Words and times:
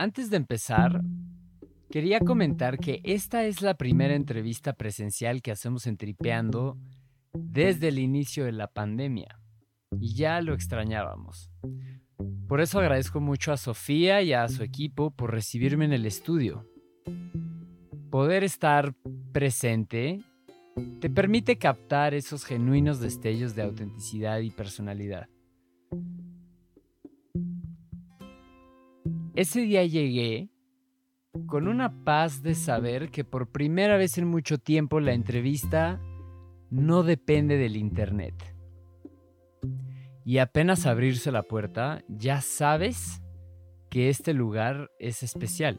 Antes 0.00 0.30
de 0.30 0.36
empezar, 0.36 1.02
quería 1.90 2.20
comentar 2.20 2.78
que 2.78 3.00
esta 3.02 3.44
es 3.46 3.62
la 3.62 3.74
primera 3.74 4.14
entrevista 4.14 4.72
presencial 4.72 5.42
que 5.42 5.50
hacemos 5.50 5.88
en 5.88 5.96
Tripeando 5.96 6.78
desde 7.32 7.88
el 7.88 7.98
inicio 7.98 8.44
de 8.44 8.52
la 8.52 8.68
pandemia 8.68 9.40
y 10.00 10.14
ya 10.14 10.40
lo 10.40 10.54
extrañábamos. 10.54 11.50
Por 12.46 12.60
eso 12.60 12.78
agradezco 12.78 13.20
mucho 13.20 13.50
a 13.50 13.56
Sofía 13.56 14.22
y 14.22 14.32
a 14.32 14.46
su 14.46 14.62
equipo 14.62 15.10
por 15.10 15.32
recibirme 15.32 15.86
en 15.86 15.92
el 15.92 16.06
estudio. 16.06 16.64
Poder 18.08 18.44
estar 18.44 18.94
presente 19.32 20.22
te 21.00 21.10
permite 21.10 21.58
captar 21.58 22.14
esos 22.14 22.44
genuinos 22.44 23.00
destellos 23.00 23.56
de 23.56 23.62
autenticidad 23.62 24.38
y 24.38 24.50
personalidad. 24.50 25.28
Ese 29.38 29.60
día 29.60 29.84
llegué 29.84 30.50
con 31.46 31.68
una 31.68 32.02
paz 32.02 32.42
de 32.42 32.56
saber 32.56 33.08
que 33.08 33.22
por 33.22 33.52
primera 33.52 33.96
vez 33.96 34.18
en 34.18 34.26
mucho 34.26 34.58
tiempo 34.58 34.98
la 34.98 35.12
entrevista 35.12 36.00
no 36.70 37.04
depende 37.04 37.56
del 37.56 37.76
Internet. 37.76 38.34
Y 40.24 40.38
apenas 40.38 40.86
abrirse 40.86 41.30
la 41.30 41.44
puerta, 41.44 42.02
ya 42.08 42.40
sabes 42.40 43.22
que 43.90 44.08
este 44.08 44.34
lugar 44.34 44.90
es 44.98 45.22
especial. 45.22 45.78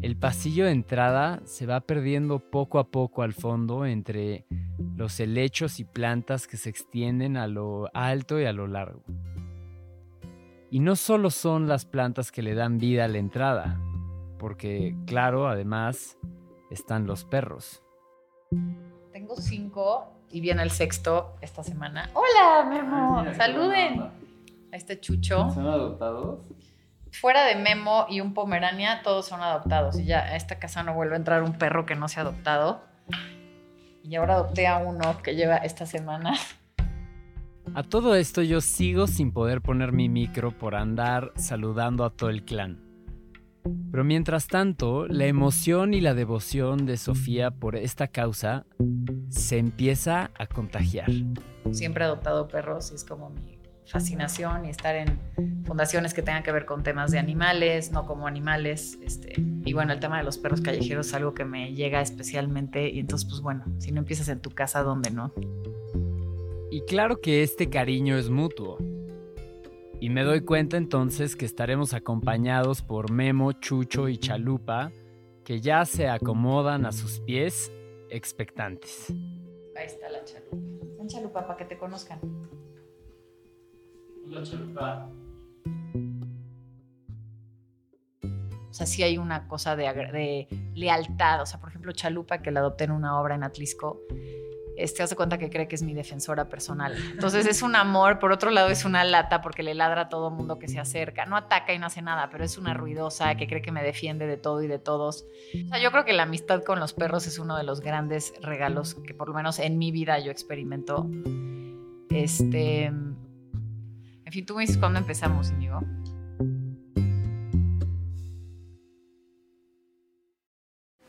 El 0.00 0.16
pasillo 0.16 0.66
de 0.66 0.70
entrada 0.70 1.42
se 1.46 1.66
va 1.66 1.80
perdiendo 1.80 2.38
poco 2.38 2.78
a 2.78 2.92
poco 2.92 3.22
al 3.22 3.32
fondo 3.32 3.86
entre 3.86 4.46
los 4.94 5.18
helechos 5.18 5.80
y 5.80 5.84
plantas 5.84 6.46
que 6.46 6.58
se 6.58 6.70
extienden 6.70 7.36
a 7.36 7.48
lo 7.48 7.90
alto 7.92 8.40
y 8.40 8.44
a 8.44 8.52
lo 8.52 8.68
largo. 8.68 9.02
Y 10.70 10.80
no 10.80 10.96
solo 10.96 11.30
son 11.30 11.66
las 11.66 11.86
plantas 11.86 12.30
que 12.30 12.42
le 12.42 12.54
dan 12.54 12.76
vida 12.76 13.06
a 13.06 13.08
la 13.08 13.16
entrada, 13.16 13.80
porque 14.38 14.94
claro, 15.06 15.48
además 15.48 16.18
están 16.70 17.06
los 17.06 17.24
perros. 17.24 17.82
Tengo 19.10 19.36
cinco 19.36 20.12
y 20.30 20.40
viene 20.40 20.62
el 20.62 20.70
sexto 20.70 21.36
esta 21.40 21.62
semana. 21.62 22.10
Hola, 22.12 22.68
Memo, 22.68 23.24
saluden. 23.34 24.00
A 24.70 24.76
este 24.76 25.00
Chucho. 25.00 25.50
¿Son 25.50 25.66
adoptados? 25.66 26.46
Fuera 27.12 27.44
de 27.46 27.54
Memo 27.54 28.04
y 28.10 28.20
un 28.20 28.34
Pomerania, 28.34 29.00
todos 29.02 29.24
son 29.24 29.40
adoptados. 29.40 29.98
Y 29.98 30.04
ya 30.04 30.20
a 30.20 30.36
esta 30.36 30.58
casa 30.58 30.82
no 30.82 30.92
vuelve 30.92 31.14
a 31.14 31.16
entrar 31.16 31.42
un 31.42 31.54
perro 31.54 31.86
que 31.86 31.94
no 31.94 32.08
sea 32.08 32.24
adoptado. 32.24 32.82
Y 34.02 34.16
ahora 34.16 34.34
adopté 34.34 34.66
a 34.66 34.76
uno 34.76 35.16
que 35.22 35.34
lleva 35.34 35.56
esta 35.56 35.86
semana. 35.86 36.34
A 37.74 37.82
todo 37.82 38.14
esto 38.14 38.42
yo 38.42 38.60
sigo 38.60 39.06
sin 39.06 39.32
poder 39.32 39.60
poner 39.60 39.92
mi 39.92 40.08
micro 40.08 40.56
por 40.56 40.74
andar 40.74 41.32
saludando 41.36 42.04
a 42.04 42.10
todo 42.10 42.30
el 42.30 42.44
clan. 42.44 42.80
Pero 43.90 44.04
mientras 44.04 44.46
tanto, 44.46 45.06
la 45.06 45.26
emoción 45.26 45.94
y 45.94 46.00
la 46.00 46.14
devoción 46.14 46.86
de 46.86 46.96
Sofía 46.96 47.50
por 47.50 47.76
esta 47.76 48.08
causa 48.08 48.64
se 49.28 49.58
empieza 49.58 50.30
a 50.38 50.46
contagiar. 50.46 51.10
Siempre 51.72 52.04
he 52.04 52.06
adoptado 52.06 52.48
perros 52.48 52.90
y 52.92 52.94
es 52.94 53.04
como 53.04 53.30
mi 53.30 53.58
fascinación 53.86 54.66
y 54.66 54.70
estar 54.70 54.96
en 54.96 55.18
fundaciones 55.64 56.14
que 56.14 56.22
tengan 56.22 56.42
que 56.42 56.52
ver 56.52 56.66
con 56.66 56.82
temas 56.82 57.10
de 57.10 57.18
animales, 57.18 57.90
no 57.90 58.06
como 58.06 58.26
animales. 58.26 58.98
Este, 59.02 59.34
y 59.64 59.72
bueno, 59.72 59.92
el 59.92 60.00
tema 60.00 60.18
de 60.18 60.24
los 60.24 60.38
perros 60.38 60.60
callejeros 60.60 61.08
es 61.08 61.14
algo 61.14 61.34
que 61.34 61.44
me 61.44 61.74
llega 61.74 62.00
especialmente 62.00 62.88
y 62.90 63.00
entonces 63.00 63.28
pues 63.28 63.40
bueno, 63.40 63.64
si 63.78 63.92
no 63.92 64.00
empiezas 64.00 64.28
en 64.28 64.40
tu 64.40 64.50
casa, 64.50 64.82
¿dónde 64.82 65.10
no? 65.10 65.32
Y 66.78 66.82
claro 66.82 67.20
que 67.20 67.42
este 67.42 67.70
cariño 67.70 68.16
es 68.16 68.30
mutuo. 68.30 68.78
Y 69.98 70.10
me 70.10 70.22
doy 70.22 70.42
cuenta 70.42 70.76
entonces 70.76 71.34
que 71.34 71.44
estaremos 71.44 71.92
acompañados 71.92 72.82
por 72.82 73.10
Memo, 73.10 73.50
Chucho 73.50 74.08
y 74.08 74.16
Chalupa, 74.16 74.92
que 75.44 75.60
ya 75.60 75.84
se 75.84 76.08
acomodan 76.08 76.86
a 76.86 76.92
sus 76.92 77.18
pies 77.18 77.72
expectantes. 78.10 79.12
Ahí 79.76 79.86
está 79.86 80.08
la 80.08 80.24
chalupa. 80.24 80.56
Ven 80.98 81.08
chalupa 81.08 81.48
para 81.48 81.56
que 81.56 81.64
te 81.64 81.76
conozcan. 81.76 82.20
Hola 84.28 84.44
chalupa. 84.44 85.10
O 88.70 88.72
sea, 88.72 88.86
sí 88.86 89.02
hay 89.02 89.18
una 89.18 89.48
cosa 89.48 89.74
de, 89.74 89.82
de, 89.82 90.46
lealtad. 90.76 91.42
O 91.42 91.46
sea, 91.46 91.58
por 91.58 91.70
ejemplo, 91.70 91.90
Chalupa, 91.90 92.40
que 92.40 92.52
la 92.52 92.60
adopté 92.60 92.84
en 92.84 92.92
una 92.92 93.20
obra 93.20 93.34
en 93.34 93.42
Atlisco, 93.42 94.00
este, 94.78 95.02
hace 95.02 95.16
cuenta 95.16 95.38
que 95.38 95.50
cree 95.50 95.66
que 95.66 95.74
es 95.74 95.82
mi 95.82 95.92
defensora 95.92 96.48
personal. 96.48 96.96
Entonces 97.12 97.46
es 97.46 97.62
un 97.62 97.74
amor, 97.76 98.18
por 98.18 98.32
otro 98.32 98.50
lado 98.50 98.68
es 98.68 98.84
una 98.84 99.04
lata 99.04 99.42
porque 99.42 99.62
le 99.62 99.74
ladra 99.74 100.02
a 100.02 100.08
todo 100.08 100.30
mundo 100.30 100.58
que 100.58 100.68
se 100.68 100.78
acerca. 100.78 101.26
No 101.26 101.36
ataca 101.36 101.72
y 101.72 101.78
no 101.78 101.86
hace 101.86 102.02
nada, 102.02 102.28
pero 102.30 102.44
es 102.44 102.58
una 102.58 102.74
ruidosa 102.74 103.34
que 103.36 103.46
cree 103.46 103.60
que 103.60 103.72
me 103.72 103.82
defiende 103.82 104.26
de 104.26 104.36
todo 104.36 104.62
y 104.62 104.68
de 104.68 104.78
todos. 104.78 105.24
O 105.66 105.68
sea, 105.68 105.78
yo 105.82 105.90
creo 105.90 106.04
que 106.04 106.12
la 106.12 106.22
amistad 106.22 106.62
con 106.62 106.78
los 106.80 106.92
perros 106.92 107.26
es 107.26 107.38
uno 107.38 107.56
de 107.56 107.64
los 107.64 107.80
grandes 107.80 108.32
regalos 108.40 108.94
que 109.06 109.14
por 109.14 109.28
lo 109.28 109.34
menos 109.34 109.58
en 109.58 109.78
mi 109.78 109.90
vida 109.90 110.18
yo 110.18 110.30
experimento. 110.30 111.08
Este, 112.10 112.84
en 112.84 114.32
fin, 114.32 114.46
tú 114.46 114.54
me 114.54 114.62
dices 114.62 114.78
cuándo 114.78 114.98
empezamos, 114.98 115.50
Íñigo. 115.50 115.80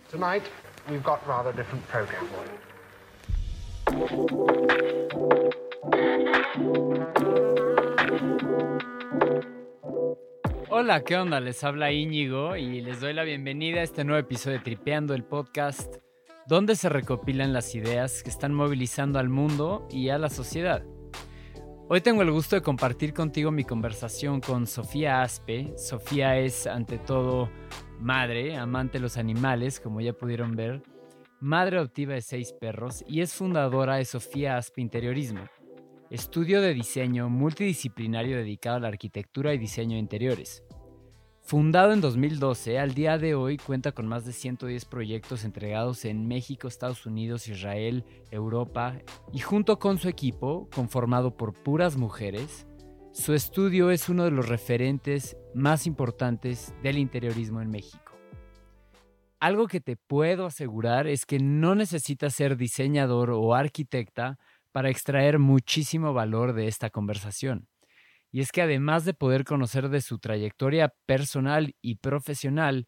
Tonight, 0.10 0.44
we've 0.90 1.04
got 1.04 1.26
rather 1.28 1.52
different 1.52 1.88
program 1.88 2.26
for 2.30 2.44
you. 2.46 2.69
Hola, 10.70 11.04
¿qué 11.04 11.18
onda? 11.18 11.40
Les 11.40 11.64
habla 11.64 11.92
Íñigo 11.92 12.56
y 12.56 12.82
les 12.82 13.02
doy 13.02 13.14
la 13.14 13.24
bienvenida 13.24 13.80
a 13.80 13.84
este 13.84 14.04
nuevo 14.04 14.20
episodio 14.20 14.58
de 14.60 14.64
Tripeando 14.64 15.16
el 15.16 15.24
podcast, 15.24 15.96
donde 16.46 16.76
se 16.76 16.90
recopilan 16.90 17.52
las 17.52 17.74
ideas 17.74 18.22
que 18.22 18.30
están 18.30 18.54
movilizando 18.54 19.18
al 19.18 19.30
mundo 19.30 19.88
y 19.90 20.10
a 20.10 20.20
la 20.20 20.30
sociedad. 20.30 20.84
Hoy 21.88 22.02
tengo 22.02 22.22
el 22.22 22.30
gusto 22.30 22.56
de 22.56 22.62
compartir 22.62 23.16
contigo 23.16 23.50
mi 23.50 23.64
conversación 23.64 24.40
con 24.40 24.68
Sofía 24.68 25.24
Aspe. 25.24 25.74
Sofía 25.78 26.38
es, 26.38 26.68
ante 26.68 27.00
todo, 27.00 27.50
madre, 28.00 28.56
amante 28.56 29.00
de 29.00 29.02
los 29.02 29.18
animales, 29.18 29.80
como 29.80 30.00
ya 30.00 30.14
pudieron 30.14 30.56
ver 30.56 30.84
madre 31.42 31.78
adoptiva 31.78 32.14
de 32.14 32.22
seis 32.22 32.52
perros 32.52 33.04
y 33.08 33.22
es 33.22 33.34
fundadora 33.34 33.96
de 33.96 34.06
Sofía 34.06 34.58
Aspe 34.58 34.82
Interiorismo, 34.82 35.42
estudio 36.10 36.62
de 36.62 36.74
diseño 36.74 37.30
multidisciplinario 37.30 38.38
dedicado 38.38 38.78
a 38.78 38.80
la 38.82 38.88
arquitectura 38.90 39.54
y 39.54 39.58
diseño 39.58 39.94
de 39.94 40.00
interiores. 40.00 40.64
Fundado 41.42 41.94
en 41.94 42.02
2012, 42.02 42.78
al 42.78 42.94
día 42.94 43.18
de 43.18 43.36
hoy 43.36 43.58
cuenta 43.58 43.94
con 43.94 44.06
más 44.06 44.26
de 44.26 44.34
110 44.34 44.86
proyectos 44.86 45.46
entregados 45.46 46.06
en 46.06 46.28
México, 46.28 46.68
Estados 46.68 47.06
Unidos, 47.06 47.48
Israel, 47.48 48.04
Europa 48.30 49.00
y 49.34 49.40
junto 49.40 49.80
con 49.80 49.98
su 49.98 50.10
equipo, 50.10 50.70
conformado 50.76 51.38
por 51.38 51.54
puras 51.54 51.96
mujeres, 51.96 52.68
su 53.14 53.34
estudio 53.34 53.90
es 53.90 54.10
uno 54.10 54.26
de 54.26 54.32
los 54.32 54.48
referentes 54.48 55.38
más 55.56 55.88
importantes 55.88 56.76
del 56.84 57.00
interiorismo 57.00 57.62
en 57.62 57.72
México. 57.72 58.09
Algo 59.40 59.68
que 59.68 59.80
te 59.80 59.96
puedo 59.96 60.46
asegurar 60.46 61.08
es 61.08 61.26
que 61.26 61.40
no 61.40 61.74
necesitas 61.74 62.36
ser 62.36 62.58
diseñador 62.58 63.32
o 63.32 63.56
arquitecta 63.56 64.38
para 64.74 64.90
extraer 64.90 65.40
muchísimo 65.40 66.14
valor 66.14 66.54
de 66.54 66.68
esta 66.68 66.90
conversación. 66.90 67.68
Y 68.32 68.42
es 68.42 68.52
que 68.52 68.62
además 68.62 69.06
de 69.06 69.14
poder 69.14 69.46
conocer 69.46 69.90
de 69.90 70.02
su 70.02 70.20
trayectoria 70.20 70.94
personal 71.06 71.74
y 71.82 71.96
profesional, 71.96 72.86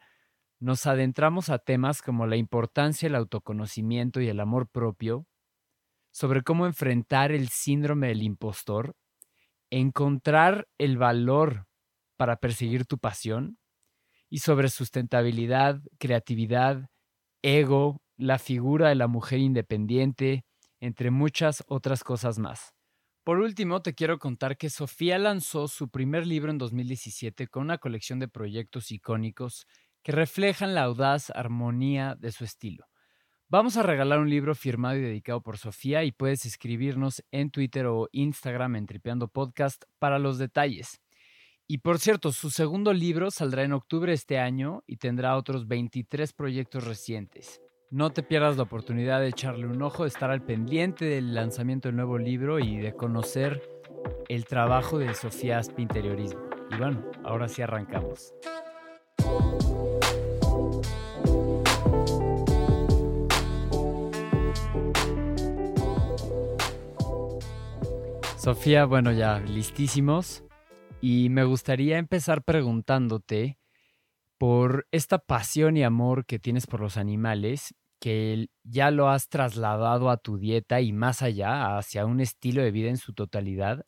nos 0.59 0.85
adentramos 0.85 1.49
a 1.49 1.57
temas 1.57 2.01
como 2.01 2.27
la 2.27 2.35
importancia 2.35 3.07
del 3.07 3.15
autoconocimiento 3.15 4.21
y 4.21 4.27
el 4.27 4.39
amor 4.39 4.69
propio, 4.69 5.25
sobre 6.11 6.43
cómo 6.43 6.65
enfrentar 6.65 7.31
el 7.31 7.47
síndrome 7.47 8.09
del 8.09 8.21
impostor, 8.21 8.93
encontrar 9.71 10.67
el 10.77 10.97
valor 10.97 11.65
para 12.17 12.35
perseguir 12.35 12.85
tu 12.85 12.99
pasión 12.99 13.57
y 14.31 14.39
sobre 14.39 14.69
sustentabilidad, 14.69 15.81
creatividad, 15.99 16.89
ego, 17.43 18.01
la 18.15 18.39
figura 18.39 18.89
de 18.89 18.95
la 18.95 19.07
mujer 19.07 19.39
independiente, 19.39 20.45
entre 20.79 21.11
muchas 21.11 21.63
otras 21.67 22.03
cosas 22.03 22.39
más. 22.39 22.73
Por 23.25 23.39
último, 23.39 23.81
te 23.81 23.93
quiero 23.93 24.17
contar 24.17 24.57
que 24.57 24.69
Sofía 24.69 25.19
lanzó 25.19 25.67
su 25.67 25.89
primer 25.89 26.25
libro 26.25 26.49
en 26.49 26.57
2017 26.57 27.47
con 27.47 27.63
una 27.63 27.77
colección 27.77 28.19
de 28.19 28.29
proyectos 28.29 28.91
icónicos 28.91 29.67
que 30.01 30.13
reflejan 30.13 30.73
la 30.73 30.83
audaz 30.83 31.29
armonía 31.31 32.15
de 32.17 32.31
su 32.31 32.45
estilo. 32.45 32.87
Vamos 33.49 33.75
a 33.75 33.83
regalar 33.83 34.19
un 34.19 34.29
libro 34.29 34.55
firmado 34.55 34.97
y 34.97 35.01
dedicado 35.01 35.41
por 35.41 35.57
Sofía 35.57 36.05
y 36.05 36.13
puedes 36.13 36.45
escribirnos 36.45 37.21
en 37.31 37.51
Twitter 37.51 37.85
o 37.85 38.07
Instagram 38.13 38.77
en 38.77 38.85
Tripeando 38.85 39.27
Podcast 39.27 39.83
para 39.99 40.19
los 40.19 40.37
detalles. 40.37 41.01
Y 41.71 41.77
por 41.77 41.99
cierto, 41.99 42.33
su 42.33 42.49
segundo 42.49 42.91
libro 42.91 43.31
saldrá 43.31 43.63
en 43.63 43.71
octubre 43.71 44.11
de 44.11 44.15
este 44.15 44.37
año 44.37 44.83
y 44.87 44.97
tendrá 44.97 45.37
otros 45.37 45.69
23 45.69 46.33
proyectos 46.33 46.83
recientes. 46.83 47.61
No 47.89 48.09
te 48.09 48.23
pierdas 48.23 48.57
la 48.57 48.63
oportunidad 48.63 49.21
de 49.21 49.29
echarle 49.29 49.67
un 49.67 49.81
ojo, 49.81 50.03
de 50.03 50.09
estar 50.09 50.31
al 50.31 50.43
pendiente 50.43 51.05
del 51.05 51.33
lanzamiento 51.33 51.87
del 51.87 51.95
nuevo 51.95 52.17
libro 52.17 52.59
y 52.59 52.75
de 52.75 52.93
conocer 52.93 53.61
el 54.27 54.43
trabajo 54.43 54.99
de 54.99 55.13
Sofía 55.13 55.59
Aspi 55.59 55.83
Interiorismo. 55.83 56.41
Y 56.71 56.75
bueno, 56.75 57.09
ahora 57.23 57.47
sí 57.47 57.61
arrancamos. 57.61 58.33
Sofía, 68.35 68.83
bueno, 68.83 69.13
ya 69.13 69.39
listísimos. 69.39 70.43
Y 71.01 71.29
me 71.29 71.43
gustaría 71.43 71.97
empezar 71.97 72.43
preguntándote 72.43 73.57
por 74.37 74.87
esta 74.91 75.17
pasión 75.17 75.75
y 75.75 75.83
amor 75.83 76.25
que 76.27 76.37
tienes 76.37 76.67
por 76.67 76.79
los 76.79 76.95
animales, 76.97 77.75
que 77.99 78.49
ya 78.63 78.91
lo 78.91 79.09
has 79.09 79.27
trasladado 79.27 80.11
a 80.11 80.17
tu 80.17 80.37
dieta 80.37 80.79
y 80.79 80.93
más 80.93 81.23
allá, 81.23 81.77
hacia 81.77 82.05
un 82.05 82.19
estilo 82.19 82.61
de 82.61 82.71
vida 82.71 82.89
en 82.89 82.97
su 82.97 83.13
totalidad. 83.13 83.83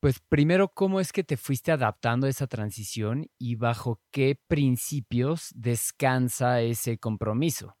Pues 0.00 0.20
primero, 0.20 0.68
¿cómo 0.68 1.00
es 1.00 1.12
que 1.12 1.22
te 1.22 1.36
fuiste 1.36 1.70
adaptando 1.70 2.26
a 2.26 2.30
esa 2.30 2.46
transición 2.46 3.26
y 3.38 3.56
bajo 3.56 4.00
qué 4.10 4.40
principios 4.48 5.50
descansa 5.54 6.60
ese 6.62 6.98
compromiso? 6.98 7.76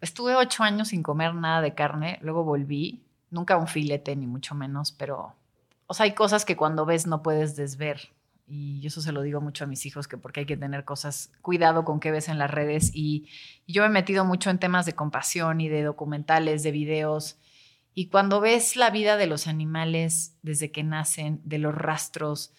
Estuve 0.00 0.34
ocho 0.34 0.64
años 0.64 0.88
sin 0.88 1.02
comer 1.02 1.34
nada 1.34 1.60
de 1.60 1.74
carne, 1.74 2.18
luego 2.22 2.42
volví 2.42 3.04
nunca 3.30 3.56
un 3.56 3.68
filete, 3.68 4.16
ni 4.16 4.26
mucho 4.26 4.54
menos, 4.54 4.92
pero, 4.92 5.34
o 5.92 5.94
sea, 5.94 6.04
hay 6.04 6.14
cosas 6.14 6.46
que 6.46 6.56
cuando 6.56 6.86
ves 6.86 7.06
no 7.06 7.22
puedes 7.22 7.54
desver. 7.54 8.14
Y 8.46 8.86
eso 8.86 9.02
se 9.02 9.12
lo 9.12 9.20
digo 9.20 9.42
mucho 9.42 9.64
a 9.64 9.66
mis 9.66 9.84
hijos, 9.84 10.08
que 10.08 10.16
porque 10.16 10.40
hay 10.40 10.46
que 10.46 10.56
tener 10.56 10.86
cosas, 10.86 11.30
cuidado 11.42 11.84
con 11.84 12.00
qué 12.00 12.10
ves 12.10 12.30
en 12.30 12.38
las 12.38 12.50
redes. 12.50 12.90
Y, 12.94 13.28
yo 13.66 13.82
me 13.82 13.88
he 13.88 13.90
metido 13.90 14.24
mucho 14.24 14.48
en 14.48 14.58
temas 14.58 14.86
de 14.86 14.94
compasión 14.94 15.60
y 15.60 15.68
de 15.68 15.82
documentales, 15.82 16.62
de 16.62 16.72
videos. 16.72 17.36
Y 17.92 18.06
cuando 18.08 18.40
ves 18.40 18.74
la 18.74 18.88
vida 18.88 19.18
de 19.18 19.26
los 19.26 19.46
animales 19.46 20.34
desde 20.40 20.72
que 20.72 20.82
nacen, 20.82 21.42
de 21.44 21.58
los 21.58 21.74
rastros, 21.74 22.54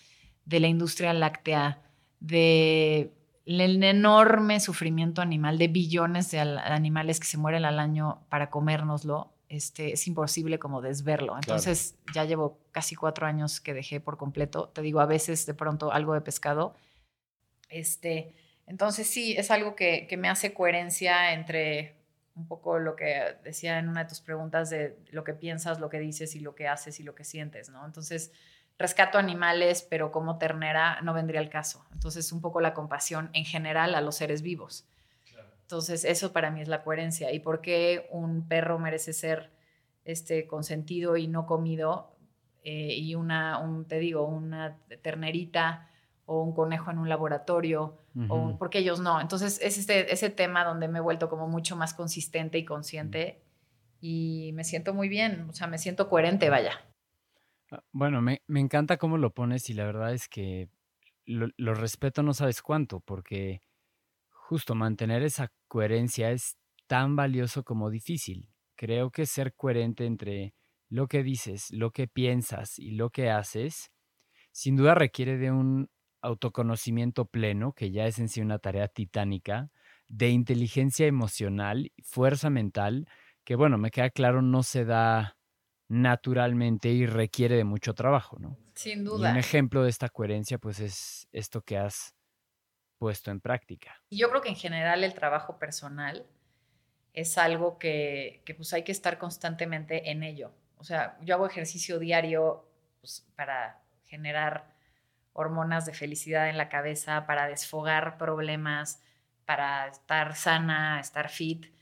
de 0.46 0.60
la 0.60 0.68
industria 0.68 1.12
láctea, 1.12 1.82
de 2.20 3.16
el 3.48 3.84
enorme 3.84 4.60
sufrimiento 4.60 5.24
animal, 5.24 5.58
de 5.58 5.70
billones 5.70 6.30
de 6.30 6.40
animales 6.40 7.20
que 7.20 7.26
se 7.26 7.40
mueren 7.40 7.66
al 7.66 7.80
año 7.80 8.28
para 8.30 8.52
comérnoslo, 8.52 9.33
este, 9.54 9.94
es 9.94 10.08
imposible 10.08 10.58
como 10.58 10.82
desverlo. 10.82 11.36
Entonces 11.36 11.96
ya 12.12 12.26
llevo 12.26 12.58
casi 12.72 12.96
cuatro 12.96 13.28
años 13.28 13.62
que 13.62 13.76
dejé 13.76 14.00
por 14.00 14.18
completo. 14.18 14.70
Te 14.70 14.82
digo, 14.82 15.00
a 15.00 15.06
veces 15.06 15.46
de 15.46 15.54
pronto 15.54 15.92
algo 15.92 16.16
de 16.16 16.22
pescado. 16.22 16.76
Este, 17.70 18.34
entonces 18.66 19.08
sí, 19.08 19.36
es 19.38 19.52
algo 19.52 19.76
que, 19.76 20.08
me 20.18 20.28
hace 20.28 20.56
coherencia 20.56 21.34
entre 21.34 21.96
un 22.36 22.48
poco 22.48 22.80
lo 22.80 22.96
que 22.96 23.36
decía 23.44 23.78
en 23.78 23.90
una 23.90 24.06
de 24.06 24.10
tus 24.10 24.22
preguntas 24.22 24.72
de 24.72 24.98
lo 25.12 25.24
que 25.24 25.34
piensas, 25.34 25.80
lo 25.80 25.90
que 25.90 26.00
dices 26.00 26.36
y 26.36 26.40
lo 26.40 26.56
que 26.56 26.68
haces 26.68 27.00
y 27.00 27.04
lo 27.04 27.14
que 27.14 27.24
sientes, 27.24 27.70
¿no? 27.70 27.86
Entonces, 27.86 28.32
rescato 28.80 29.20
animales, 29.20 29.86
pero 29.88 30.12
como 30.12 30.40
ternera 30.40 31.00
no 31.02 31.14
vendría 31.14 31.42
al 31.42 31.50
caso. 31.50 31.86
Entonces, 31.94 32.32
un 32.32 32.42
poco 32.42 32.60
la 32.60 32.74
compasión 32.74 33.30
en 33.34 33.46
general 33.46 33.94
a 33.94 34.02
los 34.02 34.16
seres 34.16 34.42
vivos. 34.42 34.88
Entonces, 35.74 36.06
eso 36.06 36.32
para 36.34 36.52
mí 36.52 36.62
es 36.62 36.68
la 36.68 36.84
coherencia. 36.84 37.34
¿Y 37.34 37.40
por 37.40 37.60
qué 37.60 38.08
un 38.12 38.48
perro 38.48 38.78
merece 38.78 39.12
ser 39.12 39.50
este, 40.06 40.46
consentido 40.46 41.18
y 41.18 41.28
no 41.28 41.48
comido? 41.48 42.16
Eh, 42.64 42.94
y 42.94 43.16
una, 43.16 43.58
un, 43.58 43.88
te 43.88 43.98
digo, 43.98 44.24
una 44.28 44.78
ternerita 45.02 45.90
o 46.28 46.44
un 46.44 46.54
conejo 46.54 46.92
en 46.92 47.00
un 47.00 47.10
laboratorio, 47.10 47.98
o 48.30 48.56
porque 48.60 48.78
ellos 48.78 49.00
no. 49.00 49.20
Entonces, 49.20 49.60
es 49.64 49.80
este, 49.80 50.14
ese 50.14 50.30
tema 50.30 50.64
donde 50.64 50.88
me 50.88 51.00
he 51.00 51.02
vuelto 51.02 51.28
como 51.28 51.48
mucho 51.48 51.76
más 51.76 51.96
consistente 51.96 52.60
y 52.60 52.66
consciente 52.66 53.42
y 54.00 54.52
me 54.54 54.64
siento 54.66 54.94
muy 54.94 55.10
bien, 55.10 55.50
o 55.50 55.54
sea, 55.54 55.66
me 55.66 55.80
siento 55.80 56.08
coherente, 56.08 56.52
vaya. 56.52 56.80
Ah, 57.72 57.84
bueno, 57.92 58.22
me, 58.22 58.44
me 58.46 58.60
encanta 58.60 58.98
cómo 58.98 59.18
lo 59.18 59.34
pones 59.34 59.72
y 59.72 59.74
la 59.74 59.86
verdad 59.86 60.14
es 60.14 60.30
que 60.30 60.70
lo, 61.26 61.48
lo 61.58 61.74
respeto 61.74 62.22
no 62.22 62.36
sabes 62.36 62.62
cuánto, 62.62 63.00
porque 63.00 63.62
justo 64.54 64.76
mantener 64.76 65.24
esa 65.24 65.52
coherencia 65.68 66.30
es 66.30 66.60
tan 66.86 67.16
valioso 67.16 67.64
como 67.64 67.90
difícil. 67.90 68.50
Creo 68.76 69.10
que 69.10 69.26
ser 69.26 69.56
coherente 69.56 70.06
entre 70.06 70.54
lo 70.90 71.08
que 71.08 71.24
dices, 71.24 71.72
lo 71.72 71.90
que 71.90 72.08
piensas 72.08 72.78
y 72.78 72.92
lo 72.92 73.10
que 73.10 73.32
haces, 73.32 73.90
sin 74.52 74.76
duda 74.76 74.94
requiere 74.94 75.40
de 75.40 75.50
un 75.50 75.90
autoconocimiento 76.22 77.26
pleno, 77.26 77.74
que 77.74 77.90
ya 77.90 78.06
es 78.06 78.20
en 78.20 78.30
sí 78.30 78.42
una 78.42 78.60
tarea 78.60 78.88
titánica, 78.88 79.72
de 80.08 80.30
inteligencia 80.30 81.08
emocional, 81.08 81.92
fuerza 82.04 82.52
mental, 82.52 83.08
que 83.44 83.56
bueno, 83.56 83.80
me 83.80 83.90
queda 83.90 84.12
claro, 84.12 84.44
no 84.44 84.62
se 84.62 84.86
da 84.86 85.36
naturalmente 85.90 86.90
y 86.90 87.08
requiere 87.08 87.56
de 87.56 87.64
mucho 87.64 87.96
trabajo, 87.96 88.38
¿no? 88.38 88.56
Sin 88.76 89.04
duda. 89.04 89.32
un 89.32 89.38
ejemplo 89.38 89.82
de 89.82 89.90
esta 89.90 90.10
coherencia, 90.10 90.60
pues 90.60 90.80
es 90.80 91.28
esto 91.32 91.64
que 91.64 91.78
has 91.78 92.14
puesto 93.04 93.32
en 93.32 93.42
práctica. 93.42 94.02
Yo 94.10 94.30
creo 94.30 94.42
que 94.42 94.48
en 94.48 94.56
general 94.56 95.04
el 95.04 95.14
trabajo 95.14 95.60
personal 95.60 96.26
es 97.12 97.38
algo 97.38 97.78
que, 97.78 98.42
pues 98.56 98.72
hay 98.72 98.84
que 98.84 98.94
estar 98.94 99.18
constantemente 99.18 100.10
en 100.10 100.24
ello. 100.24 100.54
O 100.78 100.86
sea, 100.86 101.18
yo 101.20 101.36
hago 101.36 101.46
ejercicio 101.46 102.00
diario 102.00 102.66
pues, 103.02 103.28
para 103.36 103.82
generar 104.06 104.74
hormonas 105.34 105.86
de 105.86 105.94
felicidad 105.94 106.48
en 106.48 106.58
la 106.58 106.70
cabeza, 106.70 107.26
para 107.26 107.50
desfogar 107.50 108.18
problemas, 108.18 109.02
para 109.44 109.90
estar 109.90 110.34
sana, 110.38 111.02
estar 111.02 111.28
fit, 111.28 111.74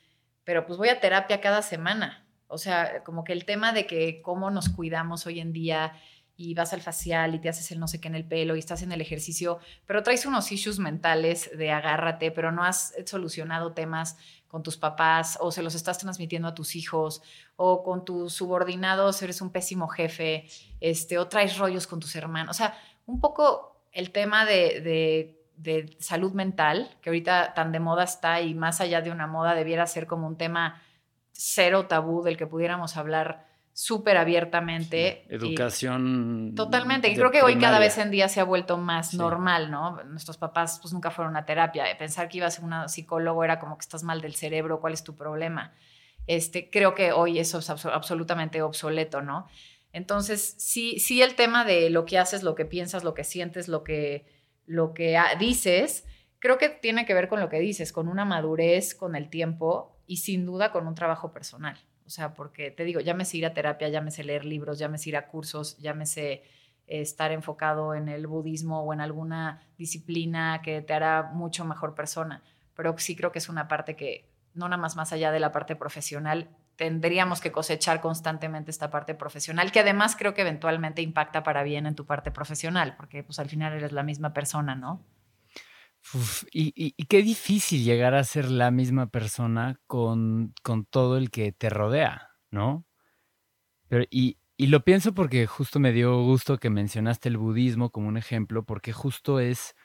pero 0.44 0.66
pues 0.66 0.80
voy 0.80 0.90
a 0.90 1.00
terapia 1.00 1.40
cada 1.40 1.62
semana. 1.62 2.26
O 2.48 2.58
sea, 2.58 3.04
como 3.04 3.24
que 3.24 3.34
el 3.34 3.46
tema 3.46 3.74
de 3.74 3.86
que 3.86 4.24
cómo 4.24 4.50
nos 4.50 4.70
cuidamos 4.70 5.28
hoy 5.28 5.40
en 5.40 5.54
día 5.54 5.94
y 6.42 6.54
vas 6.56 6.74
al 6.74 6.82
facial 6.82 7.36
y 7.36 7.40
te 7.40 7.50
haces 7.50 7.72
el 7.72 7.80
no 7.80 7.88
sé 7.88 8.02
qué 8.02 8.08
en 8.08 8.16
el 8.16 8.26
pelo 8.26 8.56
y 8.56 8.60
estás 8.60 8.82
en 8.82 8.92
el 8.92 9.00
ejercicio, 9.00 9.60
pero 9.86 10.02
traes 10.02 10.26
unos 10.26 10.52
issues 10.52 10.80
mentales 10.80 11.52
de 11.56 11.72
agárrate, 11.72 12.32
pero 12.32 12.52
no 12.52 12.64
has 12.64 12.94
solucionado 13.06 13.74
temas 13.74 14.18
con 14.48 14.64
tus 14.64 14.76
papás 14.76 15.38
o 15.40 15.52
se 15.52 15.62
los 15.62 15.76
estás 15.76 16.00
transmitiendo 16.00 16.48
a 16.48 16.56
tus 16.56 16.76
hijos 16.76 17.22
o 17.56 17.84
con 17.84 18.04
tus 18.04 18.34
subordinados 18.34 19.22
eres 19.22 19.40
un 19.42 19.52
pésimo 19.52 19.88
jefe, 19.88 20.46
este, 20.80 21.20
o 21.20 21.28
traes 21.28 21.58
rollos 21.58 21.88
con 21.88 22.00
tus 22.00 22.16
hermanos. 22.16 22.56
O 22.56 22.58
sea, 22.58 22.78
un 23.06 23.22
poco 23.22 23.86
el 23.92 24.12
tema 24.12 24.46
de, 24.46 24.82
de, 24.82 25.46
de 25.58 25.96
salud 26.00 26.34
mental, 26.34 26.98
que 27.02 27.12
ahorita 27.12 27.54
tan 27.54 27.72
de 27.72 27.80
moda 27.80 28.04
está 28.04 28.42
y 28.42 28.56
más 28.56 28.82
allá 28.82 29.02
de 29.02 29.12
una 29.12 29.28
moda 29.28 29.54
debiera 29.54 29.86
ser 29.86 30.08
como 30.08 30.28
un 30.28 30.38
tema 30.38 30.82
cero 31.32 31.88
tabú 31.88 32.24
del 32.24 32.36
que 32.36 32.48
pudiéramos 32.48 32.98
hablar 32.98 33.51
súper 33.74 34.18
abiertamente. 34.18 35.26
educación. 35.30 36.54
totalmente. 36.56 37.10
Y 37.10 37.16
creo 37.16 37.32
que 37.32 37.42
hoy 37.42 37.58
cada 37.58 37.80
vez 37.80 37.98
en 37.98 38.12
día 38.12 38.28
se 38.28 38.40
ha 38.40 38.44
vuelto 38.44 38.78
más 38.78 39.14
normal, 39.14 39.72
¿no? 39.72 40.04
Nuestros 40.04 40.38
papás 40.38 40.80
pues 40.82 40.94
nunca 40.94 41.12
fueron 41.12 41.36
a 41.38 41.46
terapia. 41.46 41.86
Pensar 41.98 42.30
que 42.30 42.38
ibas 42.38 42.60
a 42.60 42.62
un 42.64 42.90
psicólogo 42.90 43.44
era 43.44 43.60
como 43.60 43.78
que 43.78 43.82
estás 43.82 44.04
mal 44.04 44.22
del 44.22 44.36
cerebro, 44.36 44.80
¿cuál 44.80 44.94
es 44.94 45.04
tu 45.04 45.16
problema? 45.16 45.74
Este, 46.28 46.70
creo 46.70 46.94
que 46.94 47.12
hoy 47.12 47.40
eso 47.40 47.60
es 47.60 47.70
absolutamente 47.70 48.62
obsoleto, 48.62 49.22
¿no? 49.22 49.48
Entonces, 49.94 50.56
sí, 50.58 51.00
sí 51.00 51.22
el 51.22 51.36
tema 51.36 51.66
de 51.66 51.90
lo 51.90 52.06
que 52.06 52.18
haces, 52.18 52.44
lo 52.44 52.56
que 52.56 52.66
piensas, 52.66 53.04
lo 53.04 53.14
que 53.14 53.24
sientes, 53.24 53.68
lo 53.68 53.84
que, 53.84 54.26
lo 54.66 54.94
que 54.94 55.20
dices, 55.40 56.06
creo 56.40 56.58
que 56.58 56.70
tiene 56.70 57.06
que 57.06 57.14
ver 57.14 57.28
con 57.28 57.40
lo 57.40 57.50
que 57.50 57.60
dices, 57.60 57.92
con 57.92 58.08
una 58.08 58.26
madurez, 58.26 58.96
con 58.96 59.16
el 59.16 59.30
tiempo 59.30 59.98
y 60.08 60.18
sin 60.18 60.46
duda 60.46 60.72
con 60.72 60.88
un 60.88 60.96
trabajo 60.96 61.34
personal. 61.34 61.78
O 62.12 62.14
sea, 62.14 62.34
porque 62.34 62.72
te 62.72 62.84
digo, 62.84 63.00
llámese 63.00 63.38
ir 63.38 63.46
a 63.46 63.54
terapia, 63.54 63.88
llámese 63.88 64.26
leer 64.26 64.44
libros, 64.44 64.78
llámese 64.78 65.08
ir 65.08 65.16
a 65.16 65.28
cursos, 65.28 65.78
llámese 65.78 66.44
estar 66.86 67.32
enfocado 67.32 67.96
en 67.96 68.10
el 68.10 68.28
budismo 68.28 68.82
o 68.82 68.92
en 68.92 69.00
alguna 69.00 69.62
disciplina 69.78 70.62
que 70.62 70.82
te 70.82 70.94
hará 70.94 71.32
mucho 71.32 71.64
mejor 71.64 71.96
persona. 71.96 72.44
Pero 72.76 72.94
sí 72.98 73.16
creo 73.16 73.32
que 73.32 73.40
es 73.40 73.48
una 73.48 73.70
parte 73.70 73.96
que, 73.96 74.26
no 74.54 74.68
nada 74.68 74.82
más 74.82 74.98
más 74.98 75.14
allá 75.14 75.32
de 75.32 75.40
la 75.40 75.54
parte 75.54 75.78
profesional, 75.78 76.50
tendríamos 76.76 77.40
que 77.40 77.54
cosechar 77.54 78.02
constantemente 78.02 78.72
esta 78.72 78.90
parte 78.90 79.16
profesional, 79.16 79.72
que 79.72 79.80
además 79.80 80.18
creo 80.18 80.34
que 80.34 80.42
eventualmente 80.42 81.02
impacta 81.02 81.44
para 81.44 81.64
bien 81.64 81.86
en 81.86 81.96
tu 81.96 82.06
parte 82.06 82.30
profesional, 82.30 82.96
porque 82.98 83.24
pues 83.24 83.40
al 83.40 83.48
final 83.48 83.72
eres 83.72 83.94
la 83.94 84.04
misma 84.04 84.34
persona, 84.34 84.76
¿no? 84.76 85.02
Y, 86.52 86.94
qué 87.06 87.22
difícil 87.22 87.84
llegar 87.84 88.16
a 88.16 88.24
ser 88.24 88.50
la 88.50 88.72
misma 88.72 89.10
persona 89.10 89.80
con, 89.88 90.54
con 90.64 90.86
todo 90.86 91.18
el 91.18 91.30
que 91.32 91.52
te 91.52 91.70
rodea, 91.70 92.32
¿no? 92.50 92.86
Pero, 93.88 94.06
y, 94.10 94.38
y 94.58 94.68
lo 94.68 94.84
pienso 94.84 95.14
porque 95.14 95.48
justo 95.48 95.80
me 95.80 95.92
dio 95.92 96.22
gusto 96.24 96.58
que 96.58 96.70
mencionaste 96.70 97.30
el 97.30 97.38
budismo 97.38 97.92
como 97.92 98.08
un 98.08 98.18
ejemplo, 98.18 98.66
porque 98.66 98.94
justo 98.94 99.40
es 99.40 99.76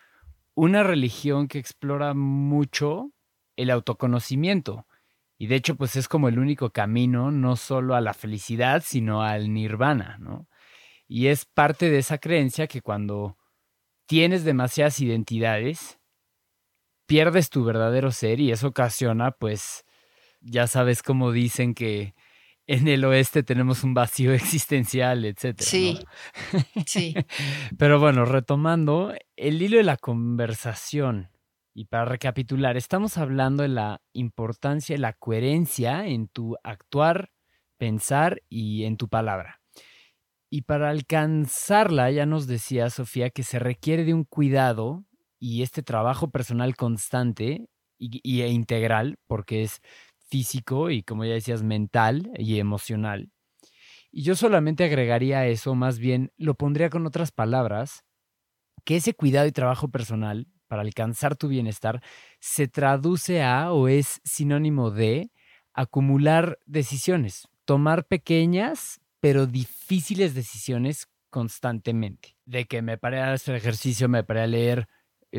una 0.54 0.82
religión 0.82 1.48
que 1.48 1.58
explora 1.58 2.14
mucho 2.14 3.12
el 3.56 3.70
autoconocimiento. 3.70 4.86
Y 5.38 5.48
de 5.48 5.56
hecho, 5.56 5.76
pues 5.76 5.96
es 5.96 6.08
como 6.08 6.28
el 6.28 6.38
único 6.38 6.70
camino, 6.70 7.30
no 7.30 7.56
solo 7.56 7.94
a 7.94 8.00
la 8.00 8.14
felicidad, 8.14 8.82
sino 8.84 9.22
al 9.22 9.52
nirvana, 9.52 10.16
¿no? 10.18 10.48
Y 11.08 11.28
es 11.28 11.44
parte 11.44 11.90
de 11.90 11.98
esa 11.98 12.18
creencia 12.18 12.66
que 12.66 12.80
cuando 12.82 13.36
tienes 14.06 14.44
demasiadas 14.44 15.00
identidades, 15.00 15.95
pierdes 17.06 17.50
tu 17.50 17.64
verdadero 17.64 18.10
ser 18.12 18.40
y 18.40 18.52
eso 18.52 18.68
ocasiona, 18.68 19.30
pues, 19.30 19.84
ya 20.40 20.66
sabes 20.66 21.02
cómo 21.02 21.32
dicen 21.32 21.74
que 21.74 22.14
en 22.66 22.88
el 22.88 23.04
oeste 23.04 23.42
tenemos 23.42 23.84
un 23.84 23.94
vacío 23.94 24.32
existencial, 24.34 25.24
etcétera. 25.24 25.70
Sí, 25.70 25.98
sí. 26.86 27.14
Pero 27.78 28.00
bueno, 28.00 28.24
retomando 28.24 29.14
el 29.36 29.62
hilo 29.62 29.78
de 29.78 29.84
la 29.84 29.96
conversación 29.96 31.30
y 31.74 31.84
para 31.86 32.06
recapitular, 32.06 32.76
estamos 32.76 33.18
hablando 33.18 33.62
de 33.62 33.68
la 33.68 34.00
importancia 34.12 34.94
de 34.94 35.00
la 35.00 35.12
coherencia 35.12 36.06
en 36.06 36.28
tu 36.28 36.56
actuar, 36.62 37.30
pensar 37.76 38.42
y 38.48 38.84
en 38.84 38.96
tu 38.96 39.08
palabra. 39.08 39.60
Y 40.48 40.62
para 40.62 40.88
alcanzarla, 40.88 42.10
ya 42.10 42.24
nos 42.24 42.46
decía 42.46 42.88
Sofía 42.88 43.30
que 43.30 43.42
se 43.42 43.58
requiere 43.58 44.04
de 44.04 44.14
un 44.14 44.24
cuidado 44.24 45.04
y 45.38 45.62
este 45.62 45.82
trabajo 45.82 46.30
personal 46.30 46.76
constante 46.76 47.68
y, 47.98 48.42
e 48.42 48.48
integral, 48.48 49.18
porque 49.26 49.62
es 49.62 49.80
físico 50.18 50.90
y, 50.90 51.02
como 51.02 51.24
ya 51.24 51.34
decías, 51.34 51.62
mental 51.62 52.30
y 52.36 52.58
emocional. 52.58 53.30
Y 54.10 54.22
yo 54.22 54.34
solamente 54.34 54.84
agregaría 54.84 55.46
eso, 55.46 55.74
más 55.74 55.98
bien 55.98 56.32
lo 56.36 56.54
pondría 56.54 56.90
con 56.90 57.06
otras 57.06 57.32
palabras, 57.32 58.04
que 58.84 58.96
ese 58.96 59.14
cuidado 59.14 59.46
y 59.46 59.52
trabajo 59.52 59.88
personal 59.88 60.46
para 60.68 60.82
alcanzar 60.82 61.36
tu 61.36 61.48
bienestar 61.48 62.02
se 62.40 62.68
traduce 62.68 63.42
a 63.42 63.72
o 63.72 63.88
es 63.88 64.20
sinónimo 64.24 64.90
de 64.90 65.30
acumular 65.72 66.58
decisiones, 66.66 67.48
tomar 67.64 68.06
pequeñas 68.06 69.00
pero 69.20 69.46
difíciles 69.46 70.34
decisiones 70.34 71.08
constantemente. 71.30 72.36
De 72.44 72.66
que 72.66 72.80
me 72.82 72.96
paré 72.96 73.20
a 73.20 73.32
hacer 73.32 73.54
ejercicio, 73.56 74.08
me 74.08 74.24
paré 74.24 74.42
a 74.42 74.46
leer, 74.46 74.88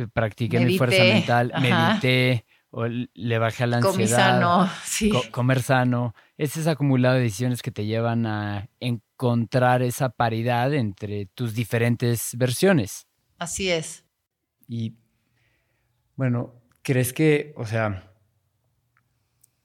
eh, 0.02 0.08
practiqué 0.12 0.60
mi 0.60 0.78
fuerza 0.78 1.04
mental, 1.04 1.54
medité, 1.60 2.46
o 2.70 2.86
le 2.88 3.40
bajé 3.40 3.64
a 3.64 3.68
la 3.68 3.78
ansiedad. 3.78 3.94
Comer 3.94 4.08
sano, 4.10 4.70
sí. 4.86 5.12
comer 5.32 5.62
sano. 5.62 6.16
Es 6.38 6.58
ese 6.58 6.70
acumulado 6.70 7.16
de 7.16 7.22
decisiones 7.22 7.62
que 7.62 7.72
te 7.72 7.86
llevan 7.86 8.26
a 8.26 8.70
encontrar 8.80 9.82
esa 9.82 10.10
paridad 10.10 10.74
entre 10.74 11.26
tus 11.28 11.54
diferentes 11.54 12.32
versiones. 12.38 13.08
Así 13.40 13.70
es. 13.70 14.06
Y 14.68 14.96
bueno, 16.16 16.54
¿crees 16.82 17.14
que, 17.14 17.54
o 17.56 17.66
sea, 17.66 18.08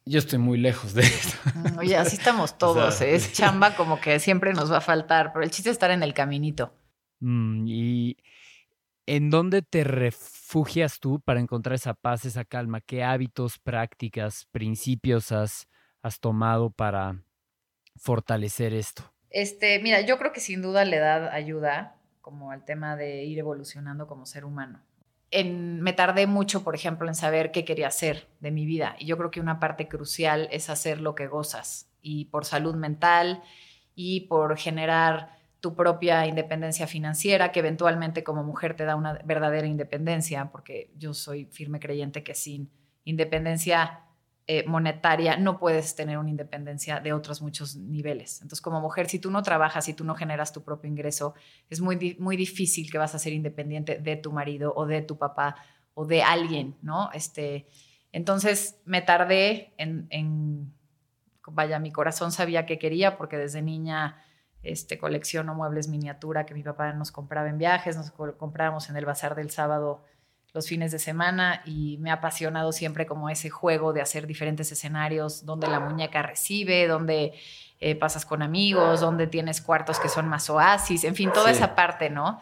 yo 0.05 0.19
estoy 0.19 0.39
muy 0.39 0.59
lejos 0.59 0.95
de 0.95 1.03
eso. 1.03 1.39
Mm, 1.55 1.79
oye, 1.79 1.97
así 1.97 2.17
estamos 2.17 2.59
todos. 2.59 3.01
¿eh? 3.01 3.15
Es 3.15 3.33
chamba 3.35 3.75
como 3.77 4.01
que 4.01 4.19
siempre 4.19 4.53
nos 4.53 4.71
va 4.71 4.79
a 4.79 4.83
faltar, 4.83 5.33
pero 5.33 5.45
el 5.45 5.51
chiste 5.51 5.71
es 5.71 5.75
estar 5.75 5.91
en 5.91 6.03
el 6.03 6.15
caminito. 6.15 6.75
Mm, 7.21 7.65
¿Y 7.67 8.17
en 9.07 9.31
dónde 9.31 9.63
te 9.63 9.85
refugias 9.85 11.01
tú 11.01 11.21
para 11.21 11.41
encontrar 11.41 11.75
esa 11.75 11.95
paz, 11.95 12.25
esa 12.25 12.45
calma? 12.45 12.81
¿Qué 12.81 13.03
hábitos, 13.05 13.59
prácticas, 13.59 14.47
principios 14.53 15.33
has, 15.33 15.69
has 16.03 16.21
tomado 16.21 16.71
para 16.71 17.23
fortalecer 17.97 18.75
esto? 18.75 19.13
Este, 19.31 19.79
mira, 19.81 20.01
yo 20.03 20.19
creo 20.19 20.33
que 20.33 20.41
sin 20.41 20.63
duda 20.63 20.85
la 20.85 20.97
edad 20.97 21.29
ayuda 21.29 21.97
como 22.21 22.51
al 22.51 22.65
tema 22.65 22.97
de 22.97 23.25
ir 23.25 23.39
evolucionando 23.39 24.07
como 24.07 24.27
ser 24.27 24.45
humano 24.45 24.83
me 25.45 25.93
tardé 25.95 26.27
mucho, 26.27 26.63
por 26.63 26.75
ejemplo, 26.75 27.09
en 27.09 27.15
saber 27.15 27.53
qué 27.53 27.65
quería 27.65 27.89
hacer 27.89 28.29
de 28.41 28.51
mi 28.51 28.67
vida. 28.67 28.97
Y 28.99 29.07
yo 29.07 29.17
creo 29.17 29.31
que 29.31 29.41
una 29.41 29.61
parte 29.61 29.89
crucial 29.89 30.49
es 30.53 30.69
hacer 30.69 31.01
lo 31.01 31.15
que 31.15 31.27
gozas. 31.27 31.89
Y 32.03 32.27
por 32.27 32.45
salud 32.45 32.75
mental 32.75 33.43
y 33.95 34.23
por 34.23 34.59
generar 34.59 35.39
tu 35.63 35.77
propia 35.77 36.27
independencia 36.27 36.89
financiera, 36.89 37.53
que 37.53 37.61
eventualmente 37.61 38.25
como 38.25 38.43
mujer 38.43 38.75
te 38.75 38.85
da 38.85 38.97
una 38.97 39.13
verdadera 39.25 39.69
independencia, 39.69 40.51
porque 40.51 40.91
yo 40.99 41.15
soy 41.15 41.45
firme 41.47 41.79
creyente 41.79 42.25
que 42.25 42.35
sin 42.35 42.69
independencia 43.05 44.01
eh, 44.49 44.65
monetaria, 44.67 45.37
no 45.37 45.61
puedes 45.61 45.95
tener 45.95 46.19
una 46.19 46.31
independencia 46.31 46.99
de 46.99 47.13
otros 47.13 47.43
muchos 47.43 47.77
niveles. 47.77 48.43
Entonces, 48.43 48.61
como 48.61 48.81
mujer, 48.81 49.09
si 49.09 49.21
tú 49.21 49.31
no 49.31 49.45
trabajas, 49.45 49.85
si 49.85 49.95
tú 49.95 50.03
no 50.03 50.17
generas 50.17 50.53
tu 50.53 50.65
propio 50.65 50.91
ingreso, 50.91 51.35
es 51.71 51.81
muy, 51.81 52.17
muy 52.19 52.37
difícil 52.37 52.91
que 52.91 52.99
vas 52.99 53.15
a 53.15 53.21
ser 53.21 53.33
independiente 53.33 54.01
de 54.01 54.17
tu 54.17 54.33
marido 54.33 54.73
o 54.75 54.85
de 54.85 55.01
tu 55.03 55.17
papá 55.17 55.55
o 55.95 56.07
de 56.07 56.25
alguien, 56.25 56.77
¿no? 56.83 57.09
Este, 57.13 57.69
entonces, 58.11 58.81
me 58.85 59.01
tardé 59.01 59.75
en, 59.77 60.09
en 60.11 60.73
vaya, 61.47 61.79
mi 61.79 61.93
corazón 61.93 62.33
sabía 62.33 62.67
que 62.67 62.81
quería 62.81 63.17
porque 63.17 63.37
desde 63.37 63.63
niña 63.63 64.17
este, 64.63 64.99
colecciono 64.99 65.55
muebles 65.55 65.89
miniatura 65.89 66.47
que 66.47 66.55
mi 66.55 66.63
papá 66.63 66.93
nos 66.93 67.11
compraba 67.13 67.49
en 67.49 67.59
viajes, 67.59 67.97
nos 67.97 68.11
comprábamos 68.11 68.89
en 68.91 68.97
el 68.97 69.05
bazar 69.05 69.35
del 69.35 69.51
sábado 69.51 70.05
los 70.53 70.69
fines 70.69 70.93
de 70.93 70.99
semana 70.99 71.63
y 71.65 71.97
me 71.99 72.11
ha 72.11 72.15
apasionado 72.15 72.73
siempre 72.73 73.07
como 73.07 73.31
ese 73.31 73.49
juego 73.49 73.93
de 73.93 74.03
hacer 74.03 74.27
diferentes 74.27 74.71
escenarios 74.71 75.47
donde 75.47 75.67
la 75.67 75.81
muñeca 75.81 76.23
recibe, 76.23 76.87
donde 76.87 77.33
eh, 77.81 77.97
pasas 77.97 78.27
con 78.27 78.43
amigos, 78.43 79.01
donde 79.01 79.27
tienes 79.27 79.63
cuartos 79.63 79.99
que 79.99 80.09
son 80.09 80.29
más 80.29 80.51
oasis, 80.51 81.05
en 81.05 81.15
fin, 81.15 81.33
toda 81.33 81.51
esa 81.51 81.75
parte, 81.75 82.11
¿no? 82.11 82.41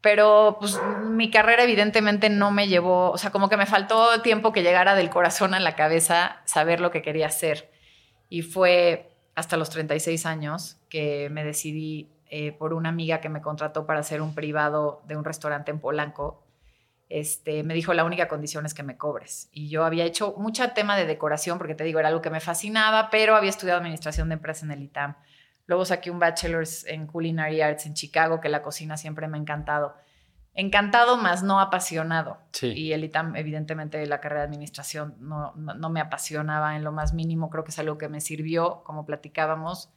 Pero 0.00 0.56
pues 0.58 0.80
mi 1.04 1.30
carrera 1.30 1.62
evidentemente 1.62 2.30
no 2.30 2.50
me 2.50 2.66
llevó, 2.66 3.10
o 3.10 3.18
sea, 3.18 3.30
como 3.30 3.48
que 3.48 3.56
me 3.56 3.66
faltó 3.66 4.20
tiempo 4.22 4.50
que 4.50 4.62
llegara 4.62 4.96
del 4.96 5.10
corazón 5.10 5.54
a 5.54 5.60
la 5.60 5.76
cabeza 5.76 6.40
saber 6.44 6.80
lo 6.80 6.90
que 6.90 7.02
quería 7.02 7.26
hacer. 7.26 7.70
Y 8.28 8.42
fue 8.42 9.11
hasta 9.34 9.56
los 9.56 9.70
36 9.70 10.26
años 10.26 10.78
que 10.88 11.28
me 11.30 11.44
decidí 11.44 12.08
eh, 12.26 12.52
por 12.52 12.74
una 12.74 12.88
amiga 12.88 13.20
que 13.20 13.28
me 13.28 13.42
contrató 13.42 13.86
para 13.86 14.00
hacer 14.00 14.22
un 14.22 14.34
privado 14.34 15.02
de 15.06 15.16
un 15.16 15.24
restaurante 15.24 15.70
en 15.70 15.80
Polanco 15.80 16.42
este, 17.12 17.62
me 17.62 17.74
dijo, 17.74 17.92
la 17.92 18.04
única 18.04 18.26
condición 18.26 18.64
es 18.64 18.72
que 18.72 18.82
me 18.82 18.96
cobres. 18.96 19.50
Y 19.52 19.68
yo 19.68 19.84
había 19.84 20.06
hecho 20.06 20.34
mucho 20.38 20.66
tema 20.70 20.96
de 20.96 21.04
decoración, 21.04 21.58
porque 21.58 21.74
te 21.74 21.84
digo, 21.84 21.98
era 21.98 22.08
algo 22.08 22.22
que 22.22 22.30
me 22.30 22.40
fascinaba, 22.40 23.10
pero 23.10 23.36
había 23.36 23.50
estudiado 23.50 23.78
administración 23.80 24.30
de 24.30 24.36
empresas 24.36 24.62
en 24.62 24.70
el 24.70 24.82
ITAM. 24.82 25.16
Luego 25.66 25.84
saqué 25.84 26.10
un 26.10 26.18
bachelor's 26.18 26.86
en 26.86 27.06
Culinary 27.06 27.60
Arts 27.60 27.84
en 27.84 27.92
Chicago, 27.92 28.40
que 28.40 28.48
la 28.48 28.62
cocina 28.62 28.96
siempre 28.96 29.28
me 29.28 29.36
ha 29.36 29.40
encantado. 29.42 29.94
Encantado, 30.54 31.16
más 31.16 31.42
no 31.42 31.60
apasionado. 31.60 32.38
Y 32.60 32.92
el 32.92 33.04
ITAM, 33.04 33.36
evidentemente, 33.36 34.04
la 34.06 34.20
carrera 34.20 34.42
de 34.42 34.48
administración 34.48 35.16
no, 35.18 35.54
no, 35.54 35.88
me 35.88 36.00
apasionaba 36.00 36.76
en 36.76 36.84
lo 36.84 36.92
más 36.92 37.14
mínimo. 37.14 37.48
Creo 37.48 37.64
que 37.64 37.70
es 37.70 37.78
algo 37.78 37.96
que 37.96 38.08
me 38.08 38.20
sirvió, 38.20 38.82
como 38.84 39.06
platicábamos. 39.06 39.90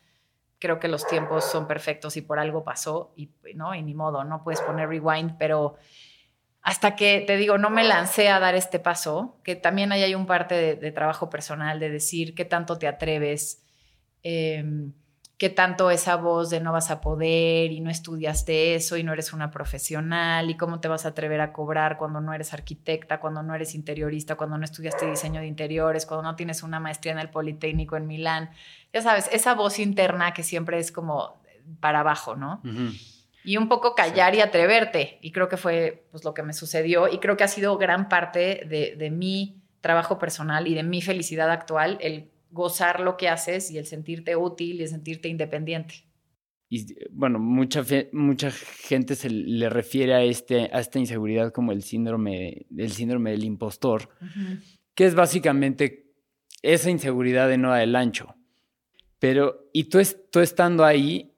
Creo 0.60 0.80
que 0.80 0.88
los 0.88 1.06
tiempos 1.06 1.44
son 1.44 1.68
perfectos 1.68 2.16
y 2.16 2.22
por 2.22 2.40
algo 2.40 2.64
pasó, 2.64 3.12
y, 3.18 3.32
¿no? 3.56 3.76
y 3.76 3.82
ni 3.82 3.94
modo, 3.94 4.24
no 4.24 4.44
puedes 4.44 4.62
poner 4.62 4.88
rewind, 4.88 5.38
pero 5.38 5.76
hasta 6.66 6.96
que, 6.96 7.24
te 7.28 7.38
digo, 7.38 7.60
no 7.60 7.70
me 7.70 7.84
lancé 7.84 8.30
a 8.30 8.40
dar 8.40 8.56
este 8.56 8.80
paso, 8.80 9.38
que 9.44 9.56
también 9.56 9.92
ahí 9.92 10.02
hay 10.02 10.16
un 10.16 10.26
parte 10.26 10.78
de, 10.78 10.92
trabajo 10.92 11.30
personal, 11.30 11.80
de 11.80 11.92
decir 11.92 12.34
qué 12.34 12.44
tanto 12.44 12.80
te 12.80 12.88
atreves, 12.88 13.64
em, 14.24 14.94
qué 15.38 15.50
tanto 15.50 15.92
esa 15.92 16.16
voz 16.16 16.50
de 16.50 16.62
no 16.62 16.72
vas 16.72 16.92
a 16.92 17.02
poder 17.02 17.72
y 17.72 17.82
no 17.82 17.90
estudiaste 17.90 18.76
eso 18.76 18.96
y 18.96 19.04
no 19.04 19.12
eres 19.12 19.34
una 19.34 19.52
profesional 19.52 20.50
y 20.50 20.56
cómo 20.56 20.80
te 20.80 20.88
vas 20.88 21.06
a 21.06 21.10
atrever 21.10 21.42
a 21.42 21.52
cobrar 21.52 21.98
cuando 21.98 22.22
no 22.22 22.34
eres 22.34 22.54
arquitecta, 22.54 23.20
cuando 23.20 23.44
no 23.44 23.54
eres 23.54 23.76
interiorista, 23.76 24.36
cuando 24.36 24.58
no 24.58 24.64
estudiaste 24.64 25.10
diseño 25.10 25.42
de 25.42 25.48
interiores, 25.48 26.06
cuando 26.06 26.24
no 26.24 26.36
tienes 26.36 26.64
una 26.64 26.80
maestría 26.80 27.14
en 27.14 27.20
el 27.20 27.30
Politécnico 27.30 27.98
en 27.98 28.08
Milán. 28.08 28.50
Ya 28.94 29.02
sabes, 29.02 29.30
esa 29.32 29.56
voz 29.56 29.80
interna 29.80 30.34
que 30.34 30.44
siempre 30.44 30.80
es 30.80 30.92
como 30.92 31.42
para 31.82 32.00
abajo, 32.00 32.36
¿no? 32.36 32.62
y 33.44 33.58
un 33.58 33.70
poco 33.70 33.94
callar 33.94 34.34
y 34.34 34.42
atreverte. 34.42 35.20
Y 35.22 35.32
creo 35.32 35.48
que 35.48 35.58
fue 35.58 36.08
pues, 36.12 36.24
lo 36.24 36.34
que 36.34 36.42
me 36.42 36.52
sucedió 36.52 37.08
y 37.08 37.20
creo 37.20 37.38
que 37.38 37.44
ha 37.44 37.48
sido 37.48 37.78
gran 37.78 38.10
parte 38.10 38.66
de, 38.68 38.96
de, 38.98 39.12
mi 39.12 39.62
trabajo 39.82 40.18
personal 40.18 40.68
y 40.68 40.74
de 40.74 40.82
mi 40.82 41.02
felicidad 41.02 41.52
actual 41.52 42.00
el 42.02 42.32
gozar 42.56 43.02
lo 43.02 43.18
que 43.18 43.28
haces 43.28 43.70
y 43.70 43.78
el 43.78 43.86
sentirte 43.86 44.36
útil 44.36 44.78
y 44.78 44.84
el 44.84 44.88
sentirte 44.90 45.28
independiente. 45.28 46.06
Y 46.70 46.96
bueno, 47.12 47.38
mucha, 47.38 47.84
mucha 48.12 48.50
gente 48.50 49.16
se 49.16 49.30
le 49.30 49.70
refiere 49.70 50.16
a, 50.16 50.24
este, 50.24 50.72
a 50.74 50.80
esta 50.80 50.98
inseguridad 50.98 51.52
como 51.52 51.72
el 51.72 51.84
síndrome, 51.84 52.66
el 52.76 52.92
síndrome 52.92 53.32
del 53.32 53.44
impostor, 53.44 54.10
que 54.96 55.06
es 55.06 55.14
básicamente 55.14 56.14
esa 56.64 56.90
inseguridad 56.90 57.48
de 57.48 57.60
no 57.60 57.70
dar 57.70 57.82
el 57.82 57.96
ancho. 57.96 58.36
Pero, 59.20 59.70
y 59.74 59.86
tú, 59.86 60.00
tú 60.32 60.40
estando 60.40 60.84
ahí, 60.86 61.36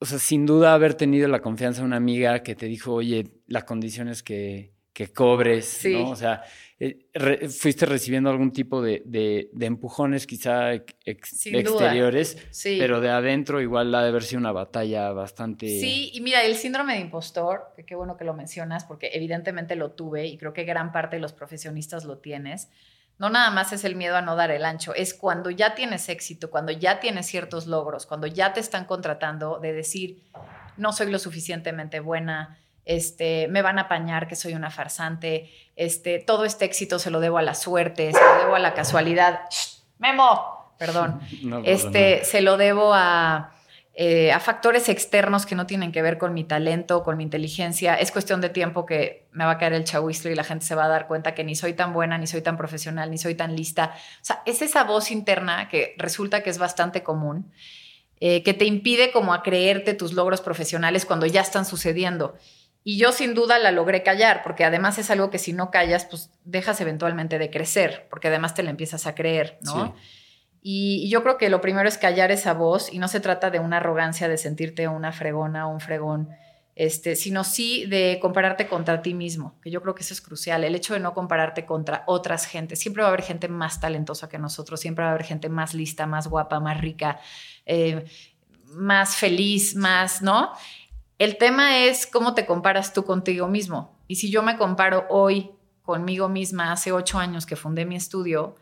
o 0.00 0.04
sea, 0.04 0.18
sin 0.18 0.46
duda 0.46 0.74
haber 0.74 0.94
tenido 0.94 1.28
la 1.28 1.40
confianza 1.40 1.82
de 1.82 1.86
una 1.86 1.96
amiga 1.96 2.42
que 2.42 2.56
te 2.56 2.66
dijo, 2.66 2.94
oye, 2.94 3.42
la 3.46 3.64
condición 3.64 4.08
es 4.08 4.22
que, 4.22 4.74
cobres, 5.14 5.80
¿no? 5.86 6.10
O 6.10 6.16
sea, 6.16 6.42
eh, 6.78 7.48
fuiste 7.48 7.86
recibiendo 7.86 8.30
algún 8.30 8.52
tipo 8.52 8.82
de, 8.82 9.50
empujones 9.60 10.26
quizá 10.26 10.72
exteriores, 11.04 12.36
pero 12.64 13.00
de 13.00 13.10
adentro 13.10 13.60
igual 13.60 13.94
ha 13.94 14.02
de 14.02 14.08
haber 14.08 14.22
sido 14.22 14.40
una 14.40 14.52
batalla 14.52 15.12
bastante... 15.12 15.66
Sí, 15.66 16.10
y 16.12 16.20
mira, 16.20 16.42
el 16.44 16.56
síndrome 16.56 16.94
de 16.94 17.00
impostor, 17.00 17.72
que 17.76 17.84
qué 17.84 17.94
bueno 17.94 18.16
que 18.16 18.24
lo 18.24 18.34
mencionas, 18.34 18.84
porque 18.84 19.10
evidentemente 19.12 19.76
lo 19.76 19.92
tuve 19.92 20.26
y 20.26 20.38
creo 20.38 20.52
que 20.52 20.64
gran 20.64 20.92
parte 20.92 21.16
de 21.16 21.22
los 21.22 21.32
profesionistas 21.32 22.04
lo 22.04 22.18
tienes 22.18 22.68
no 23.18 23.30
nada 23.30 23.50
más 23.50 23.72
es 23.72 23.84
el 23.84 23.94
miedo 23.94 24.16
a 24.16 24.22
no 24.22 24.34
dar 24.34 24.50
el 24.50 24.64
ancho, 24.64 24.94
es 24.94 25.14
cuando 25.14 25.48
ya 25.50 25.76
tienes 25.76 26.08
éxito, 26.08 26.50
cuando 26.50 26.72
ya 26.72 26.98
tienes 26.98 27.26
ciertos 27.26 27.68
logros, 27.68 28.04
cuando 28.04 28.26
ya 28.26 28.52
te 28.52 28.58
están 28.58 28.84
contratando 28.84 29.60
de 29.60 29.72
decir, 29.72 30.24
no 30.76 30.92
soy 30.92 31.08
lo 31.10 31.20
suficientemente 31.20 32.00
buena, 32.00 32.58
este, 32.84 33.48
me 33.48 33.62
van 33.62 33.78
a 33.78 33.82
apañar 33.82 34.28
que 34.28 34.36
soy 34.36 34.54
una 34.54 34.70
farsante, 34.70 35.50
este, 35.76 36.18
todo 36.18 36.44
este 36.44 36.64
éxito 36.64 36.98
se 36.98 37.10
lo 37.10 37.20
debo 37.20 37.38
a 37.38 37.42
la 37.42 37.54
suerte, 37.54 38.12
se 38.12 38.20
lo 38.20 38.38
debo 38.38 38.54
a 38.54 38.58
la 38.58 38.74
casualidad. 38.74 39.40
Memo, 39.98 40.74
perdón. 40.78 41.20
No 41.42 41.62
este, 41.64 42.24
se 42.24 42.40
lo 42.40 42.56
debo 42.56 42.92
a, 42.94 43.52
eh, 43.94 44.32
a 44.32 44.40
factores 44.40 44.88
externos 44.88 45.44
que 45.44 45.54
no 45.54 45.66
tienen 45.66 45.92
que 45.92 46.00
ver 46.00 46.16
con 46.16 46.32
mi 46.32 46.44
talento, 46.44 47.02
con 47.02 47.18
mi 47.18 47.24
inteligencia. 47.24 47.94
Es 47.94 48.10
cuestión 48.10 48.40
de 48.40 48.48
tiempo 48.48 48.86
que 48.86 49.26
me 49.32 49.44
va 49.44 49.52
a 49.52 49.58
caer 49.58 49.74
el 49.74 49.84
chahuistro 49.84 50.30
y 50.30 50.34
la 50.34 50.44
gente 50.44 50.64
se 50.64 50.74
va 50.74 50.86
a 50.86 50.88
dar 50.88 51.06
cuenta 51.06 51.34
que 51.34 51.44
ni 51.44 51.54
soy 51.54 51.74
tan 51.74 51.92
buena, 51.92 52.16
ni 52.16 52.26
soy 52.26 52.40
tan 52.40 52.56
profesional, 52.56 53.10
ni 53.10 53.18
soy 53.18 53.34
tan 53.34 53.54
lista. 53.54 53.94
O 53.94 54.24
sea, 54.24 54.42
es 54.46 54.62
esa 54.62 54.84
voz 54.84 55.10
interna 55.10 55.68
que 55.68 55.94
resulta 55.98 56.42
que 56.42 56.48
es 56.48 56.58
bastante 56.58 57.02
común, 57.02 57.52
eh, 58.20 58.42
que 58.42 58.54
te 58.54 58.64
impide 58.64 59.12
como 59.12 59.34
a 59.34 59.42
creerte 59.42 59.94
tus 59.94 60.14
logros 60.14 60.40
profesionales 60.40 61.04
cuando 61.04 61.26
ya 61.26 61.42
están 61.42 61.64
sucediendo. 61.66 62.36
Y 62.84 62.98
yo 62.98 63.12
sin 63.12 63.34
duda 63.34 63.58
la 63.58 63.70
logré 63.70 64.02
callar, 64.02 64.42
porque 64.42 64.64
además 64.64 64.98
es 64.98 65.10
algo 65.10 65.30
que 65.30 65.38
si 65.38 65.52
no 65.52 65.70
callas, 65.70 66.04
pues 66.06 66.30
dejas 66.44 66.80
eventualmente 66.80 67.38
de 67.38 67.50
crecer, 67.50 68.06
porque 68.10 68.28
además 68.28 68.54
te 68.54 68.62
la 68.62 68.70
empiezas 68.70 69.06
a 69.06 69.14
creer, 69.14 69.58
¿no? 69.62 69.94
Y, 70.60 71.02
y 71.04 71.08
yo 71.08 71.22
creo 71.22 71.38
que 71.38 71.48
lo 71.48 71.60
primero 71.60 71.88
es 71.88 71.98
callar 71.98 72.30
esa 72.32 72.54
voz 72.54 72.92
y 72.92 72.98
no 72.98 73.08
se 73.08 73.20
trata 73.20 73.50
de 73.50 73.60
una 73.60 73.78
arrogancia 73.78 74.28
de 74.28 74.36
sentirte 74.36 74.88
una 74.88 75.12
fregona 75.12 75.68
o 75.68 75.72
un 75.72 75.80
fregón, 75.80 76.28
este, 76.74 77.16
sino 77.16 77.44
sí 77.44 77.84
de 77.86 78.18
compararte 78.20 78.66
contra 78.66 79.02
ti 79.02 79.12
mismo, 79.12 79.60
que 79.60 79.70
yo 79.70 79.82
creo 79.82 79.94
que 79.94 80.02
eso 80.02 80.14
es 80.14 80.22
crucial, 80.22 80.64
el 80.64 80.74
hecho 80.74 80.94
de 80.94 81.00
no 81.00 81.12
compararte 81.12 81.66
contra 81.66 82.02
otras 82.06 82.46
gentes. 82.46 82.78
Siempre 82.78 83.02
va 83.02 83.08
a 83.08 83.12
haber 83.12 83.22
gente 83.22 83.48
más 83.48 83.80
talentosa 83.80 84.28
que 84.28 84.38
nosotros, 84.38 84.80
siempre 84.80 85.04
va 85.04 85.10
a 85.10 85.14
haber 85.14 85.26
gente 85.26 85.48
más 85.48 85.74
lista, 85.74 86.06
más 86.06 86.28
guapa, 86.28 86.60
más 86.60 86.80
rica, 86.80 87.20
eh, 87.66 88.04
más 88.74 89.16
feliz, 89.16 89.76
más, 89.76 90.22
¿no? 90.22 90.52
El 91.22 91.38
tema 91.38 91.84
es 91.84 92.08
cómo 92.08 92.34
te 92.34 92.46
comparas 92.46 92.92
tú 92.92 93.04
contigo 93.04 93.46
mismo. 93.46 93.96
Y 94.08 94.16
si 94.16 94.28
yo 94.28 94.42
me 94.42 94.58
comparo 94.58 95.06
hoy 95.08 95.52
conmigo 95.82 96.28
misma, 96.28 96.72
hace 96.72 96.90
ocho 96.90 97.20
años 97.20 97.46
que 97.46 97.54
fundé 97.54 97.84
mi 97.84 97.94
estudio, 97.94 98.56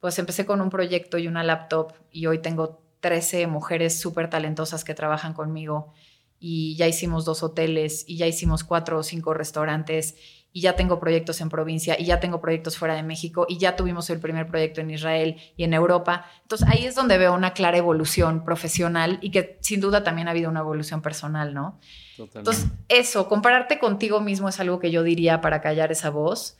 pues 0.00 0.18
empecé 0.18 0.46
con 0.46 0.62
un 0.62 0.70
proyecto 0.70 1.18
y 1.18 1.28
una 1.28 1.44
laptop 1.44 1.92
y 2.10 2.24
hoy 2.24 2.38
tengo 2.38 2.82
13 3.00 3.46
mujeres 3.46 4.00
súper 4.00 4.30
talentosas 4.30 4.84
que 4.84 4.94
trabajan 4.94 5.34
conmigo 5.34 5.92
y 6.38 6.76
ya 6.76 6.88
hicimos 6.88 7.26
dos 7.26 7.42
hoteles 7.42 8.04
y 8.08 8.16
ya 8.16 8.26
hicimos 8.26 8.64
cuatro 8.64 8.98
o 8.98 9.02
cinco 9.02 9.34
restaurantes 9.34 10.14
y 10.52 10.60
ya 10.60 10.76
tengo 10.76 11.00
proyectos 11.00 11.40
en 11.40 11.48
provincia 11.48 11.98
y 11.98 12.04
ya 12.04 12.20
tengo 12.20 12.40
proyectos 12.40 12.76
fuera 12.76 12.94
de 12.94 13.02
México 13.02 13.46
y 13.48 13.58
ya 13.58 13.74
tuvimos 13.74 14.10
el 14.10 14.20
primer 14.20 14.46
proyecto 14.46 14.80
en 14.80 14.90
Israel 14.90 15.36
y 15.56 15.64
en 15.64 15.72
Europa. 15.72 16.26
Entonces 16.42 16.68
ahí 16.68 16.84
es 16.84 16.94
donde 16.94 17.16
veo 17.16 17.34
una 17.34 17.54
clara 17.54 17.78
evolución 17.78 18.44
profesional 18.44 19.18
y 19.22 19.30
que 19.30 19.58
sin 19.60 19.80
duda 19.80 20.04
también 20.04 20.28
ha 20.28 20.32
habido 20.32 20.50
una 20.50 20.60
evolución 20.60 21.00
personal, 21.00 21.54
¿no? 21.54 21.80
Totalmente. 22.16 22.38
Entonces 22.38 22.66
eso, 22.88 23.28
compararte 23.28 23.78
contigo 23.78 24.20
mismo 24.20 24.48
es 24.48 24.60
algo 24.60 24.78
que 24.78 24.90
yo 24.90 25.02
diría 25.02 25.40
para 25.40 25.62
callar 25.62 25.90
esa 25.90 26.10
voz. 26.10 26.58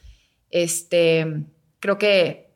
Este, 0.50 1.44
creo 1.80 1.98
que 1.98 2.52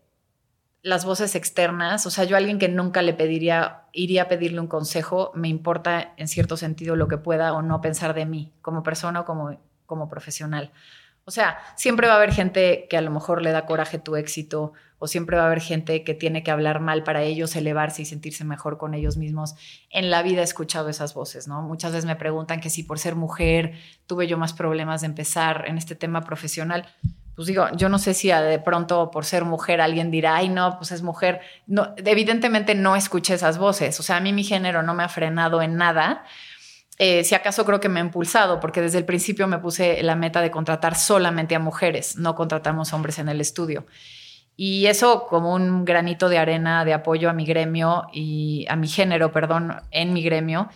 las 0.87 1.05
voces 1.05 1.35
externas, 1.35 2.07
o 2.07 2.11
sea, 2.11 2.25
yo 2.25 2.37
a 2.37 2.38
alguien 2.38 2.61
que 2.61 2.69
nunca 2.69 3.02
le 3.02 3.12
pediría, 3.12 3.83
iría 3.93 4.23
a 4.23 4.28
pedirle 4.28 4.61
un 4.61 4.69
consejo, 4.69 5.33
me 5.35 5.49
importa 5.49 6.14
en 6.16 6.28
cierto 6.28 6.57
sentido 6.57 6.95
lo 6.95 7.09
que 7.09 7.19
pueda 7.19 7.52
o 7.55 7.61
no 7.61 7.81
pensar 7.81 8.14
de 8.14 8.25
mí 8.25 8.52
como 8.62 8.85
persona 8.85 9.23
o 9.23 9.25
como, 9.25 9.59
como 9.85 10.09
profesional. 10.09 10.71
O 11.28 11.33
sea, 11.33 11.59
siempre 11.75 12.06
va 12.06 12.14
a 12.14 12.16
haber 12.18 12.33
gente 12.33 12.87
que 12.88 12.97
a 12.97 13.00
lo 13.00 13.11
mejor 13.11 13.42
le 13.42 13.50
da 13.50 13.66
coraje 13.66 13.99
tu 13.99 14.14
éxito 14.14 14.73
o 15.00 15.09
siempre 15.09 15.37
va 15.37 15.42
a 15.42 15.47
haber 15.47 15.61
gente 15.61 16.04
que 16.04 16.14
tiene 16.14 16.45
que 16.45 16.52
hablar 16.52 16.78
mal 16.78 17.02
para 17.02 17.23
ellos 17.23 17.56
elevarse 17.56 18.02
y 18.02 18.04
sentirse 18.04 18.45
mejor 18.45 18.78
con 18.78 18.95
ellos 18.95 19.16
mismos. 19.16 19.56
En 19.90 20.11
la 20.11 20.23
vida 20.23 20.42
he 20.42 20.45
escuchado 20.45 20.88
esas 20.88 21.14
voces, 21.14 21.49
¿no? 21.49 21.62
Muchas 21.62 21.90
veces 21.90 22.04
me 22.04 22.14
preguntan 22.14 22.61
que 22.61 22.71
si 22.71 22.85
por 22.85 23.00
ser 23.00 23.16
mujer 23.16 23.73
tuve 24.06 24.28
yo 24.28 24.38
más 24.38 24.52
problemas 24.52 25.00
de 25.00 25.09
empezar 25.09 25.64
en 25.66 25.78
este 25.78 25.97
tema 25.97 26.23
profesional. 26.23 26.87
Pues 27.35 27.49
digo, 27.49 27.66
yo 27.76 27.88
no 27.88 27.99
sé 27.99 28.14
si 28.14 28.28
de 28.28 28.61
pronto 28.61 29.11
por 29.11 29.25
ser 29.25 29.45
mujer 29.45 29.80
alguien 29.80 30.12
dirá, 30.12 30.37
ay, 30.37 30.49
no, 30.49 30.76
pues 30.78 30.92
es 30.92 31.02
mujer. 31.02 31.40
No, 31.66 31.92
evidentemente 31.97 32.76
no 32.76 32.95
escuché 32.95 33.35
esas 33.35 33.59
voces. 33.59 33.99
O 33.99 34.04
sea, 34.04 34.18
a 34.18 34.21
mí 34.21 34.33
mi 34.33 34.45
género 34.45 34.85
no 34.85 34.95
me 34.95 35.02
ha 35.02 35.09
frenado 35.09 35.61
en 35.61 35.77
nada. 35.77 36.24
Eh, 36.98 37.24
si 37.24 37.35
acaso 37.35 37.64
creo 37.64 37.80
que 37.80 37.88
me 37.88 38.00
ha 38.00 38.04
impulsado, 38.04 38.59
porque 38.59 38.80
desde 38.80 38.98
el 38.98 39.04
principio 39.04 39.46
me 39.46 39.59
puse 39.59 40.02
la 40.02 40.16
meta 40.16 40.40
de 40.40 40.50
contratar 40.50 40.96
solamente 40.96 41.54
a 41.54 41.59
mujeres, 41.59 42.16
no 42.16 42.35
contratamos 42.35 42.92
hombres 42.92 43.18
en 43.18 43.28
el 43.28 43.40
estudio. 43.40 43.87
Y 44.56 44.87
eso 44.87 45.26
como 45.28 45.54
un 45.54 45.85
granito 45.85 46.30
de 46.30 46.38
arena 46.38 46.87
de 46.87 46.94
apoyo 46.94 47.28
a 47.28 47.35
mi 47.35 47.44
gremio 47.44 48.06
y 48.12 48.64
a 48.70 48.76
mi 48.76 48.88
género, 48.88 49.30
perdón, 49.30 49.74
en 49.90 50.14
mi 50.14 50.22
gremio, 50.22 50.70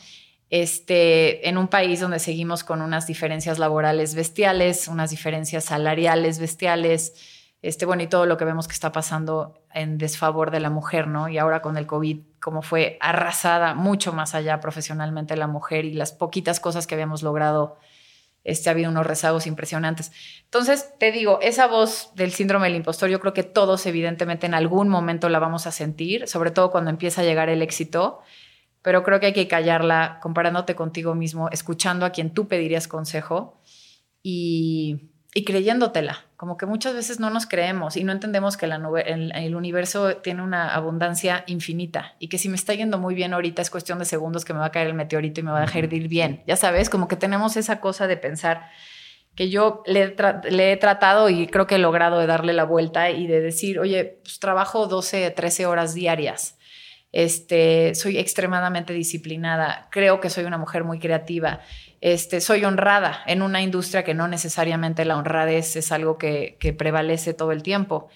este, 0.51 1.49
en 1.49 1.57
un 1.57 1.69
país 1.69 2.01
donde 2.01 2.19
seguimos 2.19 2.63
con 2.65 2.83
unas 2.83 3.07
diferencias 3.07 3.59
laborales 3.59 4.15
bestiales, 4.15 4.89
unas 4.89 5.11
diferencias 5.11 5.65
salariales 5.65 6.39
bestiales, 6.39 7.15
este, 7.63 7.85
bueno, 7.85 8.03
y 8.03 8.07
todo 8.07 8.25
lo 8.25 8.37
que 8.37 8.45
vemos 8.45 8.69
que 8.69 8.73
está 8.73 8.91
pasando 8.91 9.63
en 9.73 9.99
desfavor 9.99 10.51
de 10.51 10.61
la 10.61 10.71
mujer, 10.71 11.07
¿no? 11.07 11.29
Y 11.29 11.37
ahora 11.37 11.61
con 11.61 11.77
el 11.77 11.87
COVID, 11.87 12.21
como 12.41 12.63
fue 12.63 12.97
arrasada 13.01 13.75
mucho 13.75 14.13
más 14.13 14.35
allá 14.35 14.61
profesionalmente 14.61 15.37
la 15.37 15.47
mujer 15.47 15.85
y 15.85 15.93
las 15.93 16.13
poquitas 16.13 16.59
cosas 16.59 16.87
que 16.87 16.95
habíamos 16.95 17.23
logrado, 17.23 17.77
este, 18.45 18.71
ha 18.71 18.73
habido 18.73 18.91
unos 18.91 19.07
rezagos 19.07 19.47
impresionantes. 19.47 20.11
Entonces, 20.45 20.95
te 20.99 21.13
digo, 21.13 21.39
esa 21.43 21.67
voz 21.67 22.13
del 22.15 22.33
síndrome 22.33 22.69
del 22.69 22.77
impostor, 22.77 23.11
yo 23.11 23.21
creo 23.21 23.35
que 23.35 23.43
todos 23.43 23.85
evidentemente 23.85 24.47
en 24.47 24.55
algún 24.55 24.89
momento 24.89 25.29
la 25.29 25.39
vamos 25.39 25.67
a 25.67 25.71
sentir, 25.71 26.27
sobre 26.29 26.51
todo 26.51 26.71
cuando 26.71 26.89
empieza 26.91 27.21
a 27.21 27.25
llegar 27.25 27.51
el 27.51 27.61
éxito, 27.61 28.21
pero 28.81 29.03
creo 29.03 29.21
que 29.21 29.27
hay 29.27 29.33
que 29.35 29.49
callarla 29.49 30.19
comparándote 30.23 30.75
contigo 30.75 31.15
mismo, 31.15 31.51
escuchando 31.51 32.07
a 32.07 32.11
quien 32.11 32.33
tú 32.33 32.49
pedirías 32.49 32.89
consejo 32.89 33.61
y 34.23 35.10
y 35.35 35.45
creyéndotela. 35.45 36.25
Como 36.37 36.57
que 36.57 36.67
muchas 36.67 36.95
veces 36.95 37.21
no 37.21 37.31
nos 37.31 37.47
creemos 37.47 37.97
y 37.97 38.05
no 38.05 38.13
entendemos 38.13 38.57
que 38.57 38.67
la 38.67 38.81
el, 39.05 39.33
el, 39.35 39.55
universo 39.55 40.17
tiene 40.17 40.43
una 40.43 40.75
abundancia 40.75 41.45
infinita 41.47 42.15
y 42.19 42.29
que 42.29 42.39
si 42.39 42.49
me 42.49 42.57
está 42.57 42.75
yendo 42.75 42.99
muy 42.99 43.15
bien 43.15 43.33
ahorita 43.35 43.63
es 43.63 43.71
cuestión 43.71 43.99
de 43.99 44.05
segundos 44.07 44.45
que 44.45 44.53
me 44.53 44.59
va 44.59 44.67
a 44.67 44.73
caer 44.73 44.89
el 44.89 44.95
meteorito 44.95 45.41
y 45.41 45.45
me 45.45 45.53
va 45.53 45.59
a 45.59 45.63
dejar 45.63 45.93
ir 45.93 46.09
bien. 46.09 46.43
Ya 46.47 46.57
sabes, 46.57 46.91
como 46.91 47.09
que 47.09 47.17
tenemos 47.17 47.57
esa 47.57 47.81
cosa 47.81 48.07
de 48.07 48.17
pensar 48.17 48.69
que 49.37 49.51
yo 49.51 49.83
le, 49.87 50.17
le 50.51 50.73
he 50.73 50.77
tratado 50.77 51.29
y 51.29 51.47
creo 51.47 51.67
que 51.67 51.77
he 51.77 51.79
logrado 51.79 52.19
de 52.19 52.27
darle 52.27 52.53
la 52.53 52.65
vuelta 52.65 53.11
y 53.11 53.27
de 53.27 53.41
decir, 53.41 53.79
oye, 53.79 54.19
pues 54.23 54.41
trabajo 54.41 54.87
12, 54.87 55.31
13 55.31 55.67
horas 55.67 55.95
diarias. 55.95 56.59
Este, 57.13 57.95
soy 57.95 58.19
extremadamente 58.19 58.93
disciplinada, 58.93 59.89
creo 59.91 60.21
que 60.21 60.31
soy 60.31 60.45
una 60.45 60.59
mujer 60.59 60.85
muy 60.85 61.01
creativa, 61.01 61.61
este, 62.01 62.41
soy 62.41 62.65
honrada 62.65 63.23
en 63.27 63.43
una 63.43 63.61
industria 63.61 64.05
que 64.05 64.15
no 64.15 64.27
necesariamente 64.27 65.05
la 65.05 65.17
honradez 65.17 65.77
es 65.77 65.93
algo 65.93 66.17
que, 66.17 66.57
prevalece 66.79 67.35
todo 67.35 67.53
el 67.53 67.63
tiempo. 67.63 68.09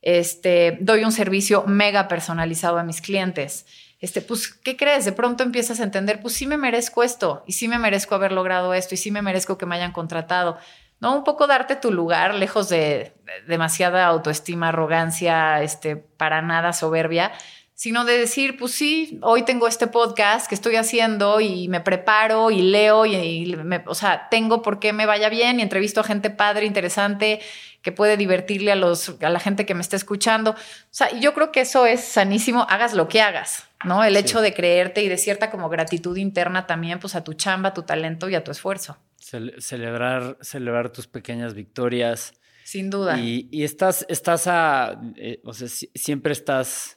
Este, 0.00 0.78
doy 0.80 1.04
un 1.04 1.12
servicio 1.12 1.64
mega 1.66 2.08
personalizado 2.08 2.78
a 2.78 2.84
mis 2.84 3.00
clientes. 3.00 3.66
Este, 4.00 4.22
pues, 4.22 4.48
¿qué 4.48 4.76
crees? 4.76 5.04
De 5.04 5.12
pronto 5.12 5.42
empiezas 5.42 5.80
a 5.80 5.84
entender, 5.84 6.20
pues 6.20 6.34
sí 6.34 6.46
me 6.46 6.56
merezco 6.56 7.02
esto, 7.02 7.42
y 7.46 7.52
sí 7.52 7.66
me 7.68 7.78
merezco 7.78 8.14
haber 8.14 8.32
logrado 8.32 8.72
esto, 8.74 8.94
y 8.94 8.98
sí 8.98 9.10
me 9.10 9.22
merezco 9.22 9.58
que 9.58 9.66
me 9.66 9.76
hayan 9.76 9.92
contratado. 9.92 10.58
¿No? 10.98 11.14
Un 11.14 11.24
poco 11.24 11.46
darte 11.46 11.76
tu 11.76 11.92
lugar, 11.92 12.34
lejos 12.34 12.70
de 12.70 13.12
demasiada 13.46 14.06
autoestima, 14.06 14.68
arrogancia, 14.68 15.62
este, 15.62 15.96
para 15.96 16.40
nada 16.40 16.72
soberbia, 16.72 17.32
sino 17.76 18.06
de 18.06 18.16
decir, 18.16 18.56
pues 18.56 18.72
sí, 18.72 19.20
hoy 19.20 19.44
tengo 19.44 19.68
este 19.68 19.86
podcast 19.86 20.48
que 20.48 20.54
estoy 20.54 20.76
haciendo 20.76 21.42
y 21.42 21.68
me 21.68 21.82
preparo 21.82 22.50
y 22.50 22.62
leo 22.62 23.04
y, 23.04 23.54
me, 23.54 23.84
o 23.86 23.94
sea, 23.94 24.28
tengo 24.30 24.62
por 24.62 24.80
qué 24.80 24.94
me 24.94 25.04
vaya 25.04 25.28
bien 25.28 25.60
y 25.60 25.62
entrevisto 25.62 26.00
a 26.00 26.04
gente 26.04 26.30
padre, 26.30 26.64
interesante, 26.64 27.38
que 27.82 27.92
puede 27.92 28.16
divertirle 28.16 28.72
a, 28.72 28.76
los, 28.76 29.16
a 29.20 29.28
la 29.28 29.40
gente 29.40 29.66
que 29.66 29.74
me 29.74 29.82
está 29.82 29.94
escuchando. 29.94 30.52
O 30.52 30.56
sea, 30.90 31.12
yo 31.20 31.34
creo 31.34 31.52
que 31.52 31.60
eso 31.60 31.84
es 31.84 32.00
sanísimo, 32.00 32.66
hagas 32.70 32.94
lo 32.94 33.08
que 33.08 33.20
hagas, 33.20 33.68
¿no? 33.84 34.02
El 34.02 34.16
hecho 34.16 34.40
de 34.40 34.54
creerte 34.54 35.02
y 35.02 35.08
de 35.08 35.18
cierta 35.18 35.50
como 35.50 35.68
gratitud 35.68 36.16
interna 36.16 36.66
también, 36.66 36.98
pues 36.98 37.14
a 37.14 37.24
tu 37.24 37.34
chamba, 37.34 37.68
a 37.68 37.74
tu 37.74 37.82
talento 37.82 38.30
y 38.30 38.36
a 38.36 38.42
tu 38.42 38.52
esfuerzo. 38.52 38.96
celebrar, 39.18 40.38
celebrar 40.40 40.92
tus 40.92 41.08
pequeñas 41.08 41.52
victorias. 41.52 42.32
Sin 42.64 42.88
duda. 42.88 43.20
Y, 43.20 43.50
y 43.52 43.64
estás, 43.64 44.06
estás 44.08 44.46
a, 44.46 44.98
eh, 45.16 45.42
o 45.44 45.52
sea, 45.52 45.68
siempre 45.68 46.32
estás 46.32 46.95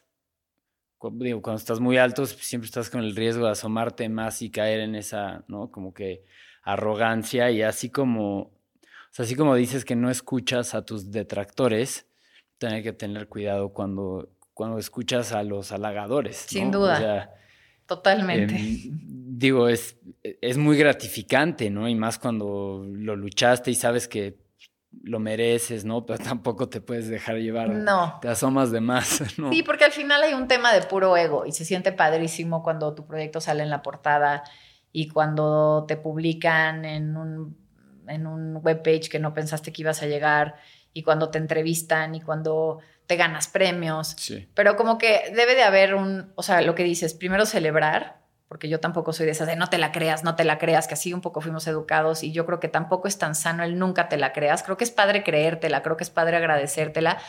digo, 1.13 1.41
cuando 1.41 1.59
estás 1.59 1.79
muy 1.79 1.97
alto, 1.97 2.25
siempre 2.25 2.65
estás 2.65 2.89
con 2.89 3.01
el 3.01 3.15
riesgo 3.15 3.45
de 3.45 3.51
asomarte 3.51 4.09
más 4.09 4.41
y 4.41 4.49
caer 4.49 4.81
en 4.81 4.95
esa, 4.95 5.43
¿no? 5.47 5.71
Como 5.71 5.93
que 5.93 6.23
arrogancia 6.63 7.51
y 7.51 7.61
así 7.61 7.89
como, 7.89 8.39
o 8.39 8.51
sea, 9.11 9.25
así 9.25 9.35
como 9.35 9.55
dices 9.55 9.85
que 9.85 9.95
no 9.95 10.09
escuchas 10.09 10.75
a 10.75 10.85
tus 10.85 11.11
detractores, 11.11 12.07
tienes 12.57 12.83
que 12.83 12.93
tener 12.93 13.27
cuidado 13.27 13.69
cuando, 13.69 14.29
cuando 14.53 14.77
escuchas 14.77 15.31
a 15.31 15.43
los 15.43 15.71
halagadores. 15.71 16.35
Sin 16.35 16.71
duda. 16.71 16.95
O 16.95 16.97
sea, 16.97 17.33
Totalmente. 17.89 18.53
Eh, 18.55 18.91
digo, 18.91 19.67
es, 19.67 19.97
es 20.21 20.57
muy 20.59 20.77
gratificante, 20.77 21.71
¿no? 21.71 21.89
Y 21.89 21.95
más 21.95 22.19
cuando 22.19 22.85
lo 22.87 23.15
luchaste 23.15 23.71
y 23.71 23.75
sabes 23.75 24.07
que 24.07 24.37
lo 25.03 25.19
mereces, 25.19 25.85
¿no? 25.85 26.05
Pero 26.05 26.19
tampoco 26.23 26.69
te 26.69 26.81
puedes 26.81 27.07
dejar 27.07 27.37
llevar. 27.37 27.69
No. 27.69 28.19
Te 28.21 28.27
asomas 28.27 28.71
de 28.71 28.81
más, 28.81 29.21
¿no? 29.37 29.51
Sí, 29.51 29.63
porque 29.63 29.85
al 29.85 29.91
final 29.91 30.21
hay 30.23 30.33
un 30.33 30.47
tema 30.47 30.73
de 30.73 30.81
puro 30.81 31.15
ego 31.15 31.45
y 31.45 31.51
se 31.51 31.65
siente 31.65 31.91
padrísimo 31.91 32.63
cuando 32.63 32.93
tu 32.95 33.05
proyecto 33.05 33.41
sale 33.41 33.63
en 33.63 33.69
la 33.69 33.81
portada 33.81 34.43
y 34.91 35.09
cuando 35.09 35.85
te 35.87 35.97
publican 35.97 36.85
en 36.85 37.15
un, 37.15 37.57
en 38.07 38.27
un 38.27 38.59
webpage 38.63 39.09
que 39.09 39.19
no 39.19 39.33
pensaste 39.33 39.71
que 39.71 39.83
ibas 39.83 40.01
a 40.01 40.07
llegar 40.07 40.55
y 40.93 41.03
cuando 41.03 41.29
te 41.29 41.37
entrevistan 41.37 42.15
y 42.15 42.21
cuando 42.21 42.79
te 43.05 43.15
ganas 43.15 43.47
premios. 43.47 44.15
Sí. 44.17 44.47
Pero 44.53 44.75
como 44.75 44.97
que 44.97 45.31
debe 45.35 45.55
de 45.55 45.63
haber 45.63 45.95
un, 45.95 46.31
o 46.35 46.43
sea, 46.43 46.61
lo 46.61 46.75
que 46.75 46.83
dices, 46.83 47.13
primero 47.13 47.45
celebrar, 47.45 48.18
porque 48.49 48.67
yo 48.67 48.79
tampoco 48.79 49.13
soy 49.13 49.27
de 49.27 49.31
esas 49.31 49.47
de 49.47 49.55
no 49.55 49.69
te 49.69 49.77
la 49.77 49.91
creas, 49.91 50.23
no 50.23 50.35
te 50.35 50.43
la 50.43 50.57
creas, 50.57 50.87
que 50.87 50.95
así 50.95 51.13
un 51.13 51.21
poco 51.21 51.39
fuimos 51.39 51.67
educados 51.67 52.23
y 52.23 52.31
yo 52.31 52.47
creo 52.47 52.59
que 52.59 52.67
tampoco 52.67 53.07
es 53.07 53.19
tan 53.19 53.35
sano 53.35 53.63
el 53.63 53.77
nunca 53.77 54.09
te 54.09 54.17
la 54.17 54.33
creas. 54.33 54.63
Creo 54.63 54.75
que 54.75 54.83
es 54.83 54.91
padre 54.91 55.23
creértela, 55.23 55.83
creo 55.83 55.97
que 55.97 56.03
es 56.03 56.09
padre 56.09 56.35
agradecértela, 56.35 57.19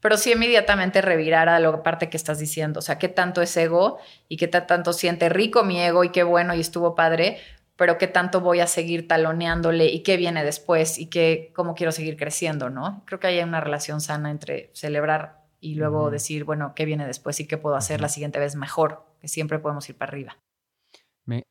pero 0.00 0.16
sí 0.16 0.32
inmediatamente 0.32 1.02
revirar 1.02 1.50
a 1.50 1.60
la 1.60 1.82
parte 1.82 2.08
que 2.08 2.16
estás 2.16 2.38
diciendo, 2.38 2.78
o 2.78 2.82
sea, 2.82 2.98
qué 2.98 3.08
tanto 3.08 3.42
es 3.42 3.54
ego 3.58 3.98
y 4.26 4.38
qué 4.38 4.48
tanto 4.48 4.94
siente 4.94 5.28
rico 5.28 5.64
mi 5.64 5.78
ego 5.82 6.02
y 6.02 6.08
qué 6.08 6.22
bueno 6.22 6.54
y 6.54 6.60
estuvo 6.60 6.94
padre, 6.94 7.36
pero 7.76 7.98
qué 7.98 8.06
tanto 8.06 8.40
voy 8.40 8.60
a 8.60 8.66
seguir 8.66 9.06
taloneándole 9.06 9.84
y 9.86 10.02
qué 10.02 10.16
viene 10.16 10.44
después 10.44 10.98
y 10.98 11.10
qué, 11.10 11.52
cómo 11.54 11.74
quiero 11.74 11.92
seguir 11.92 12.16
creciendo, 12.16 12.70
¿no? 12.70 13.02
Creo 13.04 13.20
que 13.20 13.26
hay 13.26 13.40
una 13.40 13.60
relación 13.60 14.00
sana 14.00 14.30
entre 14.30 14.70
celebrar 14.72 15.42
y 15.60 15.74
luego 15.74 16.10
decir, 16.10 16.44
bueno, 16.44 16.72
qué 16.74 16.86
viene 16.86 17.06
después 17.06 17.38
y 17.40 17.46
qué 17.46 17.58
puedo 17.58 17.76
hacer 17.76 18.00
la 18.00 18.08
siguiente 18.08 18.38
vez 18.38 18.56
mejor, 18.56 19.04
que 19.20 19.28
siempre 19.28 19.58
podemos 19.58 19.86
ir 19.90 19.98
para 19.98 20.10
arriba. 20.10 20.38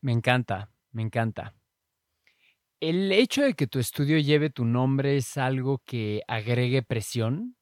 Me, 0.02 0.12
encanta, 0.12 0.70
me 0.92 1.00
encanta. 1.00 1.54
¿El 2.80 3.10
hecho 3.12 3.40
de 3.40 3.54
que 3.54 3.66
tu 3.66 3.78
estudio 3.78 4.18
lleve 4.18 4.50
tu 4.50 4.66
nombre 4.66 5.16
es 5.16 5.38
algo 5.38 5.80
que 5.86 6.22
agregue 6.28 6.82
presión? 6.82 7.56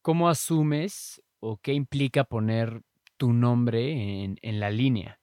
¿Cómo 0.00 0.30
asumes 0.30 1.22
o 1.40 1.58
qué 1.58 1.74
implica 1.74 2.24
poner 2.24 2.80
tu 3.18 3.34
nombre 3.34 4.24
en 4.24 4.60
la 4.60 4.70
línea? 4.70 5.20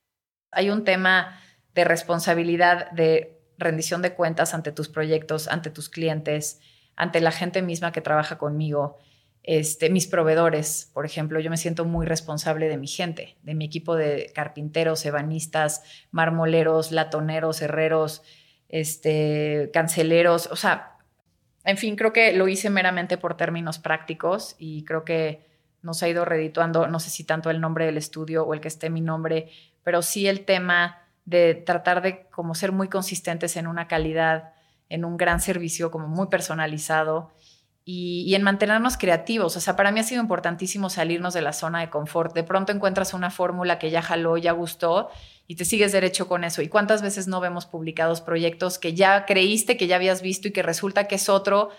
Hay 0.51 0.69
un 0.69 0.84
tema 0.84 1.39
de 1.73 1.86
responsabilidad, 1.86 2.91
de 2.91 3.41
rendición 3.57 4.03
de 4.03 4.13
cuentas 4.13 4.53
ante 4.53 4.71
tus 4.71 4.89
proyectos, 4.89 5.47
ante 5.47 5.71
tus 5.71 5.89
clientes, 5.89 6.60
ante 6.95 7.19
la 7.19 7.31
gente 7.31 7.63
misma 7.63 7.91
que 7.91 8.01
trabaja 8.01 8.38
conmigo, 8.38 8.99
este, 9.43 9.89
mis 9.89 10.08
proveedores, 10.08 10.91
por 10.93 11.06
ejemplo, 11.06 11.39
yo 11.39 11.49
me 11.49 11.58
siento 11.58 11.86
muy 11.86 12.06
responsable 12.06 12.67
de 12.67 12.77
mi 12.77 12.88
gente, 12.88 13.38
de 13.41 13.56
mi 13.56 13.65
equipo 13.65 13.95
de 13.95 14.32
carpinteros, 14.36 15.06
ebanistas, 15.06 15.84
marmoleros, 16.12 16.91
latoneros, 16.91 17.62
herreros, 17.62 18.21
este, 18.69 19.71
canceleros, 19.73 20.47
o 20.51 20.56
sea, 20.56 20.97
en 21.63 21.77
fin, 21.77 21.95
creo 21.95 22.13
que 22.13 22.34
lo 22.34 22.47
hice 22.47 22.69
meramente 22.69 23.17
por 23.17 23.36
términos 23.36 23.80
prácticos 23.80 24.56
y 24.58 24.84
creo 24.86 25.06
que 25.06 25.45
nos 25.82 26.01
ha 26.04 26.10
ido 26.10 26.25
redituando, 26.25 26.88
no 26.88 26.99
sé 26.99 27.10
si 27.10 27.23
tanto 27.23 27.49
el 27.49 27.62
nombre 27.62 27.86
del 27.86 27.97
estudio 27.97 28.45
o 28.45 28.54
el 28.54 28.62
que 28.62 28.67
esté 28.67 28.89
mi 28.89 29.01
nombre, 29.01 29.49
pero 29.84 30.01
sí 30.01 30.27
el 30.27 30.45
tema 30.45 31.01
de 31.25 31.56
tratar 31.56 32.01
de 32.01 32.27
como 32.30 32.56
ser 32.56 32.71
muy 32.71 32.88
consistentes 32.88 33.58
en 33.58 33.67
una 33.67 33.88
calidad, 33.88 34.54
en 34.89 35.06
un 35.06 35.17
gran 35.17 35.39
servicio 35.39 35.91
como 35.91 36.08
muy 36.08 36.27
personalizado 36.27 37.32
y, 37.83 38.35
en 38.35 38.43
mantenernos 38.43 38.97
creativos. 38.97 39.57
O 39.57 39.59
sea, 39.59 39.75
para 39.75 39.91
mí 39.91 39.99
ha 39.99 40.03
sido 40.03 40.21
importantísimo 40.21 40.89
salirnos 40.89 41.33
de 41.33 41.41
la 41.41 41.53
zona 41.53 41.79
de 41.81 41.89
confort. 41.89 42.33
De 42.33 42.43
pronto 42.43 42.71
encuentras 42.71 43.13
una 43.13 43.31
fórmula 43.31 43.79
que 43.79 43.89
ya 43.89 44.01
jaló, 44.01 44.37
ya 44.37 44.51
gustó 44.51 45.09
y 45.47 45.55
te 45.55 45.65
sigues 45.65 45.91
derecho 45.91 46.27
con 46.27 46.43
eso. 46.43 46.61
¿Y 46.61 46.67
cuántas 46.67 47.01
veces 47.01 47.27
no 47.27 47.39
vemos 47.39 47.65
publicados 47.65 48.21
proyectos 48.21 48.77
que 48.77 48.93
ya 48.93 49.25
creíste 49.25 49.77
que 49.77 49.87
ya 49.87 49.95
habías 49.95 50.21
visto 50.21 50.47
y 50.47 50.51
que 50.51 50.61
resulta 50.61 51.07
que 51.07 51.15
es 51.15 51.27
otro, 51.27 51.69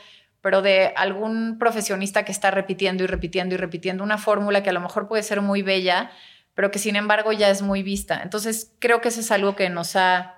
pero 0.40 0.60
de 0.60 0.92
algún 0.96 1.58
profesionista 1.58 2.24
que 2.24 2.32
está 2.32 2.50
repitiendo 2.50 3.04
y 3.04 3.06
repitiendo 3.06 3.54
y 3.54 3.58
repitiendo 3.58 4.02
una 4.02 4.18
fórmula 4.18 4.62
que 4.62 4.70
a 4.70 4.74
lo 4.74 4.80
mejor 4.80 5.06
puede 5.06 5.22
ser 5.22 5.40
muy 5.40 5.62
bella, 5.62 6.10
pero 6.54 6.72
que 6.72 6.80
sin 6.80 6.96
embargo 6.96 7.32
ya 7.32 7.48
es 7.48 7.62
muy 7.62 7.84
vista. 7.84 8.20
Entonces, 8.22 8.72
creo 8.80 9.00
que 9.00 9.08
eso 9.08 9.20
es 9.20 9.30
algo 9.30 9.54
que 9.54 9.70
nos 9.70 9.94
ha 9.94 10.34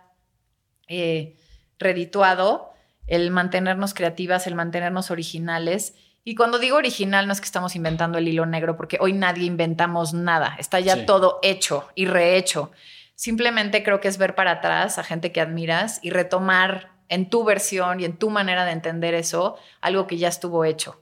eh, 0.89 1.37
redituado 1.79 2.74
el 3.07 3.31
mantenernos 3.31 3.95
creativas, 3.95 4.47
el 4.47 4.55
mantenernos 4.55 5.11
originales. 5.11 5.95
Y 6.25 6.35
cuando 6.35 6.59
digo 6.59 6.77
original, 6.77 7.27
no 7.27 7.33
es 7.33 7.41
que 7.41 7.47
estamos 7.47 7.77
inventando 7.77 8.19
el 8.19 8.29
hilo 8.29 8.47
negro, 8.47 8.77
porque 8.77 8.99
hoy 9.01 9.13
nadie 9.13 9.45
inventamos 9.45 10.15
nada, 10.15 10.57
está 10.59 10.81
ya 10.81 11.07
todo 11.07 11.39
hecho 11.43 11.89
y 11.95 12.07
rehecho. 12.07 12.73
Simplemente 13.15 13.83
creo 13.83 14.01
que 14.01 14.09
es 14.09 14.19
ver 14.19 14.35
para 14.35 14.53
atrás 14.53 14.99
a 14.99 15.05
gente 15.05 15.33
que 15.33 15.41
admiras 15.41 16.01
y 16.03 16.11
retomar 16.11 16.91
en 17.09 17.29
tu 17.31 17.45
versión 17.45 18.01
y 18.01 18.05
en 18.05 18.17
tu 18.17 18.31
manera 18.31 18.65
de 18.65 18.73
entender 18.73 19.15
eso 19.15 19.57
algo 19.81 20.07
que 20.07 20.17
ya 20.17 20.29
estuvo 20.29 20.65
hecho. 20.65 21.01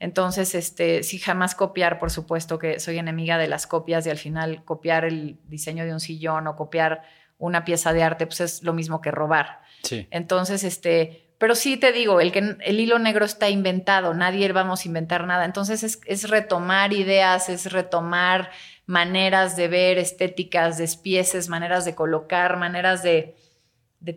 Entonces, 0.00 0.56
este, 0.56 1.04
sí, 1.04 1.18
jamás 1.20 1.54
copiar, 1.54 2.00
por 2.00 2.10
supuesto 2.10 2.58
que 2.58 2.80
soy 2.80 2.98
enemiga 2.98 3.38
de 3.38 3.46
las 3.46 3.68
copias 3.68 4.04
y 4.04 4.10
al 4.10 4.18
final 4.18 4.64
copiar 4.64 5.04
el 5.04 5.38
diseño 5.44 5.84
de 5.84 5.92
un 5.92 6.00
sillón 6.00 6.48
o 6.48 6.56
copiar 6.56 7.02
una 7.38 7.64
pieza 7.64 7.92
de 7.92 8.02
arte, 8.02 8.26
pues 8.26 8.40
es 8.40 8.62
lo 8.64 8.72
mismo 8.72 9.00
que 9.00 9.12
robar. 9.12 9.60
Sí. 9.84 10.08
Entonces, 10.10 10.64
este, 10.64 11.31
pero 11.42 11.56
sí 11.56 11.76
te 11.76 11.90
digo, 11.90 12.20
el, 12.20 12.30
que, 12.30 12.56
el 12.60 12.78
hilo 12.78 13.00
negro 13.00 13.24
está 13.24 13.48
inventado, 13.48 14.14
nadie 14.14 14.52
vamos 14.52 14.84
a 14.84 14.86
inventar 14.86 15.26
nada. 15.26 15.44
Entonces 15.44 15.82
es, 15.82 16.30
retomar 16.30 16.92
ideas, 16.92 17.48
es 17.48 17.72
retomar 17.72 18.52
maneras 18.86 19.56
de 19.56 19.66
ver, 19.66 19.98
estéticas, 19.98 20.78
despieces, 20.78 21.48
maneras 21.48 21.84
de 21.84 21.96
colocar, 21.96 22.58
maneras 22.58 23.02
de, 23.02 23.34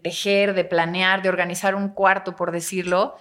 tejer, 0.04 0.54
de 0.54 0.66
planear, 0.66 1.24
de 1.24 1.30
organizar 1.30 1.74
un 1.74 1.90
cuarto, 1.90 2.36
por 2.36 2.52
decirlo, 2.52 3.16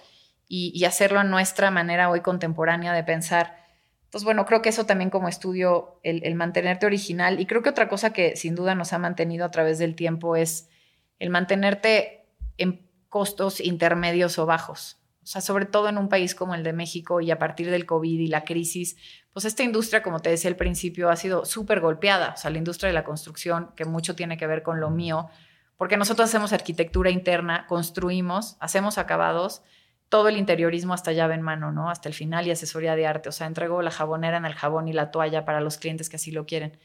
y, 0.47 0.85
hacerlo 0.85 1.19
a 1.19 1.23
nuestra 1.23 1.71
manera 1.71 2.07
hoy 2.07 2.21
contemporánea 2.21 2.93
de 2.93 3.03
pensar. 3.03 3.57
Entonces, 4.03 4.23
bueno, 4.23 4.45
creo 4.45 4.61
que 4.61 4.69
eso 4.69 4.85
también 4.85 5.09
como 5.09 5.29
estudio, 5.29 5.99
el, 6.03 6.23
el 6.25 6.35
mantenerte 6.35 6.85
original. 6.85 7.39
Y 7.39 7.47
creo 7.47 7.63
que 7.63 7.69
otra 7.69 7.87
cosa 7.87 8.13
que 8.13 8.35
sin 8.35 8.53
duda 8.53 8.75
nos 8.75 8.93
ha 8.93 8.99
mantenido 8.99 9.45
a 9.45 9.49
través 9.49 9.79
del 9.79 9.95
tiempo 9.95 10.35
es 10.35 10.69
el 11.17 11.31
mantenerte 11.31 12.27
en 12.59 12.84
costos 13.15 13.61
intermedios 13.61 14.37
o 14.39 14.45
bajos. 14.45 14.97
O 15.23 15.25
sea, 15.25 15.39
sobre 15.39 15.65
todo 15.65 15.87
en 15.87 15.97
un 15.97 16.09
país 16.09 16.35
como 16.35 16.53
el 16.53 16.63
de 16.63 16.73
México 16.73 17.21
y 17.21 17.31
a 17.31 17.39
partir 17.39 17.71
del 17.71 17.85
COVID 17.85 18.19
y 18.19 18.27
la 18.27 18.43
crisis, 18.43 18.97
pues 19.31 19.45
esta 19.45 19.63
industria, 19.63 20.03
como 20.03 20.19
te 20.19 20.29
decía 20.29 20.49
al 20.49 20.57
principio, 20.57 21.09
ha 21.09 21.15
sido 21.15 21.45
súper 21.45 21.79
golpeada. 21.79 22.33
O 22.33 22.37
sea, 22.37 22.51
la 22.51 22.57
industria 22.57 22.89
de 22.89 22.93
la 22.93 23.05
construcción, 23.05 23.71
que 23.77 23.85
mucho 23.85 24.17
tiene 24.17 24.35
que 24.35 24.47
ver 24.47 24.63
con 24.63 24.81
lo 24.81 24.89
mío, 24.89 25.29
porque 25.77 25.95
nosotros 25.95 26.27
hacemos 26.27 26.51
arquitectura 26.51 27.09
interna, 27.09 27.67
construimos, 27.67 28.57
hacemos 28.59 28.97
acabados, 28.97 29.61
todo 30.09 30.27
el 30.27 30.35
interiorismo 30.35 30.93
hasta 30.93 31.13
llave 31.13 31.35
en 31.35 31.41
mano, 31.41 31.71
¿no? 31.71 31.89
Hasta 31.89 32.09
el 32.09 32.15
final 32.15 32.45
y 32.47 32.51
asesoría 32.51 32.97
de 32.97 33.07
arte. 33.07 33.29
O 33.29 33.31
sea, 33.31 33.47
entrego 33.47 33.81
la 33.81 33.91
jabonera 33.91 34.35
en 34.35 34.45
el 34.45 34.55
jabón 34.55 34.89
y 34.89 34.93
la 34.93 35.11
toalla 35.11 35.45
para 35.45 35.61
los 35.61 35.77
clientes 35.77 36.09
que 36.09 36.17
así 36.17 36.31
lo 36.31 36.45
quieren. 36.45 36.77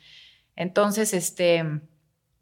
Entonces, 0.55 1.12
este, 1.12 1.81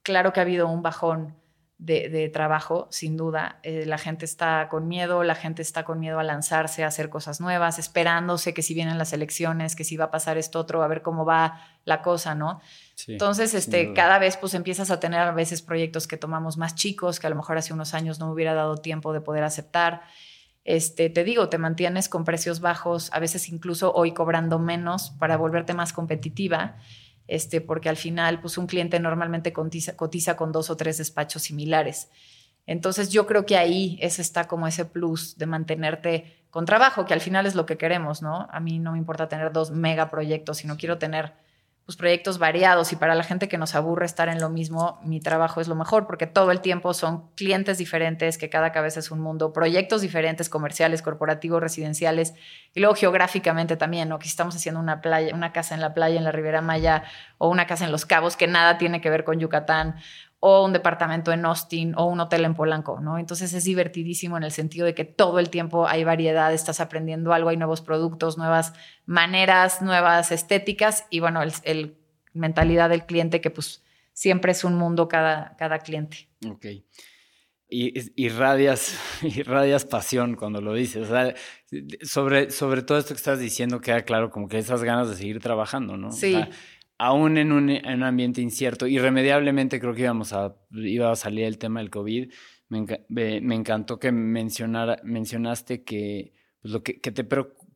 claro 0.03 0.35
que 0.35 0.40
ha 0.40 0.42
habido 0.42 0.68
un 0.68 0.83
bajón 0.83 1.38
de, 1.79 2.29
trabajo, 2.33 2.88
sin 2.91 3.17
duda. 3.17 3.61
Eh, 3.62 3.85
la 3.87 3.99
gente 3.99 4.25
está 4.25 4.69
con 4.69 4.88
miedo, 4.88 5.23
la 5.23 5.37
gente 5.37 5.62
está 5.62 5.85
con 5.85 6.01
miedo 6.01 6.19
a 6.19 6.25
lanzarse, 6.25 6.83
a 6.83 6.88
hacer 6.88 7.09
cosas 7.09 7.41
nuevas, 7.41 7.79
esperándose 7.79 8.53
que 8.53 8.62
si 8.62 8.75
vienen 8.75 8.99
las 8.99 9.12
elecciones, 9.12 9.77
que 9.77 9.85
si 9.85 9.97
va 9.97 10.07
a 10.07 10.11
pasar 10.11 10.38
esto 10.38 10.59
otro, 10.59 10.83
a 10.83 10.88
ver 10.88 11.03
cómo 11.03 11.25
va 11.25 11.62
la 11.85 12.03
cosa, 12.03 12.35
¿no? 12.35 12.61
Entonces, 13.07 13.55
este, 13.55 13.93
cada 13.95 14.19
vez 14.19 14.37
pues 14.37 14.55
empiezas 14.55 14.91
a 14.91 14.99
tener 14.99 15.21
a 15.21 15.31
veces 15.31 15.62
proyectos 15.62 16.09
que 16.09 16.17
tomamos 16.17 16.57
más 16.57 16.75
chicos, 16.75 17.21
que 17.21 17.29
a 17.29 17.31
lo 17.31 17.37
mejor 17.37 17.57
hace 17.57 17.73
unos 17.73 17.95
años 17.95 18.19
no 18.19 18.31
hubiera 18.31 18.55
dado 18.55 18.77
tiempo 18.77 19.12
de 19.12 19.21
poder 19.21 19.45
aceptar. 19.45 20.03
Este, 20.64 21.09
te 21.09 21.23
digo, 21.23 21.49
te 21.49 21.59
mantienes 21.59 22.09
con 22.09 22.25
precios 22.25 22.61
bajos, 22.61 23.11
a 23.12 23.21
veces 23.21 23.49
incluso 23.49 23.95
hoy 23.95 24.12
cobrando 24.12 24.59
menos 24.59 25.11
para 25.19 25.37
volverte 25.37 25.75
más 25.75 25.93
competitiva 25.93 26.77
este, 27.29 27.61
porque 27.61 27.88
al 27.88 27.97
final, 27.97 28.41
pues 28.41 28.59
un 28.59 28.67
cliente 28.67 28.99
normalmente 28.99 29.53
cotiza, 29.53 29.97
cotiza 29.97 30.37
con 30.37 30.51
dos 30.51 30.71
o 30.71 30.77
tres 30.77 30.99
despachos 30.99 31.43
similares. 31.43 32.09
Entonces 32.67 33.11
yo 33.11 33.27
creo 33.27 33.47
que 33.47 33.57
ahí 33.57 33.99
ese 34.03 34.21
está 34.21 34.49
como 34.49 34.67
ese 34.67 34.85
plus 34.85 35.38
de 35.38 35.47
mantenerte 35.47 36.45
con 36.51 36.64
trabajo, 36.64 37.05
que 37.05 37.14
al 37.14 37.21
final 37.21 37.47
es 37.47 37.55
lo 37.55 37.67
que 37.67 37.79
queremos, 37.79 38.23
¿no? 38.23 38.49
A 38.51 38.61
mí 38.61 38.79
no 38.79 38.93
me 38.93 38.99
importa 38.99 39.29
tener 39.29 39.53
dos 39.53 39.71
megaproyectos, 39.71 40.59
sino 40.59 40.77
quiero 40.77 40.99
tener 40.99 41.33
pues, 41.88 41.96
proyectos 41.96 42.38
variados 42.38 42.92
y 42.92 42.96
para 42.96 43.14
la 43.14 43.22
gente 43.22 43.48
que 43.48 43.57
nos 43.57 43.74
aburre 43.74 44.05
estar 44.05 44.29
en 44.29 44.42
lo 44.42 44.51
mismo, 44.51 45.01
mi 45.05 45.20
trabajo 45.20 45.62
es 45.62 45.68
lo 45.68 45.74
mejor 45.74 46.07
porque 46.07 46.27
todo 46.27 46.51
el 46.51 46.61
tiempo 46.61 46.92
son 46.92 47.31
clientes 47.35 47.79
diferentes, 47.79 48.37
que 48.37 48.51
cada 48.51 48.72
cabeza 48.72 49.01
es 49.01 49.11
un 49.11 49.20
mundo, 49.20 49.55
proyectos 49.55 50.03
diferentes, 50.03 50.51
comerciales, 50.51 51.01
corporativos, 51.01 51.62
residenciales 51.62 52.35
y 52.74 52.81
luego 52.81 52.94
geográficamente 52.94 53.79
también, 53.79 54.11
¿no? 54.11 54.18
Que 54.18 54.29
estamos 54.29 54.55
haciendo 54.55 54.83
una 54.83 55.01
playa, 55.01 55.35
una 55.35 55.55
casa 55.55 55.74
en 55.74 55.81
la 55.81 55.94
playa 55.94 56.18
en 56.18 56.24
la 56.24 56.31
Ribera 56.31 56.61
Maya 56.61 57.05
o 57.38 57.48
una 57.48 57.66
casa 57.66 57.87
en 57.87 57.90
Los 57.90 58.05
Cabos 58.05 58.37
que 58.37 58.48
nada 58.48 58.77
tiene 58.77 59.01
que 59.01 59.09
ver 59.09 59.24
con 59.24 59.40
Yucatán 59.40 59.96
o 60.40 60.64
un 60.64 60.72
departamento 60.72 61.33
en 61.33 61.44
Austin 61.44 61.94
o 61.96 62.05
un 62.05 62.20
hotel 62.20 62.44
en 62.44 62.55
Polanco, 62.55 63.01
¿no? 63.01 63.18
Entonces 63.18 63.53
es 63.53 63.64
divertidísimo 63.64 64.37
en 64.37 64.44
el 64.44 64.53
sentido 64.53 64.87
de 64.87 64.94
que 64.94 65.05
todo 65.05 65.40
el 65.40 65.51
tiempo 65.51 65.88
hay 65.88 66.05
variedad, 66.05 66.53
estás 66.53 66.81
aprendiendo 66.81 67.33
algo, 67.33 67.48
hay 67.48 67.57
nuevos 67.57 67.81
productos, 67.81 68.38
nuevas 68.38 68.72
maneras, 69.05 69.83
nuevas 69.83 70.31
estéticas 70.31 71.07
y 71.11 71.20
bueno, 71.20 71.42
el, 71.42 71.96
mentalidad 72.35 72.88
del 72.88 73.05
cliente 73.05 73.40
que 73.40 73.51
pues 73.51 73.83
siempre 74.12 74.53
es 74.53 74.62
un 74.62 74.77
mundo 74.77 75.09
cada, 75.09 75.57
cada 75.57 75.81
cliente. 75.81 76.29
Ok. 76.48 76.66
Y 77.70 78.22
irradias, 78.22 78.96
irradias 79.22 79.85
pasión 79.85 80.37
cuando 80.37 80.61
lo 80.61 80.72
dices. 80.72 81.09
O 81.09 81.11
sea, 81.11 81.35
sobre, 82.03 82.53
sobre 82.53 82.83
todo 82.83 82.98
esto 82.98 83.12
que 83.12 83.18
estás 83.18 83.40
diciendo 83.40 83.81
queda 83.81 84.03
claro 84.03 84.31
como 84.31 84.48
que 84.48 84.59
esas 84.59 84.85
ganas 84.85 85.11
de 85.11 85.16
seguir 85.16 85.40
trabajando, 85.40 85.96
¿no? 85.96 86.12
Sí 86.12 86.37
aún 86.98 87.38
en 87.38 87.52
un, 87.52 87.70
ambiente 88.02 88.42
incierto, 88.42 88.87
irremediablemente 88.87 89.80
creo 89.80 89.94
que 89.94 90.02
íbamos 90.02 90.32
a, 90.32 90.56
iba 90.72 91.11
a 91.11 91.16
salir 91.16 91.44
el 91.44 91.58
tema 91.58 91.80
del 91.80 91.90
COVID. 91.90 92.32
Me, 92.68 93.54
encantó 93.54 93.98
que 93.98 94.12
mencionara, 94.12 95.00
mencionaste 95.04 95.84
que, 95.84 96.34
pues 96.61 96.72
lo 96.72 96.82
que, 96.82 96.94
te 96.94 97.26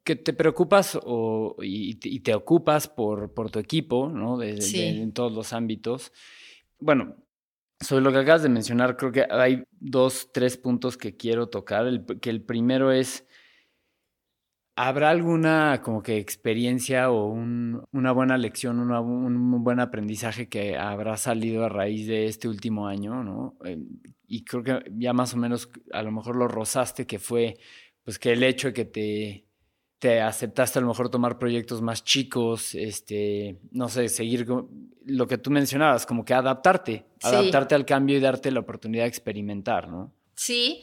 que 0.04 0.16
te 0.16 0.32
preocupas 0.32 0.98
o, 1.02 1.56
y, 1.62 1.94
te 1.94 2.34
ocupas 2.34 2.88
por, 2.88 3.32
por 3.32 3.50
tu 3.50 3.58
equipo, 3.58 4.08
¿no? 4.08 4.42
en 4.42 5.12
todos 5.12 5.32
los 5.32 5.52
ámbitos. 5.52 6.12
Bueno, 6.78 7.16
sobre 7.80 8.02
lo 8.02 8.12
que 8.12 8.18
acabas 8.18 8.42
de 8.42 8.48
mencionar, 8.48 8.96
creo 8.96 9.12
que 9.12 9.26
hay 9.30 9.64
dos, 9.70 10.30
tres 10.32 10.56
puntos 10.56 10.96
que 10.96 11.16
quiero 11.16 11.48
tocar. 11.48 11.86
El, 11.86 12.04
que 12.20 12.30
el 12.30 12.42
primero 12.42 12.92
es, 12.92 13.26
¿habrá 14.76 15.10
alguna 15.10 15.80
como 15.82 16.02
que 16.02 16.16
experiencia 16.18 17.10
o 17.10 17.26
una 17.26 18.12
buena 18.12 18.38
lección, 18.38 18.78
un 18.80 19.64
buen 19.64 19.80
aprendizaje 19.80 20.48
que 20.48 20.76
habrá 20.76 21.16
salido 21.16 21.64
a 21.64 21.68
raíz 21.68 22.06
de 22.06 22.26
este 22.26 22.48
último 22.48 22.86
año, 22.86 23.22
¿no? 23.22 23.56
Eh, 23.64 23.78
y 24.26 24.44
creo 24.44 24.62
que 24.62 24.90
ya 24.92 25.12
más 25.12 25.34
o 25.34 25.36
menos 25.36 25.70
a 25.92 26.02
lo 26.02 26.10
mejor 26.10 26.36
lo 26.36 26.48
rozaste, 26.48 27.06
que 27.06 27.18
fue 27.18 27.58
pues 28.02 28.18
que 28.18 28.32
el 28.32 28.42
hecho 28.42 28.68
de 28.68 28.74
que 28.74 28.84
te 28.84 29.46
te 30.02 30.20
aceptaste 30.20 30.80
a 30.80 30.82
lo 30.82 30.88
mejor 30.88 31.10
tomar 31.10 31.38
proyectos 31.38 31.80
más 31.80 32.02
chicos, 32.02 32.74
este, 32.74 33.60
no 33.70 33.88
sé, 33.88 34.08
seguir 34.08 34.44
lo 35.06 35.26
que 35.28 35.38
tú 35.38 35.52
mencionabas, 35.52 36.06
como 36.06 36.24
que 36.24 36.34
adaptarte, 36.34 37.06
adaptarte 37.22 37.76
al 37.76 37.86
cambio 37.86 38.16
y 38.16 38.20
darte 38.20 38.50
la 38.50 38.58
oportunidad 38.58 39.04
de 39.04 39.10
experimentar, 39.10 39.88
¿no? 39.88 40.12
Sí, 40.34 40.80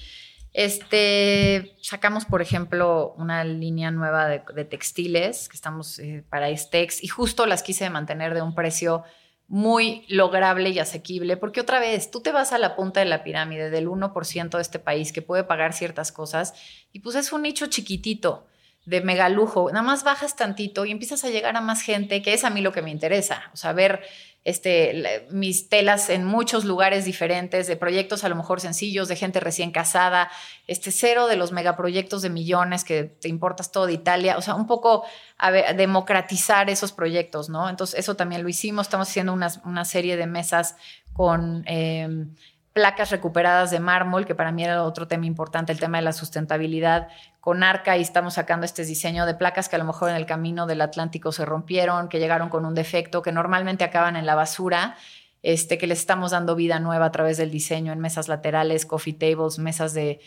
este, 0.54 1.76
sacamos, 1.82 2.26
por 2.26 2.42
ejemplo, 2.42 3.14
una 3.18 3.44
línea 3.44 3.92
nueva 3.92 4.28
de, 4.28 4.66
textiles 4.66 5.48
que 5.48 5.56
estamos 5.56 6.00
eh, 6.00 6.24
para 6.30 6.50
Estex 6.50 7.04
y 7.04 7.08
justo 7.08 7.46
las 7.46 7.64
quise 7.64 7.90
mantener 7.90 8.34
de 8.34 8.42
un 8.42 8.56
precio 8.56 9.04
muy 9.48 10.06
lograble 10.10 10.70
y 10.70 10.78
asequible, 10.78 11.36
porque 11.36 11.62
otra 11.62 11.80
vez, 11.80 12.12
tú 12.12 12.22
te 12.22 12.32
vas 12.32 12.54
a 12.54 12.60
la 12.60 12.76
punta 12.76 13.00
de 13.00 13.08
la 13.08 13.24
pirámide 13.24 13.72
del 13.72 13.88
1% 13.88 14.50
de 14.50 14.62
este 14.62 14.78
país 14.78 15.12
que 15.12 15.24
puede 15.24 15.44
pagar 15.44 15.74
ciertas 15.74 16.12
cosas 16.12 16.54
y 16.94 17.00
pues 17.00 17.16
es 17.16 17.34
un 17.34 17.42
nicho 17.42 17.66
chiquitito 17.66 18.46
de 18.86 19.02
mega 19.02 19.28
lujo, 19.28 19.70
nada 19.72 19.82
más 19.82 20.04
bajas 20.04 20.36
tantito 20.36 20.86
y 20.86 20.92
empiezas 20.92 21.24
a 21.24 21.30
llegar 21.30 21.56
a 21.58 21.62
más 21.62 21.82
gente, 21.82 22.22
que 22.22 22.34
es 22.34 22.44
a 22.44 22.52
mí 22.52 22.62
lo 22.62 22.72
que 22.72 22.84
me 22.84 22.92
interesa, 22.92 23.50
o 23.54 23.58
sea, 23.58 23.74
ver 23.74 24.02
este, 24.50 25.28
mis 25.30 25.70
telas 25.70 26.10
en 26.10 26.26
muchos 26.26 26.66
lugares 26.66 27.06
diferentes, 27.06 27.68
de 27.68 27.76
proyectos 27.76 28.24
a 28.24 28.30
lo 28.30 28.36
mejor 28.36 28.60
sencillos, 28.62 29.08
de 29.08 29.16
gente 29.16 29.40
recién 29.40 29.72
casada, 29.72 30.30
este 30.68 30.92
cero 30.92 31.28
de 31.28 31.36
los 31.36 31.52
megaproyectos 31.52 32.22
de 32.22 32.30
millones 32.30 32.84
que 32.84 33.04
te 33.04 33.30
importas 33.30 33.72
todo 33.72 33.86
de 33.86 33.94
Italia, 33.94 34.38
o 34.38 34.42
sea, 34.42 34.56
un 34.56 34.68
poco 34.68 35.04
a 35.38 35.52
democratizar 35.52 36.70
esos 36.70 36.92
proyectos, 36.92 37.50
¿no? 37.50 37.70
Entonces, 37.70 38.00
eso 38.00 38.16
también 38.16 38.44
lo 38.44 38.50
hicimos, 38.50 38.88
estamos 38.88 39.08
haciendo 39.08 39.34
una, 39.34 39.86
serie 39.86 40.18
de 40.18 40.28
mesas 40.28 40.76
con... 41.14 41.64
Em, 41.66 42.36
placas 42.80 43.12
recuperadas 43.12 43.72
de 43.72 43.82
mármol, 43.82 44.26
que 44.26 44.36
para 44.36 44.54
mí 44.54 44.64
era 44.64 44.84
otro 44.84 45.06
tema 45.06 45.26
importante, 45.26 45.74
el 45.74 45.82
tema 45.82 45.98
de 45.98 46.06
la 46.06 46.14
sustentabilidad. 46.14 47.10
Con 47.42 47.62
Arca 47.62 47.98
y 47.98 48.02
estamos 48.02 48.36
sacando 48.36 48.66
este 48.66 48.86
diseño 48.86 49.26
de 49.26 49.34
placas 49.34 49.68
que 49.68 49.76
a 49.76 49.80
lo 49.80 49.84
mejor 49.84 50.10
en 50.10 50.16
el 50.16 50.26
camino 50.26 50.66
del 50.66 50.80
Atlántico 50.80 51.34
se 51.34 51.44
rompieron, 51.44 52.08
que 52.08 52.20
llegaron 52.20 52.48
con 52.48 52.64
un 52.64 52.74
defecto, 52.76 53.22
que 53.22 53.34
normalmente 53.34 53.84
acaban 53.84 54.16
en 54.16 54.26
la 54.26 54.34
basura, 54.34 54.96
este, 55.44 55.78
que 55.78 55.88
les 55.88 56.00
estamos 56.00 56.32
dando 56.32 56.56
vida 56.56 56.80
nueva 56.80 57.08
a 57.08 57.12
través 57.12 57.36
del 57.36 57.52
diseño 57.52 57.92
en 57.92 58.00
mesas 58.00 58.30
laterales, 58.30 58.86
coffee 58.86 59.12
tables, 59.12 59.60
mesas 59.60 59.94
de, 59.94 60.22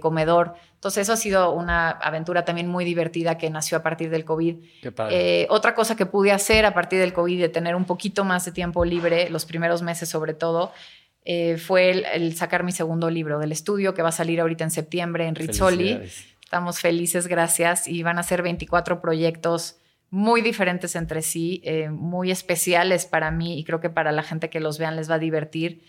comedor. 0.00 0.54
Entonces 0.74 1.02
eso 1.02 1.14
ha 1.14 1.16
sido 1.16 1.50
una 1.50 1.90
aventura 1.90 2.44
también 2.44 2.68
muy 2.68 2.84
divertida 2.84 3.38
que 3.38 3.50
nació 3.50 3.78
a 3.78 3.82
partir 3.82 4.08
del 4.08 4.24
COVID. 4.24 4.56
Eh, 5.10 5.48
otra 5.50 5.74
cosa 5.74 5.96
que 5.96 6.06
pude 6.06 6.30
hacer 6.30 6.64
a 6.64 6.74
partir 6.74 7.00
del 7.00 7.12
COVID, 7.12 7.40
de 7.40 7.48
tener 7.48 7.74
un 7.74 7.86
poquito 7.86 8.24
más 8.24 8.44
de 8.44 8.52
tiempo 8.52 8.84
libre, 8.84 9.30
los 9.30 9.46
primeros 9.46 9.82
meses 9.82 10.08
sobre 10.08 10.34
todo, 10.34 10.72
eh, 11.30 11.58
fue 11.58 11.90
el, 11.90 12.34
sacar 12.36 12.64
mi 12.64 12.72
segundo 12.72 13.10
libro 13.10 13.38
del 13.38 13.52
estudio 13.52 13.92
que 13.92 14.00
va 14.00 14.08
a 14.08 14.12
salir 14.12 14.40
ahorita 14.40 14.64
en 14.64 14.70
septiembre 14.70 15.26
en 15.26 15.34
Rizzoli. 15.34 16.00
Estamos 16.42 16.80
felices, 16.80 17.26
gracias. 17.26 17.86
Y 17.86 18.02
van 18.02 18.18
a 18.18 18.22
ser 18.22 18.40
24 18.40 19.02
proyectos 19.02 19.76
muy 20.08 20.40
diferentes 20.40 20.96
entre 20.96 21.20
sí, 21.20 21.60
eh, 21.64 21.90
muy 21.90 22.30
especiales 22.30 23.04
para 23.04 23.30
mí 23.30 23.58
y 23.58 23.64
creo 23.64 23.78
que 23.78 23.90
para 23.90 24.10
la 24.10 24.22
gente 24.22 24.48
que 24.48 24.58
los 24.58 24.78
vean 24.78 24.96
les 24.96 25.10
va 25.10 25.16
a 25.16 25.18
divertir. 25.18 25.84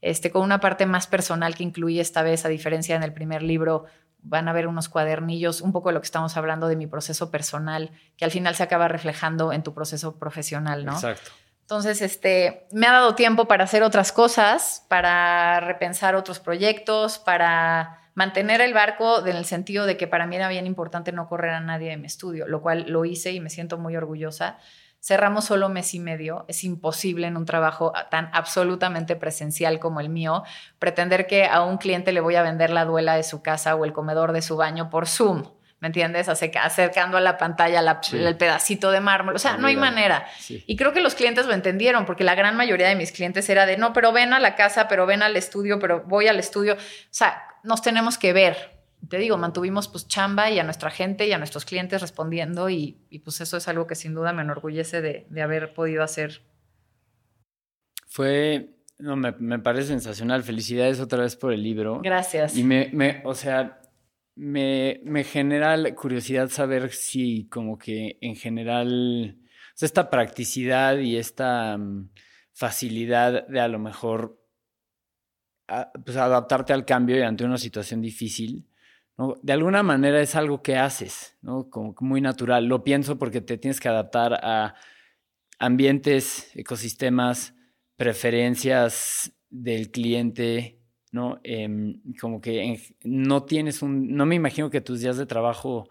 Este, 0.00 0.30
con 0.30 0.40
una 0.42 0.58
parte 0.58 0.86
más 0.86 1.06
personal 1.06 1.54
que 1.54 1.64
incluye 1.64 2.00
esta 2.00 2.22
vez, 2.22 2.46
a 2.46 2.48
diferencia 2.48 2.96
en 2.96 3.02
el 3.02 3.12
primer 3.12 3.42
libro, 3.42 3.84
van 4.22 4.48
a 4.48 4.54
ver 4.54 4.66
unos 4.66 4.88
cuadernillos, 4.88 5.60
un 5.60 5.72
poco 5.72 5.90
de 5.90 5.96
lo 5.96 6.00
que 6.00 6.06
estamos 6.06 6.34
hablando 6.38 6.66
de 6.66 6.76
mi 6.76 6.86
proceso 6.86 7.30
personal, 7.30 7.90
que 8.16 8.24
al 8.24 8.30
final 8.30 8.54
se 8.54 8.62
acaba 8.62 8.88
reflejando 8.88 9.52
en 9.52 9.62
tu 9.62 9.74
proceso 9.74 10.18
profesional, 10.18 10.86
¿no? 10.86 10.94
Exacto. 10.94 11.30
Entonces, 11.68 12.00
este, 12.00 12.66
me 12.72 12.86
ha 12.86 12.92
dado 12.92 13.14
tiempo 13.14 13.44
para 13.44 13.64
hacer 13.64 13.82
otras 13.82 14.10
cosas, 14.10 14.86
para 14.88 15.60
repensar 15.60 16.14
otros 16.14 16.40
proyectos, 16.40 17.18
para 17.18 18.08
mantener 18.14 18.62
el 18.62 18.72
barco 18.72 19.26
en 19.26 19.36
el 19.36 19.44
sentido 19.44 19.84
de 19.84 19.98
que 19.98 20.06
para 20.06 20.26
mí 20.26 20.36
era 20.36 20.48
bien 20.48 20.66
importante 20.66 21.12
no 21.12 21.28
correr 21.28 21.50
a 21.50 21.60
nadie 21.60 21.90
de 21.90 21.98
mi 21.98 22.06
estudio, 22.06 22.48
lo 22.48 22.62
cual 22.62 22.86
lo 22.88 23.04
hice 23.04 23.32
y 23.32 23.40
me 23.40 23.50
siento 23.50 23.76
muy 23.76 23.94
orgullosa. 23.96 24.56
Cerramos 24.98 25.44
solo 25.44 25.68
mes 25.68 25.92
y 25.92 26.00
medio. 26.00 26.46
Es 26.48 26.64
imposible 26.64 27.26
en 27.26 27.36
un 27.36 27.44
trabajo 27.44 27.92
tan 28.10 28.30
absolutamente 28.32 29.14
presencial 29.14 29.78
como 29.78 30.00
el 30.00 30.08
mío 30.08 30.44
pretender 30.78 31.26
que 31.26 31.44
a 31.44 31.60
un 31.60 31.76
cliente 31.76 32.12
le 32.12 32.20
voy 32.20 32.36
a 32.36 32.42
vender 32.42 32.70
la 32.70 32.86
duela 32.86 33.14
de 33.14 33.24
su 33.24 33.42
casa 33.42 33.74
o 33.74 33.84
el 33.84 33.92
comedor 33.92 34.32
de 34.32 34.40
su 34.40 34.56
baño 34.56 34.88
por 34.88 35.06
Zoom. 35.06 35.57
¿Me 35.80 35.86
entiendes? 35.88 36.28
Acercando 36.28 37.16
a 37.16 37.20
la 37.20 37.38
pantalla 37.38 38.00
el 38.12 38.36
pedacito 38.36 38.90
de 38.90 39.00
mármol. 39.00 39.36
O 39.36 39.38
sea, 39.38 39.56
no 39.56 39.68
hay 39.68 39.76
manera. 39.76 40.26
Y 40.48 40.76
creo 40.76 40.92
que 40.92 41.00
los 41.00 41.14
clientes 41.14 41.46
lo 41.46 41.52
entendieron, 41.52 42.04
porque 42.04 42.24
la 42.24 42.34
gran 42.34 42.56
mayoría 42.56 42.88
de 42.88 42.96
mis 42.96 43.12
clientes 43.12 43.48
era 43.48 43.66
de, 43.66 43.76
no, 43.76 43.92
pero 43.92 44.12
ven 44.12 44.32
a 44.32 44.40
la 44.40 44.56
casa, 44.56 44.88
pero 44.88 45.06
ven 45.06 45.22
al 45.22 45.36
estudio, 45.36 45.78
pero 45.78 46.02
voy 46.06 46.26
al 46.26 46.38
estudio. 46.38 46.74
O 46.74 46.78
sea, 47.10 47.42
nos 47.62 47.82
tenemos 47.82 48.18
que 48.18 48.32
ver. 48.32 48.78
Te 49.08 49.18
digo, 49.18 49.38
mantuvimos 49.38 49.86
pues 49.86 50.08
chamba 50.08 50.50
y 50.50 50.58
a 50.58 50.64
nuestra 50.64 50.90
gente 50.90 51.28
y 51.28 51.32
a 51.32 51.38
nuestros 51.38 51.64
clientes 51.64 52.00
respondiendo 52.00 52.68
y, 52.68 52.98
pues 53.24 53.40
eso 53.40 53.56
es 53.56 53.68
algo 53.68 53.86
que 53.86 53.94
sin 53.94 54.14
duda 54.14 54.32
me 54.32 54.42
enorgullece 54.42 55.00
de, 55.00 55.42
haber 55.42 55.72
podido 55.72 56.02
hacer. 56.02 56.42
Fue, 58.08 58.70
no, 58.98 59.14
me, 59.14 59.32
me, 59.38 59.60
parece 59.60 59.88
sensacional. 59.88 60.42
Felicidades 60.42 60.98
otra 60.98 61.22
vez 61.22 61.36
por 61.36 61.52
el 61.52 61.62
libro. 61.62 62.00
Gracias. 62.02 62.56
Y 62.56 62.64
me, 62.64 62.90
me 62.92 63.22
o 63.24 63.34
sea, 63.34 63.80
me, 64.38 65.00
me 65.04 65.24
genera 65.24 65.76
curiosidad 65.96 66.48
saber 66.48 66.92
si 66.92 67.48
como 67.48 67.76
que 67.76 68.18
en 68.20 68.36
general 68.36 69.36
esta 69.80 70.10
practicidad 70.10 70.98
y 70.98 71.16
esta 71.16 71.76
mm, 71.76 72.10
facilidad 72.52 73.46
de 73.48 73.60
a 73.60 73.68
lo 73.68 73.78
mejor 73.78 74.40
pues 76.04 76.16
adaptarte 76.16 76.72
al 76.72 76.86
cambio 76.86 77.18
y 77.18 77.22
ante 77.22 77.44
una 77.44 77.58
situación 77.58 78.00
difícil, 78.00 78.66
de 79.42 79.52
alguna 79.52 79.82
manera 79.82 80.20
es 80.22 80.34
algo 80.34 80.62
que 80.62 80.76
haces, 80.76 81.36
¿no? 81.42 81.68
como 81.68 81.94
muy 82.00 82.20
natural. 82.20 82.66
Lo 82.66 82.84
pienso 82.84 83.18
porque 83.18 83.40
te 83.40 83.58
tienes 83.58 83.80
que 83.80 83.88
adaptar 83.88 84.40
a 84.42 84.76
ambientes, 85.58 86.50
ecosistemas, 86.54 87.54
preferencias 87.96 89.32
del 89.50 89.90
cliente, 89.90 90.77
¿no? 91.12 91.40
Em, 91.42 92.00
como 92.20 92.40
que 92.40 92.80
no 93.04 93.44
tienes 93.44 93.82
un, 93.82 94.14
no 94.14 94.26
me 94.26 94.34
imagino 94.34 94.70
que 94.70 94.80
tus 94.80 95.00
días 95.00 95.16
de 95.16 95.26
trabajo 95.26 95.88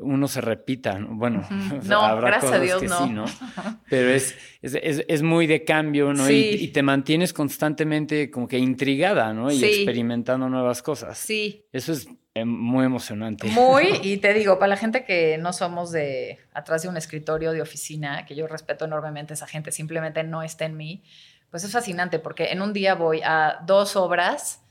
uno 0.00 0.28
se 0.28 0.40
repita, 0.40 0.98
bueno, 1.08 1.46
no, 1.84 2.00
habrá 2.00 2.28
gracias 2.28 2.52
a 2.52 2.60
Dios, 2.60 2.82
no. 2.82 3.06
sí, 3.06 3.12
¿no? 3.12 3.24
Pero 3.90 4.10
es, 4.10 4.34
es, 4.62 5.22
muy 5.22 5.46
de 5.46 5.64
cambio, 5.64 6.12
¿no? 6.12 6.30
Y, 6.30 6.68
te 6.68 6.82
mantienes 6.82 7.32
constantemente 7.32 8.30
como 8.30 8.46
que 8.46 8.58
intrigada, 8.58 9.32
¿no? 9.32 9.50
Y 9.50 9.62
experimentando 9.62 10.48
nuevas 10.48 10.82
cosas. 10.82 11.18
Sí. 11.18 11.64
Eso 11.72 11.92
es 11.92 12.08
em, 12.34 12.48
muy 12.48 12.84
emocionante. 12.84 13.48
Muy, 13.48 13.86
y 14.02 14.18
te 14.18 14.32
digo, 14.34 14.58
para 14.58 14.68
la 14.68 14.76
gente 14.76 15.04
que 15.04 15.38
no 15.38 15.52
somos 15.52 15.90
de 15.90 16.38
atrás 16.52 16.82
de 16.82 16.88
un 16.88 16.96
escritorio 16.96 17.52
de 17.52 17.62
oficina, 17.62 18.24
que 18.26 18.36
yo 18.36 18.46
respeto 18.46 18.84
enormemente 18.84 19.32
a 19.32 19.34
esa 19.34 19.46
gente, 19.46 19.72
simplemente 19.72 20.22
no 20.22 20.42
está 20.42 20.66
en 20.66 20.76
mí 20.76 21.02
pues 21.50 21.64
es 21.64 21.72
fascinante 21.72 22.18
porque 22.18 22.52
en 22.52 22.62
un 22.62 22.72
día 22.72 22.94
voy 22.94 23.20
a 23.22 23.60
dos 23.64 23.96
obras 23.96 24.62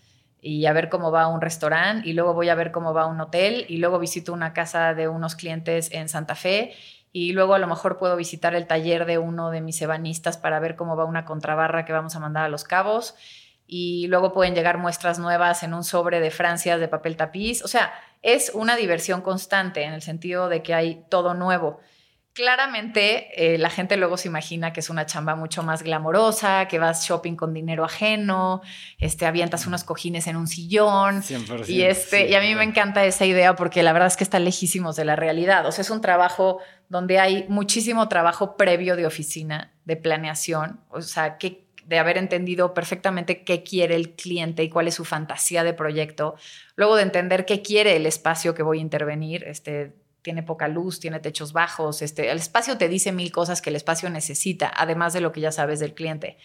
y 0.42 0.66
a 0.66 0.74
ver 0.74 0.90
cómo 0.90 1.12
va 1.12 1.28
un 1.28 1.42
restaurante 1.42 2.08
y 2.08 2.13
luego 2.13 2.34
voy 2.34 2.50
a 2.50 2.56
ver 2.56 2.72
cómo 2.72 2.94
va 2.94 3.08
un 3.08 3.20
hotel 3.20 3.66
y 3.68 3.78
luego 3.78 4.00
visito 4.00 4.34
una 4.34 4.54
casa 4.54 4.94
de 4.94 5.08
unos 5.08 5.36
clientes 5.36 5.90
en 5.92 6.10
Santa 6.10 6.36
Fe 6.36 6.76
y 7.12 7.34
luego 7.34 7.56
a 7.56 7.60
lo 7.60 7.68
mejor 7.68 7.98
puedo 7.98 8.16
visitar 8.16 8.54
el 8.54 8.68
taller 8.68 9.06
de 9.06 9.18
uno 9.18 9.50
de 9.50 9.62
mis 9.62 9.82
ebanistas 9.82 10.38
para 10.38 10.60
ver 10.60 10.76
cómo 10.76 10.96
va 10.96 11.06
una 11.06 11.26
contrabarra 11.26 11.86
que 11.86 11.94
vamos 11.94 12.16
a 12.16 12.20
mandar 12.20 12.46
a 12.46 12.50
los 12.50 12.63
cabos 12.63 13.16
y 13.66 14.08
luego 14.08 14.32
pueden 14.32 14.56
llegar 14.56 14.78
muestras 14.78 15.20
nuevas 15.20 15.63
en 15.63 15.74
un 15.74 15.84
sobre 15.84 16.20
de 16.20 16.32
Francia 16.32 16.78
de 16.78 16.88
papel 16.88 17.18
tapiz. 17.18 17.63
O 17.63 17.68
sea, 17.68 17.92
es 18.22 18.52
una 18.54 18.76
diversión 18.76 19.22
constante 19.22 19.84
en 19.84 19.94
el 19.94 20.02
sentido 20.02 20.48
de 20.48 20.63
que 20.63 20.74
hay 20.74 21.04
todo 21.10 21.34
nuevo 21.34 21.80
claramente 22.38 23.56
eh, 23.56 23.58
la 23.58 23.71
gente 23.71 23.97
luego 23.97 24.15
se 24.15 24.28
imagina 24.28 24.71
que 24.71 24.82
es 24.82 24.91
una 24.91 25.08
chamba 25.08 25.36
mucho 25.36 25.63
más 25.63 25.82
glamorosa, 25.82 26.67
que 26.67 26.78
vas 26.78 27.04
shopping 27.04 27.36
con 27.36 27.52
dinero 27.52 27.84
ajeno, 27.84 28.62
este, 29.00 29.26
avientas 29.26 29.65
unos 29.65 29.84
cojines 29.84 30.28
en 30.28 30.36
un 30.36 30.45
sillón. 30.45 31.23
y, 31.67 31.82
este, 31.82 32.30
y 32.30 32.36
a 32.36 32.39
mí 32.39 32.54
me 32.54 32.63
encanta 32.63 33.04
esa 33.06 33.26
idea 33.26 33.56
porque 33.56 33.82
la 33.82 33.91
verdad 33.91 34.10
es 34.10 34.17
que 34.17 34.23
está 34.23 34.38
lejísimos 34.38 34.95
de 34.95 35.06
la 35.06 35.15
realidad. 35.15 35.65
O 35.65 35.71
sea, 35.71 35.82
es 35.82 35.89
un 35.89 36.00
trabajo 36.00 36.60
donde 36.89 37.17
hay 37.17 37.47
muchísimo 37.50 38.08
trabajo 38.08 38.56
previo 38.56 38.95
de 38.95 39.08
oficina, 39.08 39.73
de 39.86 39.95
planeación, 39.95 40.80
o 40.89 41.02
sea, 41.02 41.39
que 41.39 41.65
de 41.88 41.97
haber 41.97 42.19
entendido 42.19 42.76
perfectamente 42.76 43.43
qué 43.45 43.63
quiere 43.63 43.95
el 43.95 44.12
cliente 44.12 44.62
y 44.62 44.69
cuál 44.69 44.88
es 44.88 44.93
su 44.93 45.06
fantasía 45.06 45.63
de 45.63 45.73
proyecto, 45.73 46.36
luego 46.76 46.97
de 46.97 47.02
entender 47.02 47.45
qué 47.45 47.63
quiere 47.63 47.95
el 47.95 48.06
espacio 48.06 48.54
que 48.54 48.62
voy 48.62 48.78
a 48.78 48.82
intervenir, 48.82 49.43
este, 49.45 49.93
tiene 50.28 50.44
poca 50.44 50.68
luz, 50.68 51.00
tiene 51.00 51.22
techos 51.22 51.54
bajos, 51.54 52.02
este, 52.02 52.30
el 52.30 52.38
espacio 52.38 52.78
te 52.78 52.90
dice 52.90 53.13
mil 53.13 53.32
cosas 53.32 53.62
que 53.62 53.70
el 53.70 53.78
espacio 53.78 54.10
necesita, 54.10 54.70
además 54.76 55.13
de 55.13 55.22
lo 55.22 55.32
que 55.32 55.40
ya 55.40 55.54
sabes 55.54 55.80
del 55.80 55.94
cliente. 55.94 56.38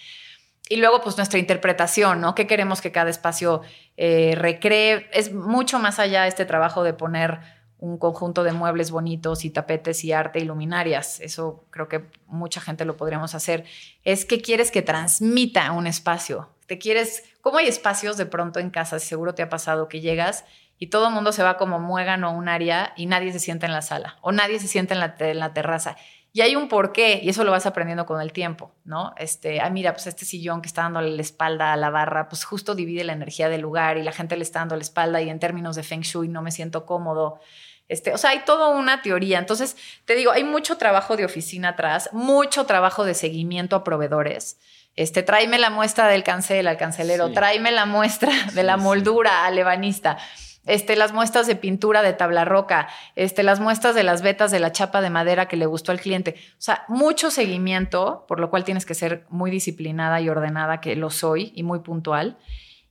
Y 0.69 0.77
luego, 0.77 1.01
pues 1.03 1.17
nuestra 1.17 1.41
interpretación, 1.41 2.21
¿no? 2.21 2.37
¿Qué 2.37 2.47
queremos 2.47 2.81
que 2.81 2.93
cada 2.93 3.11
espacio 3.11 3.63
eh, 3.97 4.37
recree? 4.37 5.11
Es 5.13 5.35
mucho 5.35 5.81
más 5.81 5.99
allá 5.99 6.29
este 6.29 6.45
trabajo 6.45 6.85
de 6.85 6.95
poner 6.95 7.41
un 7.79 7.99
conjunto 7.99 8.45
de 8.45 8.53
muebles 8.53 8.93
bonitos 8.93 9.45
y 9.45 9.51
tapetes 9.51 10.05
y 10.05 10.13
arte 10.13 10.39
y 10.39 10.45
luminarias. 10.45 11.19
Eso 11.19 11.65
creo 11.71 11.89
que 11.89 12.05
mucha 12.29 12.61
gente 12.61 12.85
lo 12.85 12.97
podríamos 12.97 13.35
hacer. 13.35 13.65
Es 14.05 14.25
que 14.25 14.41
quieres 14.41 14.71
que 14.71 14.83
transmita 14.83 15.73
un 15.73 15.89
espacio. 15.89 16.51
Te 16.67 16.79
quieres, 16.79 17.25
¿cómo 17.41 17.59
hay 17.59 17.67
espacios 17.67 18.17
de 18.17 18.27
pronto 18.27 18.61
en 18.61 18.71
casa? 18.71 19.01
Seguro 19.01 19.35
te 19.35 19.43
ha 19.43 19.49
pasado 19.49 19.89
que 19.89 20.01
llegas 20.01 20.45
y 20.83 20.89
todo 20.89 21.07
el 21.07 21.15
mundo 21.15 21.31
se 21.31 21.45
va 21.45 21.59
como 21.59 21.79
muégano 21.79 22.27
a 22.27 22.31
un 22.31 22.49
área 22.49 22.93
y 22.97 23.07
nadie 23.07 23.31
se 23.31 23.39
sienta 23.39 23.67
en 23.67 23.73
la 23.73 23.83
sala 23.83 24.19
o 24.21 24.33
nadie 24.33 24.59
se 24.59 24.67
sienta 24.67 24.95
en 24.95 24.99
la, 24.99 25.15
en 25.17 25.39
la 25.39 25.55
terraza. 25.55 25.97
Y 26.33 26.41
hay 26.41 26.57
un 26.57 26.67
porqué, 26.67 27.21
y 27.23 27.29
eso 27.29 27.45
lo 27.45 27.53
vas 27.53 27.67
aprendiendo 27.67 28.05
con 28.05 28.21
el 28.21 28.33
tiempo, 28.33 28.75
¿no? 28.85 29.15
Este, 29.17 29.61
ah, 29.61 29.71
mira, 29.71 29.93
pues 29.93 30.09
este 30.09 30.25
sillón 30.25 30.61
que 30.61 30.67
está 30.67 30.83
dándole 30.83 31.11
la 31.11 31.23
espalda 31.23 31.73
a 31.73 31.77
la 31.77 31.91
barra, 31.91 32.29
pues 32.29 32.43
justo 32.43 32.75
divide 32.75 33.05
la 33.05 33.13
energía 33.13 33.49
del 33.49 33.61
lugar 33.61 33.97
y 33.97 34.03
la 34.03 34.11
gente 34.11 34.37
le 34.37 34.43
está 34.43 34.59
dando 34.59 34.75
la 34.75 34.83
espalda 34.83 35.23
y 35.23 35.31
en 35.31 35.39
términos 35.39 35.77
de 35.77 35.85
Feng 35.85 36.01
Shui 36.01 36.27
no 36.27 36.43
me 36.43 36.51
siento 36.51 36.85
cómodo. 36.85 37.39
Este, 37.87 38.13
o 38.13 38.19
sea, 38.19 38.31
hay 38.31 38.41
toda 38.45 38.67
una 38.67 39.03
teoría. 39.03 39.39
Entonces, 39.39 39.77
te 40.05 40.17
digo, 40.17 40.33
hay 40.33 40.43
mucho 40.43 40.79
trabajo 40.79 41.17
de 41.17 41.25
oficina 41.25 41.69
atrás, 41.69 42.11
mucho 42.13 42.67
trabajo 42.67 43.05
de 43.05 43.15
seguimiento 43.15 43.77
a 43.77 43.85
proveedores. 43.85 44.59
Este, 44.97 45.23
tráeme 45.23 45.61
la 45.61 45.71
muestra 45.71 46.09
del 46.09 46.25
cancel 46.25 46.67
al 46.67 46.77
cancelero, 46.77 47.31
tráeme 47.31 47.71
la 47.71 47.87
muestra 47.87 48.33
de 48.53 48.65
la 48.65 48.77
moldura 48.77 49.47
al 49.47 49.57
ebanista 49.57 50.19
este, 50.67 50.97
las 50.97 51.13
muestras 51.13 51.47
de 51.47 51.57
pintura 51.57 52.03
de 52.03 52.13
tabla 52.13 52.45
roca, 52.45 52.89
este, 53.17 53.43
las 53.43 53.61
muestras 53.61 53.95
de 53.95 54.05
las 54.05 54.23
vetas 54.23 54.51
de 54.51 54.61
la 54.61 54.73
chapa 54.73 55.01
de 55.01 55.11
madera 55.11 55.49
que 55.49 55.57
le 55.57 55.67
gustó 55.67 55.93
al 55.93 56.01
cliente. 56.01 56.37
O 56.53 56.61
sea, 56.61 56.85
mucho 56.89 57.31
seguimiento, 57.31 58.25
por 58.29 58.39
lo 58.39 58.51
cual 58.51 58.65
tienes 58.65 58.87
que 58.87 58.95
ser 58.95 59.25
muy 59.29 59.51
disciplinada 59.51 60.21
y 60.21 60.29
ordenada, 60.29 60.81
que 60.81 60.95
lo 60.95 61.11
soy, 61.11 61.53
y 61.55 61.63
muy 61.63 61.81
puntual. 61.81 62.39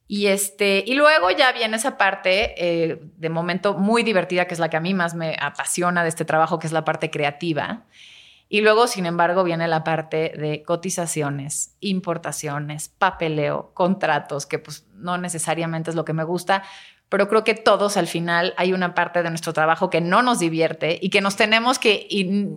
Y, 0.07 0.27
este, 0.27 0.83
y 0.85 0.95
luego 0.95 1.31
ya 1.31 1.53
viene 1.53 1.77
esa 1.77 1.97
parte 1.97 2.53
eh, 2.57 3.01
de 3.15 3.29
momento 3.29 3.75
muy 3.75 4.03
divertida, 4.03 4.45
que 4.45 4.53
es 4.53 4.59
la 4.59 4.69
que 4.69 4.75
a 4.75 4.81
mí 4.81 4.93
más 4.93 5.15
me 5.15 5.37
apasiona 5.39 6.03
de 6.03 6.09
este 6.09 6.25
trabajo, 6.25 6.59
que 6.59 6.67
es 6.67 6.73
la 6.73 6.83
parte 6.83 7.09
creativa. 7.09 7.85
Y 8.49 8.59
luego, 8.59 8.87
sin 8.87 9.05
embargo, 9.05 9.45
viene 9.45 9.69
la 9.69 9.85
parte 9.85 10.33
de 10.37 10.63
cotizaciones, 10.63 11.77
importaciones, 11.79 12.89
papeleo, 12.89 13.71
contratos, 13.73 14.45
que 14.45 14.59
pues 14.59 14.85
no 14.93 15.17
necesariamente 15.17 15.89
es 15.89 15.95
lo 15.95 16.03
que 16.03 16.11
me 16.11 16.25
gusta, 16.25 16.63
pero 17.11 17.27
creo 17.27 17.43
que 17.43 17.55
todos 17.55 17.97
al 17.97 18.07
final 18.07 18.53
hay 18.55 18.71
una 18.71 18.95
parte 18.95 19.21
de 19.21 19.29
nuestro 19.29 19.51
trabajo 19.51 19.89
que 19.89 19.99
no 19.99 20.21
nos 20.21 20.39
divierte 20.39 20.97
y 21.01 21.09
que 21.09 21.19
nos 21.19 21.35
tenemos 21.35 21.77
que 21.77 22.07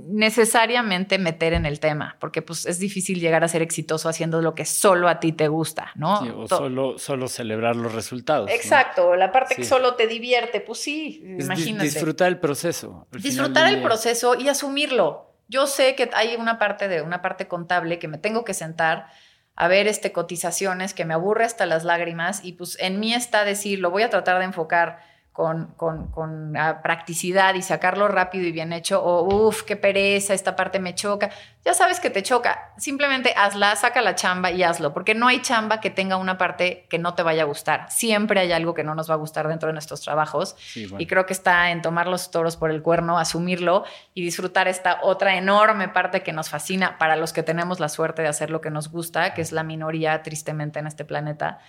necesariamente 0.07 1.19
meter 1.19 1.55
en 1.55 1.67
el 1.67 1.81
tema, 1.81 2.17
porque 2.21 2.41
pues 2.41 2.65
es 2.65 2.79
difícil 2.79 3.19
llegar 3.19 3.43
a 3.43 3.49
ser 3.49 3.63
exitoso 3.63 4.09
haciendo 4.09 4.41
lo 4.41 4.55
que 4.55 4.65
solo 4.65 5.09
a 5.09 5.19
ti 5.19 5.33
te 5.33 5.49
gusta, 5.49 5.91
¿no? 5.97 6.21
o 6.39 6.47
solo, 6.47 6.99
solo 6.99 7.27
celebrar 7.27 7.75
los 7.75 7.93
resultados. 7.95 8.49
Exacto, 8.49 9.17
la 9.17 9.33
parte 9.33 9.57
que 9.57 9.65
solo 9.65 9.97
te 9.97 10.07
divierte, 10.07 10.61
pues 10.61 10.79
sí, 10.79 11.21
imagínate. 11.37 11.87
Disfrutar 11.87 12.29
el 12.29 12.39
proceso. 12.39 13.09
Disfrutar 13.11 13.67
el 13.67 13.83
proceso 13.83 14.37
y 14.37 14.49
asumirlo. 14.49 15.33
Yo 15.49 15.67
sé 15.67 15.97
que 15.97 16.11
hay 16.15 16.37
una 16.37 16.61
parte 16.61 16.87
de 16.87 17.03
una 17.03 17.23
parte 17.23 17.49
contable 17.49 17.99
que 17.99 18.07
me 18.07 18.19
tengo 18.19 18.45
que 18.45 18.55
sentar 18.55 19.09
a 19.57 19.69
ver 19.69 19.87
este, 19.87 20.13
cotizaciones 20.13 20.95
que 20.95 21.05
me 21.05 21.15
aburre 21.15 21.45
hasta 21.45 21.67
las 21.67 21.85
lágrimas 21.85 22.45
y 22.45 22.53
pues 22.53 22.77
en 22.81 22.99
mí 23.01 23.15
está 23.15 23.45
decir, 23.45 23.79
lo 23.79 23.91
voy 23.91 24.03
a 24.03 24.11
tratar 24.11 24.39
de 24.39 24.47
enfocar 24.47 24.99
con, 25.33 25.75
con, 25.77 26.13
con 26.13 26.57
ah, 26.57 26.81
practicidad 26.83 27.55
y 27.55 27.63
sacarlo 27.63 28.07
rápido 28.09 28.47
y 28.47 28.53
bien 28.53 28.73
hecho, 28.73 29.03
o 29.03 29.49
uff, 29.49 29.63
qué 29.63 29.77
pereza, 29.77 30.33
esta 30.33 30.55
parte 30.55 30.79
me 30.79 30.95
choca. 30.95 31.31
Ya 31.65 31.73
sabes 31.73 31.99
que 31.99 32.11
te 32.11 32.23
choca, 32.23 32.75
simplemente 32.77 33.33
hazla, 33.35 33.75
saca 33.77 34.03
la 34.03 34.15
chamba 34.15 34.51
y 34.51 34.63
hazlo, 34.63 34.93
porque 34.93 35.15
no 35.15 35.29
hay 35.29 35.41
chamba 35.41 35.81
que 35.81 35.89
tenga 35.89 36.19
una 36.19 36.37
parte 36.37 36.87
que 36.91 36.99
no 36.99 37.15
te 37.15 37.23
vaya 37.23 37.43
a 37.43 37.47
gustar. 37.47 37.91
Siempre 37.91 38.39
hay 38.41 38.53
algo 38.53 38.75
que 38.75 38.85
no 38.85 38.95
nos 38.95 39.09
va 39.09 39.15
a 39.15 39.17
gustar 39.17 39.49
dentro 39.49 39.69
de 39.69 39.73
nuestros 39.73 40.03
trabajos 40.03 40.57
y 40.75 41.07
creo 41.07 41.25
que 41.25 41.33
está 41.33 41.71
en 41.71 41.81
tomar 41.81 42.07
los 42.07 42.31
toros 42.31 42.59
por 42.59 42.71
el 42.71 42.83
cuerno, 42.83 43.19
asumirlo 43.19 43.85
y 44.13 44.23
disfrutar 44.23 44.69
esta 44.69 45.01
otra 45.03 45.39
enorme 45.39 45.89
parte 45.89 46.23
que 46.23 46.33
nos 46.33 46.51
fascina 46.51 46.99
para 46.99 47.17
los 47.17 47.33
que 47.33 47.43
tenemos 47.43 47.81
la 47.81 47.89
suerte 47.89 48.21
de 48.21 48.29
hacer 48.29 48.51
lo 48.51 48.61
que 48.61 48.71
nos 48.71 48.91
gusta, 48.91 49.33
que 49.33 49.41
es 49.41 49.53
la 49.53 49.63
minoría 49.63 50.23
tristemente 50.23 50.81
en 50.81 50.87
este 50.87 51.07
planeta. 51.07 51.61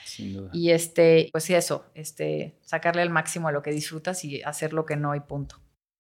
Y 0.52 0.72
este, 0.72 1.30
pues 1.32 1.46
sí, 1.46 1.56
eso, 1.56 1.86
este, 1.94 2.58
sacarle 2.62 3.02
el 3.02 3.10
máximo 3.10 3.48
a 3.48 3.54
lo 3.54 3.62
que 3.62 3.72
disfrutas 3.72 4.26
y 4.26 4.42
hacer 4.44 4.74
lo 4.74 4.86
que 4.86 4.98
no 4.98 5.16
y 5.16 5.22
punto. 5.22 5.56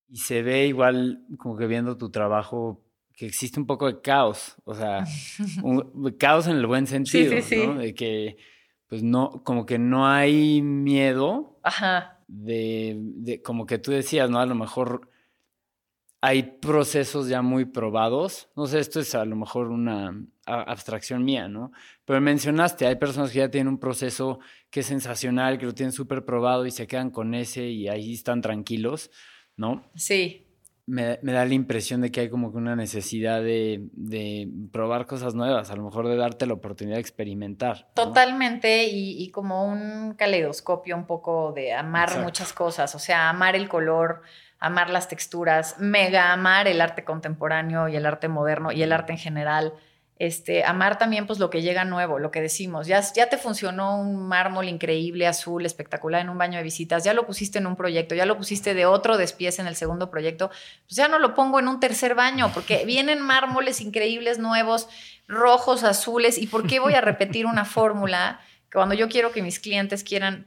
Y 0.07 0.17
se 0.17 0.43
ve 0.43 0.67
igual, 0.67 1.25
como 1.37 1.57
que 1.57 1.65
viendo 1.65 1.97
tu 1.97 2.11
trabajo, 2.11 2.84
que 3.15 3.25
existe 3.25 3.59
un 3.59 3.65
poco 3.65 3.87
de 3.87 4.01
caos, 4.01 4.55
o 4.65 4.75
sea, 4.75 5.05
un, 5.63 6.15
caos 6.19 6.47
en 6.47 6.57
el 6.57 6.67
buen 6.67 6.87
sentido, 6.87 7.35
¿no? 7.65 7.75
De 7.75 7.93
que, 7.93 8.37
pues 8.87 9.03
no, 9.03 9.41
como 9.43 9.65
que 9.65 9.79
no 9.79 10.07
hay 10.07 10.61
miedo 10.61 11.59
Ajá. 11.63 12.19
De, 12.27 12.95
de, 12.97 13.41
como 13.41 13.65
que 13.65 13.77
tú 13.77 13.91
decías, 13.91 14.29
¿no? 14.29 14.39
A 14.39 14.45
lo 14.45 14.55
mejor 14.55 15.09
hay 16.21 16.41
procesos 16.59 17.27
ya 17.27 17.43
muy 17.43 17.65
probados. 17.65 18.49
No 18.55 18.65
sé, 18.65 18.79
esto 18.79 18.99
es 18.99 19.13
a 19.13 19.25
lo 19.25 19.35
mejor 19.35 19.67
una 19.67 20.25
abstracción 20.45 21.23
mía, 21.23 21.47
¿no? 21.47 21.71
Pero 22.03 22.19
mencionaste, 22.19 22.87
hay 22.87 22.95
personas 22.95 23.31
que 23.31 23.39
ya 23.39 23.51
tienen 23.51 23.67
un 23.67 23.79
proceso 23.79 24.39
que 24.71 24.79
es 24.79 24.87
sensacional, 24.87 25.59
que 25.59 25.67
lo 25.67 25.75
tienen 25.75 25.91
súper 25.91 26.25
probado 26.25 26.65
y 26.65 26.71
se 26.71 26.87
quedan 26.87 27.11
con 27.11 27.35
ese 27.35 27.67
y 27.67 27.87
ahí 27.87 28.13
están 28.13 28.41
tranquilos, 28.41 29.11
¿no? 29.55 29.89
Sí. 29.95 30.44
Me, 30.87 31.17
da 31.21 31.45
la 31.45 31.53
impresión 31.53 32.01
de 32.01 32.11
que 32.11 32.21
hay 32.21 32.29
como 32.29 32.51
que 32.51 32.57
una 32.57 32.75
necesidad 32.75 33.41
de, 33.41 34.49
probar 34.71 35.07
cosas 35.07 35.33
nuevas, 35.33 35.71
a 35.71 35.75
lo 35.75 35.83
mejor 35.83 36.07
de 36.07 36.15
darte 36.15 36.45
la 36.45 36.53
oportunidad 36.53 36.97
de 36.97 37.01
experimentar. 37.01 37.89
Totalmente, 37.95 38.85
y, 38.87 39.29
como 39.31 39.65
un 39.65 40.13
caleidoscopio 40.13 40.95
un 40.95 41.05
poco 41.05 41.53
de 41.53 41.73
amar 41.73 42.21
muchas 42.21 42.53
cosas, 42.53 42.93
o 42.93 42.99
sea, 42.99 43.29
amar 43.29 43.55
el 43.55 43.67
color, 43.67 44.21
amar 44.59 44.89
las 44.89 45.07
texturas, 45.07 45.79
mega 45.79 46.31
amar 46.31 46.67
el 46.67 46.81
arte 46.81 47.03
contemporáneo 47.03 47.87
y 47.87 47.95
el 47.95 48.05
arte 48.05 48.27
moderno 48.27 48.71
y 48.71 48.83
el 48.83 48.91
arte 48.91 49.13
en 49.13 49.19
general. 49.19 49.73
Este, 50.17 50.63
amar 50.63 50.97
también 50.97 51.27
pues 51.27 51.39
lo 51.39 51.49
que 51.49 51.61
llega 51.61 51.83
nuevo, 51.83 52.19
lo 52.19 52.31
que 52.31 52.39
decimos, 52.39 52.87
ya, 52.87 53.01
ya 53.13 53.27
te 53.27 53.37
funcionó 53.37 53.99
un 53.99 54.15
mármol 54.27 54.69
increíble, 54.69 55.27
azul, 55.27 55.65
espectacular 55.65 56.21
en 56.21 56.29
un 56.29 56.37
baño 56.37 56.57
de 56.57 56.63
visitas, 56.63 57.03
ya 57.03 57.13
lo 57.13 57.25
pusiste 57.25 57.59
en 57.59 57.67
un 57.67 57.75
proyecto, 57.75 58.15
ya 58.15 58.25
lo 58.25 58.37
pusiste 58.37 58.73
de 58.73 58.85
otro 58.85 59.17
despiece 59.17 59.61
en 59.61 59.67
el 59.67 59.75
segundo 59.75 60.09
proyecto, 60.09 60.51
pues 60.87 60.95
ya 60.95 61.09
no 61.09 61.19
lo 61.19 61.33
pongo 61.33 61.59
en 61.59 61.67
un 61.67 61.81
tercer 61.81 62.15
baño, 62.15 62.49
porque 62.53 62.85
vienen 62.87 63.19
mármoles 63.19 63.81
increíbles 63.81 64.39
nuevos, 64.39 64.87
rojos, 65.27 65.83
azules, 65.83 66.37
¿y 66.37 66.47
por 66.47 66.65
qué 66.65 66.79
voy 66.79 66.93
a 66.93 67.01
repetir 67.01 67.45
una 67.45 67.65
fórmula 67.65 68.39
que 68.69 68.77
cuando 68.77 68.95
yo 68.95 69.09
quiero 69.09 69.33
que 69.33 69.41
mis 69.41 69.59
clientes 69.59 70.05
quieran 70.05 70.45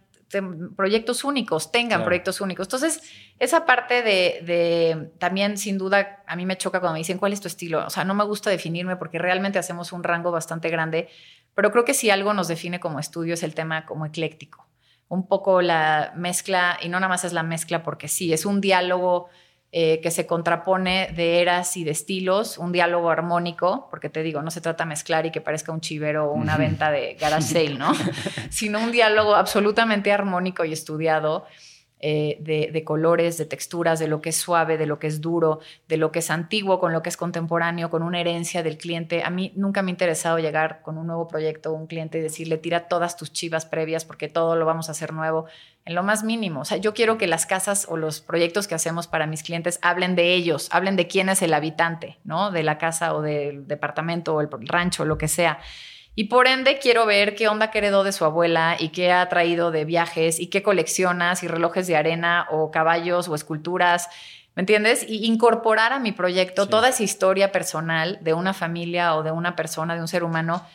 proyectos 0.76 1.24
únicos, 1.24 1.72
tengan 1.72 2.04
proyectos 2.04 2.40
únicos. 2.40 2.66
Entonces, 2.66 3.02
esa 3.38 3.64
parte 3.64 4.02
de, 4.02 5.10
también, 5.18 5.56
sin 5.56 5.78
duda, 5.78 6.22
a 6.26 6.36
mí 6.36 6.46
me 6.46 6.58
choca 6.58 6.80
cuando 6.80 6.94
me 6.94 6.98
dicen 7.00 7.18
cuál 7.18 7.32
es 7.32 7.40
tu 7.40 7.48
estilo. 7.48 7.86
O 7.86 7.90
sea, 7.90 8.04
no 8.04 8.14
me 8.14 8.24
gusta 8.24 8.50
definirme 8.50 8.96
porque 8.96 9.18
realmente 9.18 9.58
hacemos 9.58 9.92
un 9.92 10.02
rango 10.02 10.30
bastante 10.30 10.68
grande, 10.68 11.08
pero 11.54 11.72
creo 11.72 11.84
que 11.84 11.94
si 11.94 12.10
algo 12.10 12.34
nos 12.34 12.48
define 12.48 12.80
como 12.80 13.00
estudio 13.00 13.34
es 13.34 13.42
el 13.42 13.54
tema 13.54 13.86
como 13.86 14.06
ecléctico. 14.06 14.66
Un 15.08 15.26
poco 15.26 15.62
la 15.62 16.12
mezcla, 16.14 16.78
y 16.82 16.88
no 16.88 17.00
nada 17.00 17.08
más 17.08 17.24
es 17.24 17.32
la 17.32 17.42
mezcla 17.42 17.82
porque 17.82 18.08
sí, 18.08 18.32
es 18.32 18.44
un 18.44 18.60
diálogo 18.60 19.28
eh, 19.70 20.00
que 20.00 20.10
se 20.10 20.26
contrapone 20.26 21.12
de 21.14 21.42
eras 21.42 21.76
y 21.76 21.84
de 21.84 21.90
estilos, 21.90 22.56
un 22.56 22.72
diálogo 22.72 23.10
armónico, 23.10 23.86
porque 23.90 24.08
te 24.08 24.22
digo, 24.22 24.40
no 24.40 24.50
se 24.50 24.62
trata 24.62 24.84
de 24.84 24.88
mezclar 24.88 25.26
y 25.26 25.30
que 25.30 25.42
parezca 25.42 25.72
un 25.72 25.82
chivero 25.82 26.30
o 26.30 26.32
una 26.32 26.56
venta 26.56 26.90
de 26.90 27.14
garage 27.20 27.42
sale, 27.42 27.74
¿no? 27.74 27.92
sino 28.50 28.80
un 28.80 28.92
diálogo 28.92 29.34
absolutamente 29.34 30.10
armónico 30.10 30.64
y 30.64 30.72
estudiado 30.72 31.44
eh, 32.00 32.38
de, 32.40 32.84
colores, 32.84 33.38
de 33.38 33.44
texturas, 33.44 33.98
de 33.98 34.06
lo 34.06 34.20
que 34.20 34.28
es 34.28 34.36
suave, 34.36 34.78
de 34.78 34.86
lo 34.86 35.00
que 35.00 35.08
es 35.08 35.20
duro, 35.20 35.58
de 35.88 35.96
lo 35.96 36.12
que 36.12 36.20
es 36.20 36.30
antiguo 36.30 36.78
con 36.78 36.92
lo 36.92 37.02
que 37.02 37.08
es 37.08 37.16
contemporáneo, 37.16 37.90
con 37.90 38.02
una 38.02 38.20
herencia 38.20 38.62
del 38.62 38.78
cliente. 38.78 39.24
A 39.24 39.30
mí 39.30 39.52
nunca 39.56 39.82
me 39.82 39.90
ha 39.90 39.92
interesado 39.92 40.38
llegar 40.38 40.80
con 40.82 40.96
un 40.96 41.08
nuevo 41.08 41.26
proyecto, 41.26 41.72
un 41.72 41.88
cliente 41.88 42.18
y 42.18 42.20
decirle, 42.20 42.56
tira 42.56 42.86
todas 42.86 43.16
tus 43.16 43.32
chivas 43.32 43.66
previas 43.66 44.04
porque 44.04 44.28
todo 44.28 44.54
lo 44.54 44.64
vamos 44.64 44.88
a 44.88 44.92
hacer 44.92 45.12
nuevo, 45.12 45.46
en 45.84 45.94
lo 45.96 46.02
más 46.04 46.22
mínimo. 46.22 46.60
O 46.60 46.64
sea, 46.64 46.76
yo 46.76 46.94
quiero 46.94 47.18
que 47.18 47.26
las 47.26 47.46
casas 47.46 47.86
o 47.88 47.96
los 47.96 48.20
proyectos 48.20 48.68
que 48.68 48.76
hacemos 48.76 49.08
para 49.08 49.26
mis 49.26 49.42
clientes 49.42 49.80
hablen 49.82 50.14
de 50.14 50.34
ellos, 50.34 50.68
hablen 50.70 50.94
de 50.94 51.08
quién 51.08 51.28
es 51.28 51.42
el 51.42 51.52
habitante, 51.52 52.18
¿no? 52.22 52.52
De 52.52 52.62
la 52.62 52.78
casa 52.78 53.14
o 53.14 53.22
del 53.22 53.66
departamento 53.66 54.36
o 54.36 54.40
el 54.40 54.48
rancho, 54.68 55.04
lo 55.04 55.18
que 55.18 55.26
sea. 55.26 55.58
Y 56.18 56.24
por 56.24 56.48
ende 56.48 56.80
quiero 56.80 57.06
ver 57.06 57.36
qué 57.36 57.46
onda 57.46 57.70
que 57.70 57.78
heredó 57.78 58.02
de 58.02 58.10
su 58.10 58.24
abuela 58.24 58.74
y 58.76 58.88
qué 58.88 59.12
ha 59.12 59.28
traído 59.28 59.70
de 59.70 59.84
viajes 59.84 60.40
y 60.40 60.48
qué 60.48 60.64
colecciona, 60.64 61.36
si 61.36 61.46
relojes 61.46 61.86
de 61.86 61.94
arena 61.94 62.48
o 62.50 62.72
caballos 62.72 63.28
o 63.28 63.36
esculturas, 63.36 64.08
¿me 64.56 64.62
entiendes? 64.62 65.04
Y 65.08 65.26
incorporar 65.26 65.92
a 65.92 66.00
mi 66.00 66.10
proyecto 66.10 66.68
toda 66.68 66.88
esa 66.88 67.04
historia 67.04 67.52
personal 67.52 68.18
de 68.20 68.34
una 68.34 68.52
familia 68.52 69.14
o 69.14 69.22
de 69.22 69.30
una 69.30 69.54
persona, 69.54 69.94
de 69.94 70.00
un 70.00 70.08
ser 70.08 70.24
humano. 70.24 70.66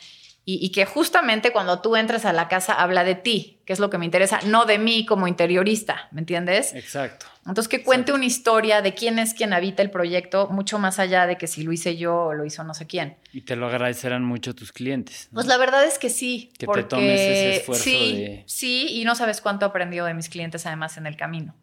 Y, 0.46 0.72
que 0.72 0.86
justamente 0.86 1.52
cuando 1.52 1.82
tú 1.82 1.94
entres 1.94 2.24
a 2.24 2.32
la 2.32 2.48
casa 2.48 2.72
habla 2.72 3.04
de 3.04 3.14
ti, 3.14 3.58
que 3.66 3.74
es 3.74 3.80
lo 3.80 3.90
que 3.90 3.98
me 3.98 4.06
interesa, 4.06 4.40
no 4.46 4.64
de 4.64 4.78
mí 4.78 5.04
como 5.04 5.28
interiorista, 5.28 6.08
¿me 6.10 6.20
entiendes? 6.20 6.74
Exacto. 6.74 7.26
Entonces, 7.46 7.68
que 7.68 7.82
cuente 7.82 8.12
una 8.12 8.24
historia 8.24 8.80
de 8.80 8.94
quién 8.94 9.18
es 9.18 9.34
quien 9.34 9.52
habita 9.52 9.82
el 9.82 9.90
proyecto, 9.90 10.48
mucho 10.50 10.78
más 10.78 10.98
allá 10.98 11.26
de 11.26 11.36
que 11.36 11.46
si 11.46 11.62
lo 11.62 11.72
hice 11.72 11.96
yo 11.96 12.16
o 12.16 12.32
lo 12.34 12.44
hizo 12.44 12.64
no 12.64 12.72
sé 12.74 12.86
quién. 12.86 13.16
Y 13.32 13.42
te 13.42 13.54
lo 13.56 13.66
agradecerán 13.66 14.24
mucho 14.24 14.54
tus 14.54 14.72
clientes. 14.72 15.28
Pues 15.32 15.46
la 15.46 15.56
verdad 15.58 15.84
es 15.84 15.98
que 15.98 16.08
sí. 16.08 16.50
Que 16.58 16.66
porque 16.66 16.82
te 16.84 16.88
tomes 16.88 17.20
ese 17.20 17.56
esfuerzo 17.56 17.84
sí, 17.84 18.16
de... 18.16 18.44
Sí, 18.46 18.86
y 19.00 19.04
no 19.04 19.14
sabes 19.14 19.40
cuánto 19.40 19.66
he 19.66 19.68
aprendido 19.68 20.06
de 20.06 20.14
mis 20.14 20.28
clientes 20.28 20.64
además 20.66 20.96
en 20.96 21.06
el 21.06 21.16
camino. 21.16 21.54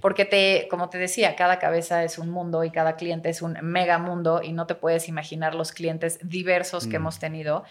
Porque 0.00 0.24
te, 0.24 0.66
como 0.68 0.90
te 0.90 0.98
decía, 0.98 1.36
cada 1.36 1.60
cabeza 1.60 2.02
es 2.02 2.18
un 2.18 2.28
mundo 2.30 2.64
y 2.64 2.70
cada 2.72 2.96
cliente 2.96 3.30
es 3.30 3.42
un 3.42 3.56
mega 3.62 3.96
mundo 3.98 4.40
y 4.42 4.52
no 4.52 4.66
te 4.66 4.74
puedes 4.74 5.08
imaginar 5.08 5.54
los 5.54 5.70
clientes 5.70 6.18
diversos 6.22 6.84
que 6.88 6.98
Mm. 6.98 7.02
hemos 7.02 7.18
tenido. 7.20 7.64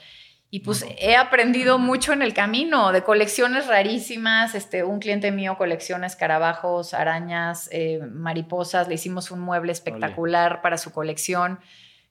Y 0.53 0.59
pues 0.59 0.85
he 0.97 1.15
aprendido 1.15 1.79
mucho 1.79 2.11
en 2.11 2.21
el 2.21 2.33
camino, 2.33 2.91
de 2.91 3.03
colecciones 3.03 3.67
rarísimas. 3.67 4.53
Este, 4.53 4.83
un 4.83 4.99
cliente 4.99 5.31
mío 5.31 5.55
colecciona 5.57 6.05
escarabajos, 6.05 6.93
arañas, 6.93 7.69
eh, 7.71 8.01
mariposas. 8.11 8.89
Le 8.89 8.95
hicimos 8.95 9.31
un 9.31 9.39
mueble 9.39 9.71
espectacular 9.71 10.61
para 10.61 10.77
su 10.77 10.91
colección 10.91 11.61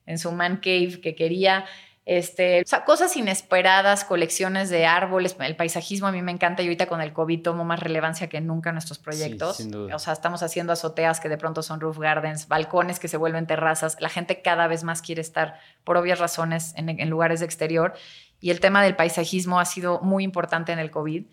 en 0.07 0.17
su 0.17 0.31
man 0.31 0.57
cave 0.57 0.99
que 1.01 1.13
quería. 1.13 1.65
Este, 2.03 2.61
o 2.61 2.67
sea, 2.67 2.83
cosas 2.83 3.15
inesperadas, 3.15 4.03
colecciones 4.03 4.71
de 4.71 4.87
árboles, 4.87 5.35
el 5.39 5.55
paisajismo 5.55 6.07
a 6.07 6.11
mí 6.11 6.23
me 6.23 6.31
encanta 6.31 6.63
y 6.63 6.65
ahorita 6.65 6.87
con 6.87 6.99
el 6.99 7.13
COVID 7.13 7.43
tomo 7.43 7.63
más 7.63 7.79
relevancia 7.79 8.27
que 8.27 8.41
nunca 8.41 8.71
en 8.71 8.75
nuestros 8.75 8.97
proyectos. 8.97 9.57
sin 9.57 9.69
duda. 9.69 9.95
O 9.95 9.99
sea, 9.99 10.13
estamos 10.13 10.41
haciendo 10.41 10.73
azoteas 10.73 11.19
que 11.19 11.29
de 11.29 11.37
pronto 11.37 11.61
son 11.61 11.79
roof 11.79 11.99
gardens, 11.99 12.47
balcones 12.47 12.97
que 12.97 13.07
se 13.07 13.17
vuelven 13.17 13.45
terrazas. 13.45 13.97
La 13.99 14.09
gente 14.09 14.41
cada 14.41 14.65
vez 14.65 14.83
más 14.83 15.03
quiere 15.03 15.21
estar, 15.21 15.59
por 15.83 15.95
obvias 15.95 16.17
razones, 16.17 16.73
en, 16.75 16.89
en 16.89 17.09
lugares 17.09 17.39
de 17.39 17.45
exterior. 17.45 17.93
Y 18.41 18.49
el 18.49 18.59
tema 18.59 18.83
del 18.83 18.95
paisajismo 18.95 19.59
ha 19.59 19.65
sido 19.65 20.01
muy 20.01 20.23
importante 20.23 20.73
en 20.73 20.79
el 20.79 20.91
COVID. 20.91 21.25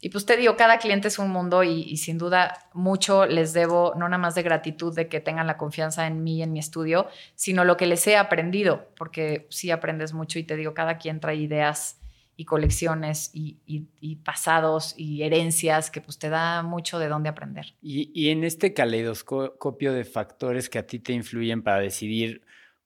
Y 0.00 0.10
pues 0.10 0.26
te 0.26 0.36
digo, 0.36 0.56
cada 0.56 0.78
cliente 0.78 1.08
es 1.08 1.18
un 1.18 1.30
mundo 1.30 1.64
y, 1.64 1.96
sin 1.96 2.18
duda 2.18 2.68
mucho 2.74 3.26
les 3.26 3.54
debo, 3.54 3.94
no 3.96 4.06
nada 4.06 4.18
más 4.18 4.34
de 4.34 4.42
gratitud 4.42 4.94
de 4.94 5.08
que 5.08 5.20
tengan 5.20 5.46
la 5.46 5.56
confianza 5.56 6.06
en 6.06 6.22
mí 6.22 6.36
y 6.36 6.42
en 6.42 6.52
mi 6.52 6.58
estudio, 6.58 7.08
sino 7.34 7.64
lo 7.64 7.76
que 7.76 7.86
les 7.86 8.06
he 8.06 8.16
aprendido, 8.16 8.90
porque 8.98 9.46
sí 9.48 9.70
aprendes 9.70 10.12
mucho 10.12 10.38
y 10.38 10.44
te 10.44 10.56
digo, 10.56 10.74
cada 10.74 10.98
quien 10.98 11.20
trae 11.20 11.36
ideas 11.36 12.00
y 12.36 12.44
colecciones 12.44 13.30
y, 13.32 13.58
y, 13.66 14.16
pasados 14.16 14.94
y 14.98 15.22
herencias 15.22 15.90
que 15.90 16.00
pues 16.00 16.18
te 16.18 16.28
da 16.28 16.62
mucho 16.62 16.98
de 16.98 17.08
dónde 17.08 17.30
aprender. 17.30 17.74
Y 17.80 18.28
en 18.28 18.44
este 18.44 18.74
caleidoscopio 18.74 19.92
de 19.94 20.04
factores 20.04 20.68
que 20.68 20.78
a 20.78 20.86
ti 20.86 20.98
te 20.98 21.14
influyen 21.14 21.62
para 21.62 21.78
decidir 21.78 22.42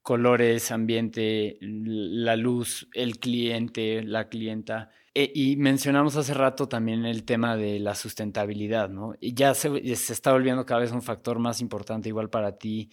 colores, 0.08 0.72
ambiente, 0.72 1.58
la 1.60 2.34
luz, 2.34 2.88
el 2.94 3.18
cliente, 3.18 4.02
la 4.02 4.30
clienta. 4.30 4.88
E, 5.14 5.30
y 5.34 5.56
mencionamos 5.56 6.16
hace 6.16 6.32
rato 6.32 6.66
también 6.66 7.04
el 7.04 7.24
tema 7.24 7.58
de 7.58 7.78
la 7.78 7.94
sustentabilidad, 7.94 8.88
¿no? 8.88 9.12
Y 9.20 9.34
ya 9.34 9.52
se, 9.52 9.68
se, 9.96 10.12
está 10.14 10.32
volviendo 10.32 10.64
cada 10.64 10.80
vez 10.80 10.92
un 10.92 11.02
factor 11.02 11.38
más 11.38 11.60
importante 11.60 12.08
igual 12.08 12.30
para 12.30 12.56
ti 12.56 12.90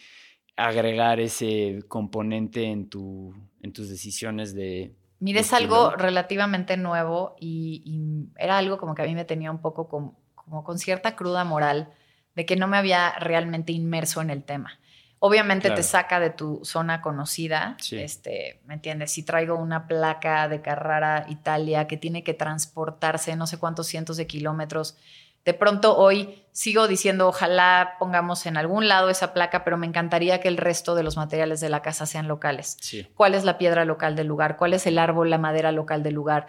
agregar 0.57 1.22
ese 1.22 1.86
componente 1.88 2.66
en, 2.66 2.89
tu, 2.89 3.34
en 3.61 3.72
tus 3.72 3.88
decisiones 3.88 4.53
de... 4.53 4.93
Mira, 5.20 5.39
es 5.39 5.53
algo 5.53 5.91
relativamente 5.91 6.76
nuevo 6.76 7.38
y, 7.39 7.82
y, 7.86 8.28
era 8.38 8.57
algo 8.57 8.78
como 8.78 8.93
que 8.93 9.03
a 9.03 9.05
mí 9.05 9.16
me 9.16 9.24
tenía 9.24 9.51
un 9.51 9.61
poco 9.61 9.88
con, 9.88 10.18
como 10.34 10.66
con 10.66 10.80
cierta 10.80 11.16
cruda 11.16 11.45
moral 11.45 11.93
de 12.36 12.45
que 12.45 12.57
no 12.57 12.68
me 12.68 12.76
había 12.76 13.18
realmente 13.20 13.72
inmerso 13.72 14.22
en 14.22 14.32
el 14.32 14.43
tema. 14.43 14.78
Obviamente 15.26 15.70
claro. 15.70 15.82
te 15.82 15.82
saca 15.82 16.20
de 16.20 16.30
tu 16.30 16.64
zona 16.64 17.02
conocida, 17.02 17.78
sí. 17.82 17.98
este, 17.98 18.60
¿me 18.68 18.76
entiendes? 18.76 19.12
Si 19.12 19.24
traigo 19.24 19.56
una 19.56 19.88
placa 19.88 20.48
de 20.48 20.62
Carrara, 20.62 21.26
Italia, 21.30 21.88
que 21.88 21.98
tiene 21.98 22.24
que 22.24 22.36
transportarse 22.36 23.36
no 23.36 23.48
sé 23.48 23.58
cuántos 23.58 23.88
cientos 23.88 24.18
de 24.18 24.28
kilómetros, 24.28 24.96
de 25.44 25.56
pronto 25.56 25.98
hoy 25.98 26.44
sigo 26.52 26.88
diciendo, 26.88 27.28
ojalá 27.28 27.96
pongamos 27.98 28.46
en 28.46 28.56
algún 28.56 28.88
lado 28.88 29.10
esa 29.10 29.34
placa, 29.34 29.64
pero 29.64 29.78
me 29.78 29.88
encantaría 29.88 30.40
que 30.42 30.48
el 30.48 30.58
resto 30.58 30.94
de 30.94 31.02
los 31.02 31.18
materiales 31.18 31.60
de 31.60 31.70
la 31.70 31.82
casa 31.82 32.06
sean 32.06 32.28
locales. 32.28 32.78
Sí. 32.80 33.08
¿Cuál 33.16 33.34
es 33.34 33.46
la 33.46 33.58
piedra 33.58 33.84
local 33.84 34.16
del 34.16 34.28
lugar? 34.28 34.58
¿Cuál 34.58 34.76
es 34.76 34.86
el 34.86 35.00
árbol, 35.00 35.32
la 35.32 35.40
madera 35.40 35.72
local 35.72 36.04
del 36.04 36.14
lugar? 36.14 36.46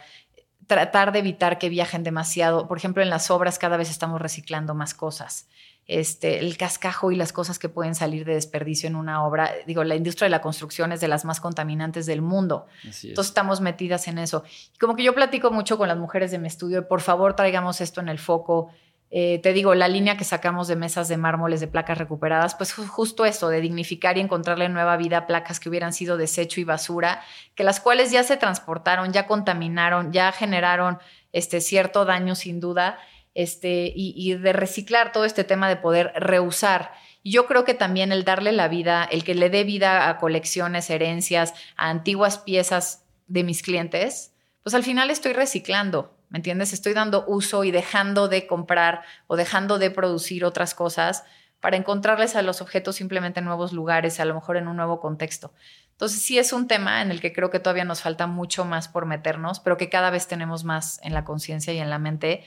Tratar 0.67 1.13
de 1.13 1.21
evitar 1.21 1.57
que 1.57 1.71
viajen 1.71 2.05
demasiado. 2.05 2.69
Por 2.69 2.77
ejemplo, 2.77 3.03
en 3.03 3.09
las 3.09 3.31
obras 3.31 3.59
cada 3.59 3.79
vez 3.79 3.89
estamos 3.89 4.21
reciclando 4.21 4.75
más 4.75 4.93
cosas 4.93 5.49
este, 5.89 6.41
el 6.41 6.57
cascajo 6.57 7.13
y 7.13 7.17
las 7.17 7.33
cosas 7.33 7.59
que 7.61 7.69
pueden 7.69 7.95
salir 7.95 8.25
de 8.25 8.35
desperdicio 8.35 8.89
en 8.89 8.97
una 8.97 9.25
obra. 9.25 9.53
Digo, 9.67 9.85
la 9.85 9.95
industria 9.95 10.27
de 10.27 10.31
la 10.31 10.41
construcción 10.41 10.91
es 10.91 11.01
de 11.01 11.07
las 11.07 11.25
más 11.25 11.41
contaminantes 11.41 12.07
del 12.07 12.23
mundo. 12.23 12.67
Entonces 12.83 13.29
estamos 13.29 13.61
metidas 13.61 14.09
en 14.09 14.19
eso. 14.19 14.43
Y 14.75 14.79
como 14.79 14.97
que 14.97 15.05
yo 15.05 15.15
platico 15.15 15.51
mucho 15.53 15.79
con 15.79 15.87
las 15.87 15.97
mujeres 15.97 16.33
de 16.33 16.39
mi 16.39 16.49
estudio, 16.49 16.89
por 16.89 17.03
favor 17.03 17.37
traigamos 17.37 17.81
esto 17.81 18.01
en 18.01 18.09
el 18.09 18.19
foco. 18.19 18.71
Eh, 19.13 19.39
te 19.41 19.53
digo, 19.53 19.77
la 19.77 19.87
línea 19.87 20.17
que 20.17 20.25
sacamos 20.25 20.67
de 20.67 20.75
mesas 20.75 21.07
de 21.07 21.17
mármoles 21.17 21.61
de 21.61 21.69
placas 21.69 21.99
recuperadas, 21.99 22.57
pues 22.57 22.75
justo 22.75 23.25
eso, 23.25 23.49
de 23.49 23.61
dignificar 23.61 24.19
y 24.19 24.21
encontrarle 24.21 24.69
nueva 24.69 24.97
vida 24.97 25.19
a 25.19 25.27
placas 25.29 25.61
que 25.61 25.69
hubieran 25.69 25.93
sido 25.93 26.17
desecho 26.17 26.61
y 26.61 26.65
basura, 26.65 27.23
que 27.55 27.63
las 27.63 27.79
cuales 27.79 28.11
ya 28.11 28.25
se 28.25 28.37
transportaron, 28.37 29.13
ya 29.13 29.29
contaminaron, 29.29 30.13
ya 30.13 30.33
generaron 30.33 30.99
este 31.33 31.61
cierto 31.61 32.05
daño 32.05 32.35
sin 32.35 32.59
duda 32.59 32.99
este, 33.37 33.93
y, 33.95 34.15
y, 34.17 34.35
de 34.35 34.53
reciclar 34.55 35.13
todo 35.13 35.27
este 35.27 35.45
tema 35.45 35.69
de 35.69 35.77
poder 35.77 36.11
reusar. 36.17 36.93
Yo 37.23 37.45
creo 37.47 37.65
que 37.65 37.75
también 37.75 38.11
el 38.11 38.25
darle 38.25 38.51
la 38.51 38.67
vida, 38.67 39.05
el 39.05 39.25
que 39.25 39.35
le 39.35 39.51
dé 39.51 39.63
vida 39.63 40.09
a 40.09 40.17
colecciones, 40.17 40.89
herencias, 40.89 41.53
a 41.77 41.91
antiguas 41.91 42.39
piezas 42.39 43.05
de 43.27 43.45
mis 43.45 43.63
clientes, 43.63 44.33
pues 44.63 44.75
al 44.75 44.85
final 44.85 45.11
estoy 45.11 45.35
reciclando, 45.35 46.17
¿me 46.31 46.39
entiendes? 46.39 46.73
Estoy 46.73 46.95
dando 46.95 47.27
uso 47.29 47.63
y 47.65 47.71
dejando 47.71 48.29
de 48.29 48.47
comprar 48.47 49.03
o 49.27 49.37
dejando 49.37 49.79
de 49.79 49.91
producir 49.91 50.43
otras 50.43 50.75
cosas 50.75 51.25
para 51.61 51.77
encontrarles 51.77 52.37
a 52.37 52.43
los 52.43 52.63
objetos 52.63 52.97
simplemente 52.97 53.41
en 53.41 53.47
nuevos 53.47 53.75
lugares, 53.75 54.19
a 54.19 54.25
lo 54.25 54.35
mejor 54.35 54.57
en 54.57 54.67
un 54.67 54.77
nuevo 54.77 54.99
contexto. 54.99 55.53
Entonces 55.91 56.23
sí 56.23 56.39
es 56.39 56.55
un 56.55 56.69
tema 56.69 57.03
en 57.03 57.11
el 57.11 57.21
que 57.21 57.33
creo 57.35 57.51
que 57.51 57.61
todavía 57.61 57.85
nos 57.85 58.01
falta 58.01 58.27
mucho 58.27 58.65
más 58.65 58.89
por 58.89 59.05
meternos, 59.05 59.61
pero 59.61 59.77
que 59.77 59.91
cada 59.91 60.11
vez 60.11 60.27
tenemos 60.27 60.65
más 60.65 61.01
en 61.03 61.13
la 61.13 61.25
conciencia 61.25 61.75
y 61.75 61.79
en 61.79 61.91
la 61.91 61.99
mente 61.99 62.45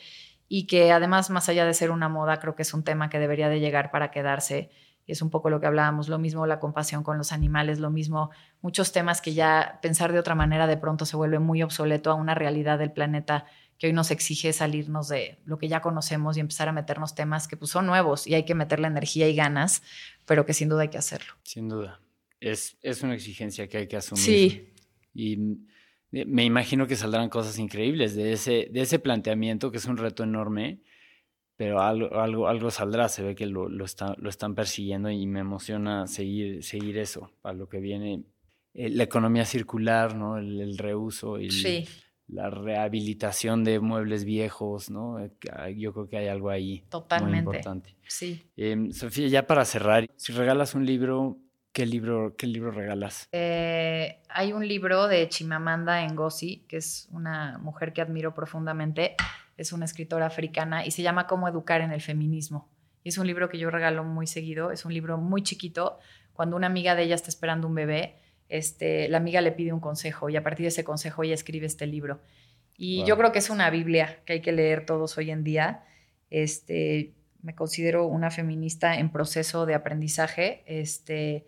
y 0.51 0.65
que 0.65 0.91
además, 0.91 1.29
más 1.29 1.47
allá 1.47 1.63
de 1.63 1.75
ser 1.75 1.91
una 1.91 2.09
moda, 2.09 2.39
creo 2.39 2.55
que 2.55 2.63
es 2.63 2.73
un 2.73 2.83
tema 2.83 3.09
que 3.11 3.19
debería 3.19 3.49
de 3.49 3.59
llegar 3.59 3.91
para 3.91 4.09
quedarse. 4.09 4.71
Y 5.05 5.11
es 5.11 5.21
un 5.21 5.29
poco 5.29 5.51
lo 5.51 5.59
que 5.59 5.67
hablábamos, 5.67 6.09
lo 6.09 6.17
mismo 6.17 6.47
la 6.47 6.59
compasión 6.59 7.03
con 7.03 7.19
los 7.19 7.31
animales, 7.31 7.79
lo 7.79 7.91
mismo 7.91 8.31
muchos 8.61 8.91
temas 8.91 9.21
que 9.21 9.33
ya 9.33 9.79
pensar 9.81 10.11
de 10.11 10.19
otra 10.19 10.33
manera 10.33 10.65
de 10.65 10.75
pronto 10.77 11.05
se 11.05 11.15
vuelve 11.15 11.37
muy 11.37 11.61
obsoleto 11.61 12.09
a 12.11 12.15
una 12.15 12.33
realidad 12.33 12.79
del 12.79 12.91
planeta 12.91 13.45
que 13.77 13.87
hoy 13.87 13.93
nos 13.93 14.11
exige 14.11 14.51
salirnos 14.51 15.07
de 15.07 15.39
lo 15.45 15.57
que 15.57 15.67
ya 15.67 15.81
conocemos 15.81 16.35
y 16.35 16.39
empezar 16.41 16.67
a 16.67 16.73
meternos 16.73 17.15
temas 17.15 17.47
que 17.47 17.55
pues, 17.55 17.71
son 17.71 17.85
nuevos 17.85 18.27
y 18.27 18.33
hay 18.33 18.43
que 18.43 18.55
meterle 18.55 18.87
energía 18.87 19.27
y 19.27 19.35
ganas, 19.35 19.83
pero 20.25 20.45
que 20.45 20.53
sin 20.53 20.67
duda 20.67 20.81
hay 20.81 20.89
que 20.89 20.97
hacerlo. 20.97 21.33
Sin 21.43 21.69
duda. 21.69 22.01
Es, 22.39 22.77
es 22.81 23.03
una 23.03 23.13
exigencia 23.13 23.67
que 23.67 23.77
hay 23.77 23.87
que 23.87 23.97
asumir. 23.97 24.23
Sí. 24.23 24.73
Y 25.13 25.37
me 26.11 26.43
imagino 26.43 26.87
que 26.87 26.95
saldrán 26.95 27.29
cosas 27.29 27.59
increíbles 27.59 28.15
de 28.15 28.33
ese, 28.33 28.67
de 28.71 28.81
ese 28.81 28.99
planteamiento, 28.99 29.71
que 29.71 29.77
es 29.77 29.85
un 29.85 29.97
reto 29.97 30.23
enorme, 30.23 30.81
pero 31.55 31.81
algo, 31.81 32.19
algo, 32.19 32.47
algo 32.47 32.71
saldrá, 32.71 33.09
se 33.09 33.21
ve 33.21 33.35
que 33.35 33.45
lo, 33.45 33.67
lo, 33.67 33.85
está, 33.85 34.15
lo 34.17 34.29
están 34.29 34.55
persiguiendo 34.55 35.09
y 35.09 35.27
me 35.27 35.41
emociona 35.41 36.07
seguir, 36.07 36.63
seguir 36.63 36.97
eso, 36.97 37.31
para 37.41 37.53
lo 37.53 37.67
que 37.67 37.79
viene. 37.79 38.23
Eh, 38.73 38.89
la 38.89 39.03
economía 39.03 39.45
circular, 39.45 40.15
¿no? 40.15 40.37
el, 40.37 40.61
el 40.61 40.77
reuso 40.77 41.37
y 41.37 41.51
sí. 41.51 41.85
la 42.27 42.49
rehabilitación 42.49 43.63
de 43.63 43.79
muebles 43.79 44.23
viejos, 44.23 44.89
¿no? 44.89 45.19
Eh, 45.19 45.31
yo 45.75 45.91
creo 45.91 46.07
que 46.07 46.17
hay 46.17 46.27
algo 46.27 46.49
ahí 46.49 46.85
Totalmente. 46.89 47.43
muy 47.43 47.55
importante. 47.57 47.95
Sí. 48.07 48.41
Eh, 48.55 48.87
Sofía, 48.91 49.27
ya 49.27 49.45
para 49.45 49.65
cerrar, 49.65 50.09
si 50.15 50.31
regalas 50.31 50.75
un 50.75 50.85
libro, 50.85 51.37
¿Qué 51.79 51.85
libro, 51.85 52.35
¿Qué 52.35 52.45
libro 52.45 52.71
regalas? 52.71 53.29
Eh, 53.31 54.19
hay 54.27 54.51
un 54.51 54.67
libro 54.67 55.07
de 55.07 55.29
Chimamanda 55.29 56.05
Ngozi, 56.09 56.65
que 56.67 56.75
es 56.75 57.07
una 57.09 57.57
mujer 57.59 57.93
que 57.93 58.01
admiro 58.01 58.33
profundamente. 58.33 59.15
Es 59.55 59.71
una 59.71 59.85
escritora 59.85 60.25
africana 60.25 60.85
y 60.85 60.91
se 60.91 61.03
llama 61.03 61.25
Cómo 61.25 61.47
educar 61.47 61.79
en 61.79 61.93
el 61.93 62.01
feminismo. 62.01 62.67
Y 63.01 63.07
es 63.07 63.17
un 63.17 63.27
libro 63.27 63.47
que 63.47 63.57
yo 63.57 63.69
regalo 63.69 64.03
muy 64.03 64.27
seguido. 64.27 64.71
Es 64.73 64.83
un 64.83 64.93
libro 64.93 65.17
muy 65.17 65.41
chiquito. 65.41 65.99
Cuando 66.33 66.57
una 66.57 66.67
amiga 66.67 66.95
de 66.95 67.03
ella 67.03 67.15
está 67.15 67.29
esperando 67.29 67.65
un 67.65 67.75
bebé, 67.75 68.17
este, 68.49 69.07
la 69.07 69.19
amiga 69.19 69.39
le 69.39 69.53
pide 69.53 69.71
un 69.71 69.79
consejo 69.79 70.29
y 70.29 70.35
a 70.35 70.43
partir 70.43 70.65
de 70.65 70.71
ese 70.71 70.83
consejo 70.83 71.23
ella 71.23 71.33
escribe 71.33 71.65
este 71.65 71.87
libro. 71.87 72.19
Y 72.77 72.97
wow. 72.97 73.07
yo 73.07 73.17
creo 73.17 73.31
que 73.31 73.39
es 73.39 73.49
una 73.49 73.69
Biblia 73.69 74.19
que 74.25 74.33
hay 74.33 74.41
que 74.41 74.51
leer 74.51 74.85
todos 74.85 75.17
hoy 75.17 75.31
en 75.31 75.45
día. 75.45 75.85
Este, 76.29 77.13
me 77.41 77.55
considero 77.55 78.05
una 78.05 78.31
feminista 78.31 78.97
en 78.97 79.13
proceso 79.13 79.65
de 79.65 79.75
aprendizaje. 79.75 80.65
Este, 80.65 81.47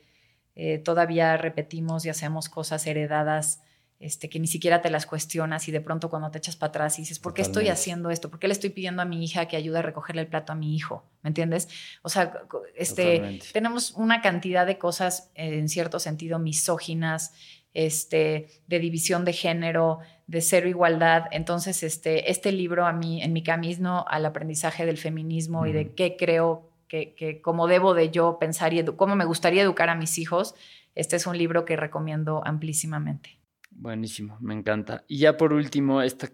eh, 0.56 0.78
todavía 0.80 1.38
repetimos 1.38 2.06
y 2.06 2.10
hacemos 2.10 2.50
cosas 2.50 2.86
heredadas 2.88 3.62
este, 4.02 4.30
que 4.30 4.40
ni 4.40 4.48
siquiera 4.48 4.82
te 4.82 4.90
las 4.90 5.06
cuestionas 5.06 5.68
y 5.68 5.72
de 5.72 5.80
pronto 5.80 6.10
cuando 6.10 6.32
te 6.32 6.40
echas 6.40 6.56
para 6.56 6.70
atrás 6.70 6.98
y 6.98 7.04
dices, 7.04 7.20
¿por 7.20 7.34
qué 7.34 7.44
Totalmente. 7.44 7.60
estoy 7.60 7.72
haciendo 7.72 8.10
esto? 8.10 8.32
¿Por 8.32 8.40
qué 8.40 8.48
le 8.48 8.54
estoy 8.54 8.72
pidiendo 8.72 9.04
a 9.04 9.06
mi 9.06 9.24
hija 9.24 9.48
que 9.48 9.58
ayude 9.58 9.78
a 9.78 9.82
recogerle 9.84 10.24
el 10.24 10.28
plato 10.28 10.54
a 10.54 10.56
mi 10.56 10.76
hijo? 10.76 11.06
¿Me 11.22 11.28
entiendes? 11.28 11.70
O 12.02 12.10
sea, 12.10 12.34
este, 12.76 13.40
tenemos 13.54 13.92
una 13.92 14.22
cantidad 14.22 14.66
de 14.66 14.80
cosas 14.80 15.30
eh, 15.36 15.60
en 15.60 15.70
cierto 15.70 16.00
sentido 16.00 16.40
misóginas, 16.40 17.34
este, 17.76 18.48
de 18.68 18.80
división 18.80 19.24
de 19.24 19.34
género, 19.34 20.00
de 20.26 20.42
cero 20.42 20.68
igualdad. 20.68 21.26
Entonces, 21.30 21.84
este, 21.84 22.32
este 22.32 22.52
libro 22.52 22.88
a 22.88 22.94
mí, 22.94 23.22
en 23.22 23.34
mi 23.34 23.44
camino 23.44 24.04
al 24.08 24.26
aprendizaje 24.26 24.86
del 24.88 24.98
feminismo 24.98 25.62
mm. 25.62 25.68
y 25.68 25.72
de 25.74 25.94
qué 25.94 26.18
creo 26.18 26.71
que, 26.92 27.16
que 27.16 27.40
cómo 27.42 27.68
debo 27.68 27.94
de 27.94 28.12
yo 28.12 28.38
pensar 28.38 28.74
y 28.74 28.84
cómo 28.84 29.16
me 29.16 29.24
gustaría 29.24 29.62
educar 29.62 29.88
a 29.88 29.96
mis 29.96 30.18
hijos, 30.18 30.56
este 30.94 31.16
es 31.16 31.26
un 31.26 31.38
libro 31.38 31.64
que 31.64 31.78
recomiendo 31.78 32.42
amplísimamente. 32.46 33.40
Buenísimo, 33.70 34.38
me 34.42 34.54
encanta. 34.54 35.06
Y 35.08 35.20
ya 35.20 35.38
por 35.38 35.54
último, 35.54 36.02
esta 36.02 36.30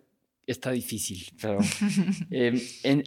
está 0.47 0.72
difícil, 0.72 1.28
pero 1.39 1.60
em, 2.32 2.60
en 2.82 3.03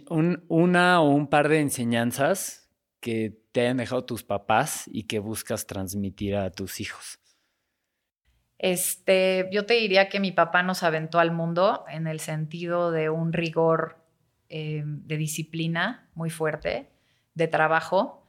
una 0.47 1.01
o 1.01 1.09
un 1.09 1.27
par 1.27 1.49
de 1.49 1.59
enseñanzas 1.59 2.69
que 3.01 3.37
te 3.51 3.59
hayan 3.59 3.77
dejado 3.77 4.05
tus 4.05 4.23
papás 4.23 4.89
y 4.89 5.03
que 5.03 5.19
buscas 5.19 5.67
transmitir 5.67 6.37
a 6.37 6.51
tus 6.51 6.79
hijos. 6.79 7.19
Este, 8.59 9.49
yo 9.51 9.65
te 9.65 9.73
diría 9.73 10.07
que 10.07 10.21
mi 10.21 10.31
papá 10.31 10.63
nos 10.63 10.83
aventó 10.83 11.19
al 11.19 11.33
mundo 11.33 11.83
en 11.91 12.07
el 12.07 12.21
sentido 12.21 12.91
de 12.91 13.09
un 13.09 13.33
rigor 13.33 13.97
em, 14.47 15.05
de 15.05 15.17
disciplina 15.17 16.07
muy 16.13 16.29
fuerte, 16.29 16.87
de 17.33 17.47
trabajo, 17.47 18.25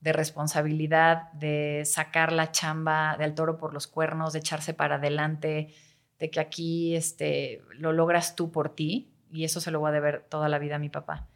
de 0.00 0.12
responsabilidad, 0.12 1.32
de 1.32 1.82
sacar 1.84 2.32
la 2.32 2.52
chamba 2.52 3.16
del 3.18 3.34
toro 3.34 3.58
por 3.58 3.74
los 3.74 3.86
cuernos, 3.86 4.32
de 4.32 4.38
echarse 4.40 4.74
para 4.74 4.96
adelante, 4.96 5.74
de 6.18 6.30
que 6.30 6.40
aquí 6.40 6.94
este, 6.94 7.62
lo 7.72 7.92
logras 7.92 8.36
tú 8.36 8.50
por 8.50 8.74
ti, 8.74 9.12
y 9.32 9.44
eso 9.44 9.60
se 9.60 9.70
lo 9.70 9.80
voy 9.80 9.90
a 9.90 9.92
deber 9.92 10.24
toda 10.28 10.48
la 10.48 10.58
vida 10.58 10.76
a 10.76 10.78
mi 10.78 10.88
papá. 10.88 11.28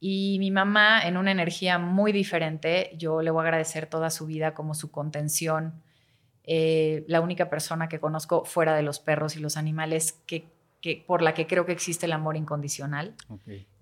Y 0.00 0.36
mi 0.40 0.50
mamá, 0.50 1.06
en 1.06 1.16
una 1.16 1.30
energía 1.30 1.78
muy 1.78 2.10
diferente, 2.10 2.90
yo 2.96 3.22
le 3.22 3.30
voy 3.30 3.42
a 3.42 3.44
agradecer 3.44 3.86
toda 3.86 4.10
su 4.10 4.26
vida 4.26 4.52
como 4.52 4.74
su 4.74 4.90
contención, 4.90 5.80
eh, 6.44 7.04
la 7.06 7.20
única 7.20 7.48
persona 7.48 7.88
que 7.88 8.00
conozco 8.00 8.44
fuera 8.44 8.74
de 8.74 8.82
los 8.82 8.98
perros 8.98 9.36
y 9.36 9.40
los 9.40 9.56
animales 9.56 10.20
que, 10.26 10.50
que 10.80 11.04
por 11.06 11.22
la 11.22 11.34
que 11.34 11.46
creo 11.46 11.66
que 11.66 11.72
existe 11.72 12.06
el 12.06 12.12
amor 12.12 12.36
incondicional, 12.36 13.14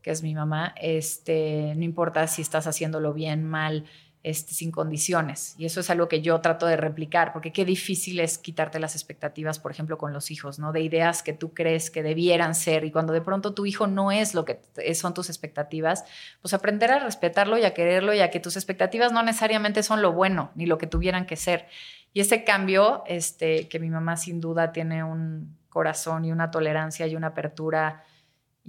que 0.02 0.10
es 0.10 0.22
mi 0.22 0.34
mamá. 0.34 0.74
Este, 0.80 1.74
no 1.76 1.84
importa 1.84 2.26
si 2.26 2.42
estás 2.42 2.66
haciéndolo 2.66 3.12
bien, 3.12 3.44
mal, 3.44 3.84
este, 4.22 4.52
sin 4.52 4.70
condiciones. 4.70 5.54
Y 5.56 5.64
eso 5.64 5.80
es 5.80 5.88
algo 5.88 6.06
que 6.06 6.20
yo 6.20 6.40
trato 6.42 6.66
de 6.66 6.76
replicar, 6.76 7.32
porque 7.32 7.52
qué 7.52 7.64
difícil 7.64 8.20
es 8.20 8.36
quitarte 8.36 8.78
las 8.78 8.94
expectativas, 8.94 9.58
por 9.58 9.72
ejemplo, 9.72 9.96
con 9.96 10.12
los 10.12 10.30
hijos, 10.30 10.58
¿no? 10.58 10.72
De 10.72 10.82
ideas 10.82 11.22
que 11.22 11.32
tú 11.32 11.54
crees 11.54 11.90
que 11.90 12.02
debieran 12.02 12.54
ser 12.54 12.84
y 12.84 12.90
cuando 12.90 13.14
de 13.14 13.22
pronto 13.22 13.54
tu 13.54 13.64
hijo 13.64 13.86
no 13.86 14.12
es 14.12 14.34
lo 14.34 14.44
que 14.44 14.60
son 14.94 15.14
tus 15.14 15.30
expectativas, 15.30 16.04
pues 16.42 16.52
aprender 16.52 16.90
a 16.90 16.98
respetarlo 16.98 17.56
y 17.56 17.64
a 17.64 17.72
quererlo 17.72 18.12
y 18.12 18.20
a 18.20 18.30
que 18.30 18.40
tus 18.40 18.56
expectativas 18.56 19.10
no 19.10 19.22
necesariamente 19.22 19.82
son 19.82 20.02
lo 20.02 20.12
bueno 20.12 20.50
ni 20.54 20.66
lo 20.66 20.76
que 20.76 20.86
tuvieran 20.86 21.24
que 21.24 21.36
ser. 21.36 21.66
Y 22.12 22.20
ese 22.20 22.44
cambio, 22.44 23.04
este, 23.06 23.68
que 23.68 23.78
mi 23.78 23.88
mamá 23.88 24.18
sin 24.18 24.42
duda 24.42 24.72
tiene 24.72 25.02
un 25.02 25.56
corazón 25.70 26.26
y 26.26 26.32
una 26.32 26.50
tolerancia 26.50 27.06
y 27.06 27.16
una 27.16 27.28
apertura 27.28 28.04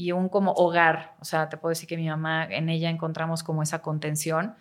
y 0.01 0.11
un 0.13 0.29
como 0.29 0.53
hogar, 0.53 1.15
o 1.19 1.25
sea, 1.25 1.47
te 1.49 1.57
puedo 1.57 1.69
decir 1.69 1.87
que 1.87 1.95
mi 1.95 2.07
mamá, 2.07 2.45
en 2.45 2.69
ella 2.69 2.89
encontramos 2.89 3.43
como 3.43 3.61
esa 3.61 3.83
contención 3.83 4.55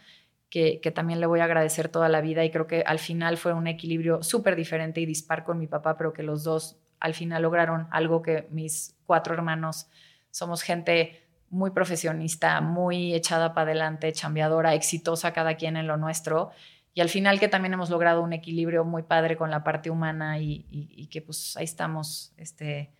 que, 0.50 0.92
también 0.94 1.20
le 1.20 1.26
voy 1.26 1.40
a 1.40 1.44
agradecer 1.44 1.88
toda 1.88 2.08
la 2.08 2.20
vida 2.20 2.44
y 2.44 2.50
creo 2.50 2.66
que 2.66 2.82
al 2.84 2.98
final 2.98 3.38
fue 3.38 3.54
un 3.54 3.66
equilibrio 3.66 4.22
súper 4.22 4.56
diferente 4.56 5.00
y 5.00 5.06
dispar 5.06 5.44
con 5.44 5.58
mi 5.58 5.66
papá, 5.66 5.96
pero 5.96 6.12
que 6.12 6.22
los 6.22 6.44
dos 6.44 6.76
al 6.98 7.14
final 7.14 7.42
lograron 7.42 7.86
algo 7.90 8.20
que 8.20 8.48
mis 8.50 8.96
cuatro 9.06 9.32
hermanos 9.32 9.88
somos 10.30 10.62
gente 10.62 11.26
muy 11.48 11.70
profesionista, 11.70 12.60
muy 12.60 13.14
echada 13.14 13.54
para 13.54 13.70
adelante, 13.70 14.12
chambeadora, 14.12 14.74
exitosa 14.74 15.32
cada 15.32 15.54
quien 15.54 15.76
en 15.76 15.86
lo 15.86 15.96
nuestro. 15.96 16.50
Y 16.92 17.00
al 17.00 17.08
final 17.08 17.40
que 17.40 17.48
también 17.48 17.72
hemos 17.72 17.88
logrado 17.88 18.20
un 18.20 18.32
equilibrio 18.32 18.84
muy 18.84 19.04
padre 19.04 19.36
con 19.36 19.50
la 19.50 19.64
parte 19.64 19.88
humana 19.88 20.38
y, 20.38 21.08
que 21.10 21.22
pues 21.22 21.56
ahí 21.56 21.64
estamos 21.64 22.34
este, 22.36 22.92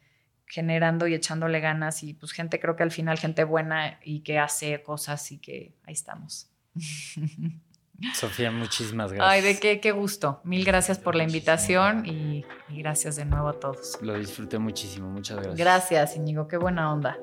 generando 0.51 1.07
y 1.07 1.15
echándole 1.15 1.61
ganas 1.61 2.03
y 2.03 2.13
pues 2.13 2.33
gente 2.33 2.59
creo 2.59 2.75
que 2.75 2.83
al 2.83 2.91
final 2.91 3.19
gente 3.19 3.45
buena 3.45 4.01
y 4.05 4.21
que 4.21 4.39
hace 4.39 4.83
cosas 4.83 5.31
y 5.31 5.39
que 5.39 5.75
ahí 5.87 5.95
estamos. 5.95 6.51
Sofía, 8.15 8.51
muchísimas 8.51 9.13
gracias. 9.13 9.31
Ay, 9.31 9.43
de 9.43 9.61
qué, 9.61 9.79
qué 9.79 9.93
gusto. 9.93 10.41
Mil 10.43 10.65
gracias 10.65 10.99
por 10.99 11.15
la 11.15 11.23
invitación 11.23 12.07
y, 12.07 12.45
y, 12.71 12.79
gracias 12.79 13.17
de 13.17 13.27
nuevo 13.27 13.49
a 13.49 13.61
todos. 13.61 13.99
Lo 14.01 14.19
disfruté 14.19 14.59
muchísimo, 14.59 15.09
muchas 15.11 15.37
gracias. 15.37 15.57
Gracias, 15.57 16.17
Íñigo, 16.17 16.49
qué 16.49 16.57
buena 16.57 16.93
onda. 16.93 17.19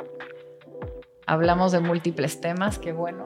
Hablamos 1.25 1.71
de 1.71 1.79
múltiples 1.79 2.39
temas, 2.39 2.79
qué 2.79 2.93
bueno. 2.93 3.25